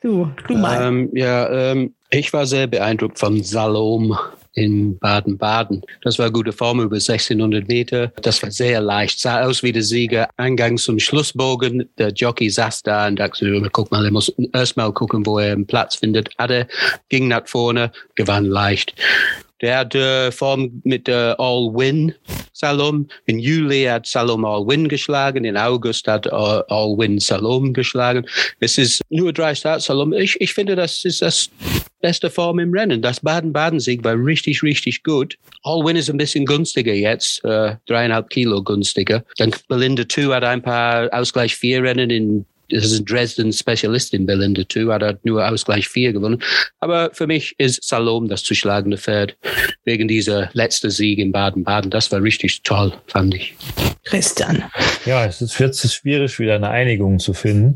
[0.03, 0.87] du, du mal.
[0.87, 4.15] Ähm, ja, ähm, ich war sehr beeindruckt von Salom
[4.56, 5.82] in Baden-Baden.
[6.02, 8.07] Das war gute Form über 1600 Meter.
[8.22, 9.19] Das war sehr leicht.
[9.19, 10.30] Sah aus wie der Sieger.
[10.38, 11.88] Eingang zum Schlussbogen.
[11.98, 15.68] Der Jockey saß da und dachte, guck mal, er muss erstmal gucken, wo er einen
[15.68, 16.30] Platz findet.
[16.38, 16.68] Hatte,
[17.10, 18.95] ging nach vorne, gewann leicht.
[19.61, 22.14] Der hat äh, Form mit der All-Win
[22.52, 23.07] Salom.
[23.26, 25.45] In Juli hat Salom All-Win geschlagen.
[25.45, 28.26] In August hat äh, All-Win Salom geschlagen.
[28.60, 30.14] Es ist nur drei Starts Salom.
[30.14, 31.49] Ich, ich finde, das ist das
[32.02, 33.02] beste Form im Rennen.
[33.02, 35.38] Das Baden-Baden-Sieg war richtig, richtig gut.
[35.64, 39.23] All-Win ist ein bisschen günstiger jetzt, äh, dreieinhalb Kilo günstiger.
[39.38, 44.25] Dann Belinda 2 hat ein paar Ausgleich 4 Rennen in das ist ein Dresden-Spezialist in
[44.25, 46.41] Berlin dazu, hat er nur Ausgleich 4 gewonnen.
[46.79, 49.37] Aber für mich ist Salom das zu schlagende Pferd
[49.83, 51.91] wegen dieser letzten Sieg in Baden-Baden.
[51.91, 53.55] Das war richtig toll, fand ich.
[54.03, 54.63] Christian.
[55.05, 57.75] Ja, es ist jetzt schwierig, wieder eine Einigung zu finden.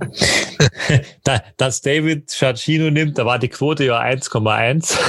[1.23, 4.97] da, dass David Chachino nimmt, da war die Quote ja 1,1.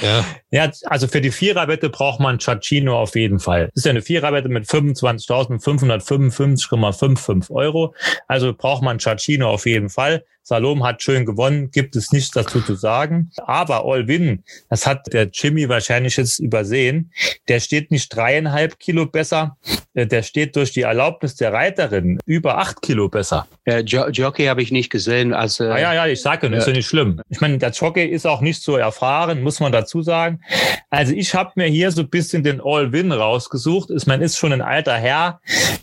[0.00, 0.24] Ja.
[0.50, 3.66] ja, also für die Viererwette braucht man Chachino auf jeden Fall.
[3.66, 7.94] Das ist ja eine Viererwette mit 25.555,55 Euro.
[8.26, 10.24] Also braucht man Chachino auf jeden Fall.
[10.42, 13.30] Salom hat schön gewonnen, gibt es nichts dazu zu sagen.
[13.46, 17.12] Aber All-Win, das hat der Jimmy wahrscheinlich jetzt übersehen,
[17.48, 19.56] der steht nicht dreieinhalb Kilo besser,
[19.94, 23.46] äh, der steht durch die Erlaubnis der Reiterin über acht Kilo besser.
[23.64, 25.32] Äh, jo Jockey habe ich nicht gesehen.
[25.34, 27.20] Also, Ah, ja, ja, ich sage, das ist ja nicht schlimm.
[27.28, 30.40] Ich meine, der Jockey ist auch nicht so erfahren, muss man dazu sagen.
[30.88, 33.90] Also ich habe mir hier so ein bisschen den All-Win rausgesucht.
[33.90, 35.40] Ich meine, ist schon ein alter Herr,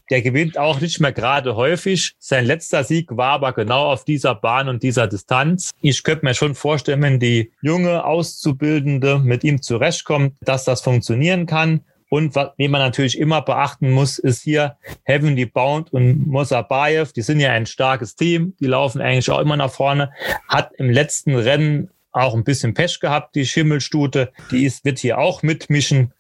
[0.10, 2.16] der gewinnt auch nicht mehr gerade häufig.
[2.20, 5.72] Sein letzter Sieg war aber genau auf dieser Bahn und dieser Distanz.
[5.82, 11.46] Ich könnte mir schon vorstellen, wenn die junge Auszubildende mit ihm zurechtkommt, dass das funktionieren
[11.46, 11.82] kann.
[12.10, 17.12] Und was wen man natürlich immer beachten muss, ist hier Heavenly Bound und Mosabayev.
[17.12, 18.56] Die sind ja ein starkes Team.
[18.60, 20.12] Die laufen eigentlich auch immer nach vorne.
[20.48, 24.32] Hat im letzten Rennen auch ein bisschen Pech gehabt, die Schimmelstute.
[24.52, 26.14] Die ist, wird hier auch mitmischen.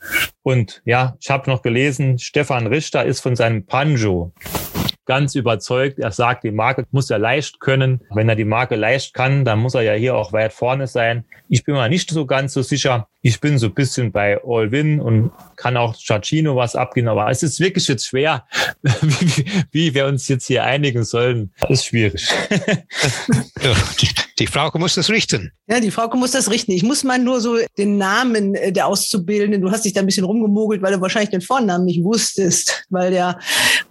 [0.43, 4.34] Und ja, ich habe noch gelesen, Stefan Richter ist von seinem Panjo
[5.08, 5.98] ganz überzeugt.
[5.98, 8.02] Er sagt, die Marke muss er leicht können.
[8.14, 11.26] Wenn er die Marke leicht kann, dann muss er ja hier auch weit vorne sein.
[11.50, 13.08] Ich bin mir nicht so ganz so sicher.
[13.22, 17.08] Ich bin so ein bisschen bei All-Win und kann auch Chachino was abgehen.
[17.08, 18.46] Aber es ist wirklich jetzt schwer,
[19.02, 21.52] wie, wie wir uns jetzt hier einigen sollen.
[21.60, 22.30] Das ist schwierig.
[23.60, 24.08] Ja, die,
[24.38, 25.52] die Frau muss das richten.
[25.68, 26.72] Ja, die Frau muss das richten.
[26.74, 30.06] Ich muss mal nur so den Namen äh, der Auszubildenden, du hast dich da ein
[30.06, 33.40] bisschen rumgemogelt, weil du wahrscheinlich den Vornamen nicht wusstest, weil der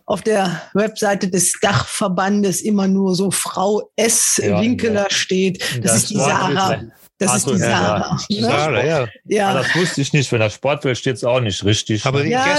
[0.05, 4.41] auf der Webseite des Dachverbandes immer nur so Frau S.
[4.43, 5.11] Ja, Winkeler ja.
[5.11, 5.61] steht.
[5.61, 6.81] Das, Das ist die Sarah.
[7.19, 7.77] Das Ach ist so, die ja, ja.
[7.79, 8.19] Sarah.
[8.29, 8.41] Ne?
[8.43, 8.99] Sarah, ja.
[9.03, 10.31] Aber Ja, das wusste ich nicht.
[10.33, 12.05] Wenn der Sportwelt steht es auch nicht richtig.
[12.05, 12.59] Aber die- ja,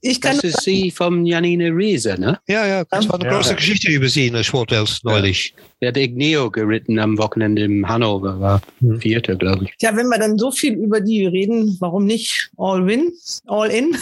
[0.00, 2.38] ich kann Das ist sie von Janine Riese, ne?
[2.46, 3.34] Ja, ja, das war eine Ja.
[3.36, 5.54] große Geschichte über sie in der Sportwelt neulich.
[5.80, 8.62] Der hat Igneo geritten am Wochenende in Hannover, war
[9.00, 9.74] Vierter, glaube ich.
[9.80, 13.12] Ja, wenn wir dann so viel über die reden, warum nicht all win,
[13.46, 13.96] all in?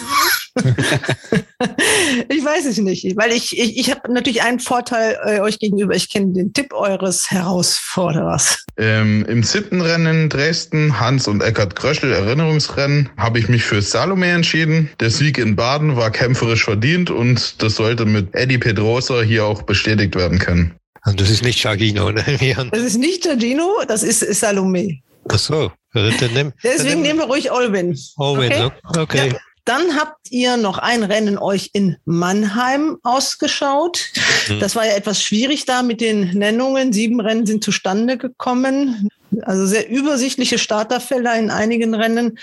[2.28, 5.94] ich weiß es nicht, weil ich, ich, ich habe natürlich einen Vorteil äh, euch gegenüber.
[5.94, 8.64] Ich kenne den Tipp eures Herausforderers.
[8.76, 14.90] Ähm, Im Sittenrennen Dresden, Hans und Eckhard Kröschel Erinnerungsrennen, habe ich mich für Salome entschieden.
[15.00, 19.62] Der Sieg in Baden war kämpferisch verdient und das sollte mit Eddie Pedrosa hier auch
[19.62, 20.74] bestätigt werden können.
[21.06, 22.22] Und das ist nicht Chagino, ne?
[22.70, 25.00] Das ist nicht Giardino, das ist Salome.
[25.28, 25.72] Ach so.
[25.92, 27.96] Dann nimm, Deswegen nehmen wir ruhig all win.
[28.16, 28.70] Owen, Okay.
[28.84, 29.00] okay.
[29.00, 29.28] okay.
[29.32, 29.38] Ja.
[29.64, 34.12] Dann habt ihr noch ein Rennen euch in Mannheim ausgeschaut.
[34.60, 36.92] Das war ja etwas schwierig da mit den Nennungen.
[36.92, 39.08] Sieben Rennen sind zustande gekommen.
[39.42, 42.38] Also sehr übersichtliche Starterfelder in einigen Rennen.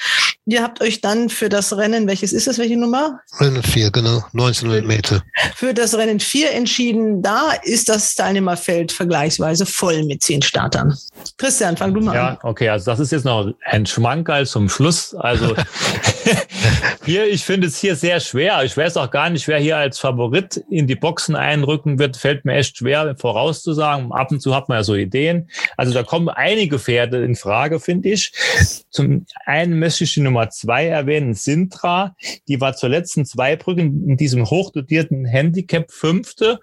[0.46, 3.22] Ihr habt euch dann für das Rennen, welches ist es, welche Nummer?
[3.40, 4.24] Rennen vier, genau.
[4.34, 5.24] 1900 Meter.
[5.56, 7.22] Für das Rennen 4 entschieden.
[7.22, 10.98] Da ist das Teilnehmerfeld vergleichsweise voll mit zehn Startern.
[11.38, 12.16] Christian, fang du mal an.
[12.16, 15.16] Ja, okay, also das ist jetzt noch ein Schmankerl zum Schluss.
[15.16, 15.56] Also
[17.06, 18.64] hier, ich finde es hier sehr schwer.
[18.64, 22.18] Ich weiß auch gar nicht, wer hier als Favorit in die Boxen einrücken wird.
[22.18, 24.12] Fällt mir echt schwer vorauszusagen.
[24.12, 25.50] Ab und zu hat man ja so Ideen.
[25.78, 28.32] Also da kommen einige Pferde in Frage, finde ich.
[28.90, 32.16] Zum einen möchte ich die Nummer zwei erwähnen, Sintra.
[32.48, 36.60] Die war zur letzten zwei Brücken in diesem hochdotierten Handicap fünfte.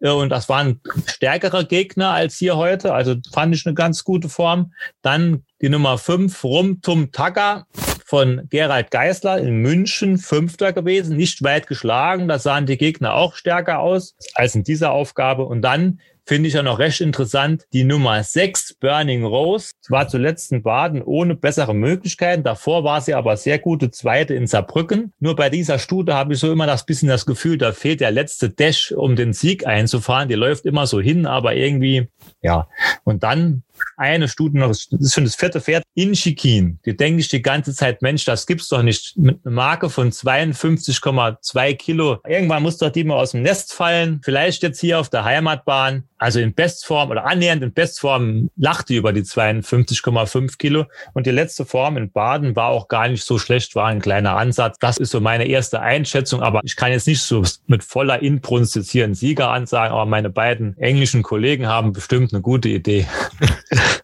[0.00, 2.94] Ja, Und das war ein stärkerer Gegner als hier heute.
[2.94, 4.72] Also fand ich eine ganz gute Form.
[5.02, 7.66] Dann die Nummer fünf, Rum Tum Taka
[8.10, 12.26] von Gerald Geisler in München, Fünfter gewesen, nicht weit geschlagen.
[12.26, 15.44] Da sahen die Gegner auch stärker aus als in dieser Aufgabe.
[15.44, 20.50] Und dann finde ich ja noch recht interessant, die Nummer sechs Burning Rose, war zuletzt
[20.50, 22.42] in Baden ohne bessere Möglichkeiten.
[22.42, 25.12] Davor war sie aber sehr gute Zweite in Saarbrücken.
[25.20, 28.10] Nur bei dieser Stute habe ich so immer das bisschen das Gefühl, da fehlt der
[28.10, 30.28] letzte Dash, um den Sieg einzufahren.
[30.28, 32.08] Die läuft immer so hin, aber irgendwie,
[32.42, 32.66] ja.
[33.04, 33.62] Und dann
[33.96, 36.78] eine Stute noch, das ist schon das vierte Pferd, Inchikin.
[36.84, 39.16] Die denke ich die ganze Zeit, Mensch, das gibt's doch nicht.
[39.16, 42.18] Mit einer Marke von 52,2 Kilo.
[42.26, 44.20] Irgendwann muss doch die mal aus dem Nest fallen.
[44.24, 46.04] Vielleicht jetzt hier auf der Heimatbahn.
[46.20, 50.84] Also in Bestform oder annähernd in Bestform lacht die über die 52,5 Kilo.
[51.14, 54.36] Und die letzte Form in Baden war auch gar nicht so schlecht, war ein kleiner
[54.36, 54.76] Ansatz.
[54.80, 56.42] Das ist so meine erste Einschätzung.
[56.42, 59.92] Aber ich kann jetzt nicht so mit voller Inbrunst jetzt hier einen Sieger ansagen.
[59.92, 63.06] Aber meine beiden englischen Kollegen haben bestimmt eine gute Idee.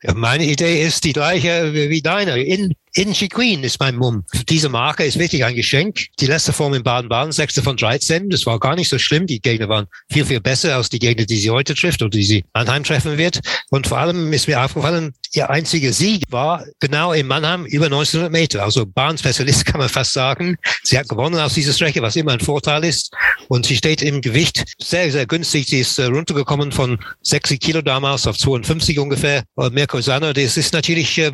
[0.02, 2.40] Ja, meine Idee ist die gleiche wie deine.
[2.40, 4.24] In, Inchi Queen ist mein Mumm.
[4.48, 6.06] Diese Marke ist wirklich ein Geschenk.
[6.18, 8.31] Die letzte Form in Baden-Baden, sechste von 13.
[8.31, 9.27] Das war gar nicht so schlimm.
[9.27, 12.24] Die Gegner waren viel, viel besser als die Gegner, die sie heute trifft oder die
[12.24, 13.40] sie Mannheim treffen wird.
[13.68, 18.32] Und vor allem ist mir aufgefallen, ihr einziger Sieg war genau in Mannheim über 1900
[18.32, 18.62] Meter.
[18.62, 20.56] Also Bahnspezialist kann man fast sagen.
[20.82, 23.14] Sie hat gewonnen aus dieser Strecke, was immer ein Vorteil ist.
[23.48, 25.66] Und sie steht im Gewicht sehr, sehr günstig.
[25.66, 29.44] Sie ist äh, runtergekommen von 60 Kilo damals auf 52 ungefähr.
[29.54, 31.32] Und Mirko Sanner, das ist natürlich, äh,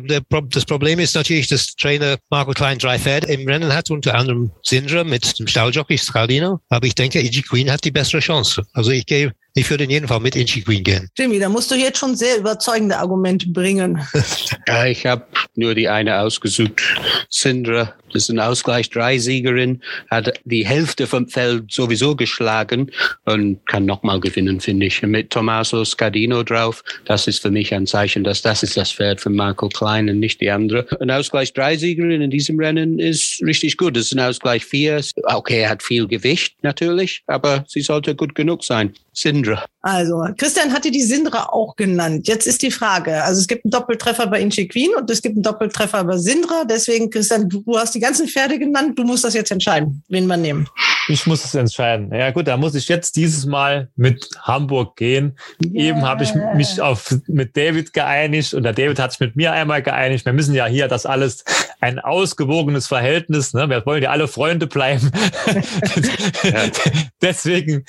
[0.49, 4.51] das Problem ist natürlich, dass Trainer Marco Klein drei Pferde im Rennen hat, unter anderem
[4.63, 6.59] Sindra mit dem Stalljockey Scaldino.
[6.69, 8.63] Aber ich denke, Igi Queen hat die bessere Chance.
[8.73, 11.09] Also ich gehe ich würde in jedem Fall mit Inchi Queen gehen.
[11.17, 14.01] Jimmy, da musst du jetzt schon sehr überzeugende Argumente bringen.
[14.67, 15.25] ja, ich habe
[15.55, 16.81] nur die eine ausgesucht.
[17.29, 22.91] Sindra, das ist ein Ausgleich, drei Siegerin, hat die Hälfte vom Feld sowieso geschlagen
[23.25, 25.01] und kann nochmal gewinnen, finde ich.
[25.03, 29.21] Mit Tommaso Scardino drauf, das ist für mich ein Zeichen, dass das ist das Pferd
[29.21, 30.87] von Marco Klein und nicht die andere.
[30.99, 33.95] Ein Ausgleich drei Siegerin in diesem Rennen ist richtig gut.
[33.95, 35.01] Das ist ein Ausgleich vier.
[35.23, 38.93] Okay, er hat viel Gewicht natürlich, aber sie sollte gut genug sein.
[39.13, 39.65] Sindra.
[39.85, 42.25] Also, Christian hatte die Sindra auch genannt.
[42.29, 45.35] Jetzt ist die Frage, also es gibt einen Doppeltreffer bei Inchi Queen und es gibt
[45.35, 46.63] einen Doppeltreffer bei Sindra.
[46.63, 48.97] Deswegen, Christian, du hast die ganzen Pferde genannt.
[48.97, 50.69] Du musst das jetzt entscheiden, wen wir nehmen.
[51.09, 52.13] Ich muss es entscheiden.
[52.13, 55.37] Ja gut, da muss ich jetzt dieses Mal mit Hamburg gehen.
[55.61, 55.87] Yeah.
[55.87, 59.51] Eben habe ich mich auf, mit David geeinigt und der David hat sich mit mir
[59.51, 60.25] einmal geeinigt.
[60.25, 61.43] Wir müssen ja hier das alles
[61.81, 63.53] ein ausgewogenes Verhältnis.
[63.53, 63.69] Ne?
[63.69, 65.11] Wir wollen ja alle Freunde bleiben.
[67.21, 67.83] Deswegen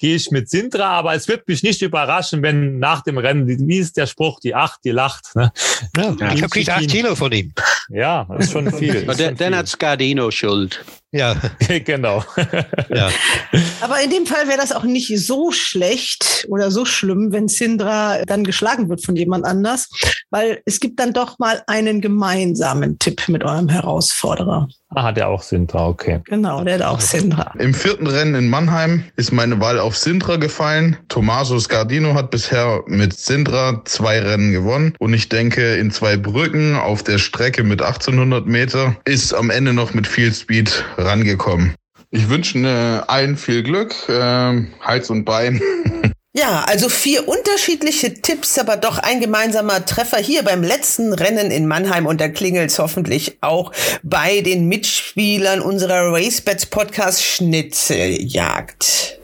[0.00, 3.78] gehe ich mit Sintra, aber es wird mich nicht überraschen, wenn nach dem Rennen, wie
[3.78, 5.34] ist der Spruch, die acht, die lacht.
[5.34, 5.52] Ne?
[5.96, 7.52] Ja, ich habe kriegt acht Kilo von ihm.
[7.88, 9.04] Ja, das ist schon viel.
[9.04, 10.84] Dann hat Scardino Schuld.
[11.16, 11.34] Ja,
[11.84, 12.22] genau.
[12.88, 13.10] ja.
[13.80, 18.18] Aber in dem Fall wäre das auch nicht so schlecht oder so schlimm, wenn Sindra
[18.26, 19.88] dann geschlagen wird von jemand anders,
[20.30, 24.68] weil es gibt dann doch mal einen gemeinsamen Tipp mit eurem Herausforderer.
[24.90, 26.20] Ah, hat er auch Sintra, okay.
[26.24, 27.52] Genau, der hat auch Sintra.
[27.58, 30.96] Im vierten Rennen in Mannheim ist meine Wahl auf Sintra gefallen.
[31.08, 34.94] Tommaso Scardino hat bisher mit Sintra zwei Rennen gewonnen.
[35.00, 39.72] Und ich denke, in zwei Brücken auf der Strecke mit 1800 Meter ist am Ende
[39.72, 41.74] noch mit viel Speed rangekommen.
[42.10, 45.60] Ich wünsche äh, allen viel Glück, äh, Hals und Bein.
[46.38, 51.66] Ja, also vier unterschiedliche Tipps, aber doch ein gemeinsamer Treffer hier beim letzten Rennen in
[51.66, 53.72] Mannheim und da klingelt's hoffentlich auch
[54.02, 59.18] bei den Mitspielern unserer RaceBets Podcast Schnitzeljagd.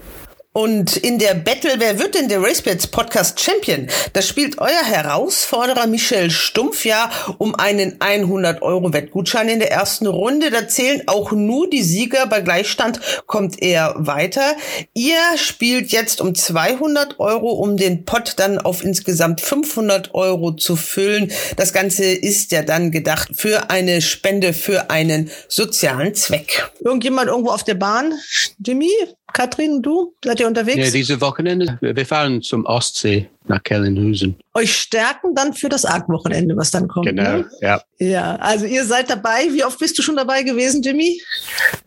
[0.55, 3.89] Und in der Battle, wer wird denn der RaceBets Podcast Champion?
[4.13, 10.07] Das spielt euer Herausforderer Michel Stumpf ja um einen 100 Euro Wettgutschein in der ersten
[10.07, 10.51] Runde.
[10.51, 12.27] Da zählen auch nur die Sieger.
[12.27, 14.57] Bei Gleichstand kommt er weiter.
[14.93, 20.77] Ihr spielt jetzt um 200 Euro, um den Pot dann auf insgesamt 500 Euro zu
[20.77, 21.33] füllen.
[21.57, 26.71] Das Ganze ist ja dann gedacht für eine Spende für einen sozialen Zweck.
[26.81, 28.13] Irgendjemand irgendwo auf der Bahn?
[28.59, 28.91] Jimmy?
[29.33, 30.15] Katrin, du?
[30.25, 30.79] Seid ihr unterwegs?
[30.79, 31.79] Ja, diese Wochenende.
[31.81, 34.37] Wir fahren zum Ostsee nach Kellenhusen.
[34.55, 37.07] Euch stärken dann für das Arc-Wochenende, was dann kommt.
[37.07, 37.51] Genau, ne?
[37.61, 37.83] ja.
[37.99, 39.47] Ja, also ihr seid dabei.
[39.53, 41.21] Wie oft bist du schon dabei gewesen, Jimmy?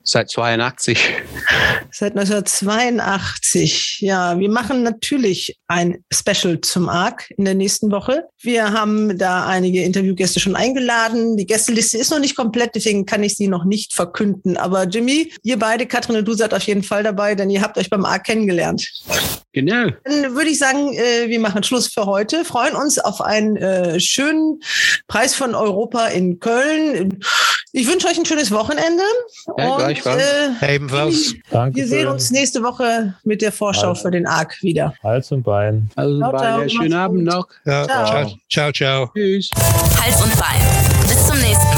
[0.01, 0.97] Seit 82.
[1.91, 3.99] Seit 1982.
[3.99, 8.23] Ja, wir machen natürlich ein Special zum Arc in der nächsten Woche.
[8.41, 11.35] Wir haben da einige Interviewgäste schon eingeladen.
[11.35, 14.55] Die Gästeliste ist noch nicht komplett, deswegen kann ich sie noch nicht verkünden.
[14.55, 17.77] Aber Jimmy, ihr beide, Katrin und du seid auf jeden Fall dabei, denn ihr habt
[17.77, 18.89] euch beim Arc kennengelernt.
[19.55, 19.87] Genau.
[20.03, 22.43] Dann würde ich sagen, äh, wir machen Schluss für heute.
[22.43, 24.59] Freuen uns auf einen äh, schönen
[25.07, 27.21] Preis von Europa in Köln.
[27.71, 29.03] Ich wünsche euch ein schönes Wochenende.
[29.57, 31.35] Ja, und, äh, Ebenfalls.
[31.49, 31.77] Danke.
[31.77, 34.01] Wir sehen uns nächste Woche mit der Vorschau Hals.
[34.01, 34.93] für den ARC wieder.
[35.01, 35.89] Hals und Bein.
[35.95, 36.67] Also Ciao, ciao.
[36.67, 37.47] Schönen Macht's Abend noch.
[37.63, 38.05] Ja, Ciao.
[38.05, 38.71] ciao, ciao.
[38.73, 39.11] ciao.
[39.15, 39.49] Tschüss.
[40.01, 41.07] Hals und Bein.
[41.07, 41.74] Bis zum nächsten Mal.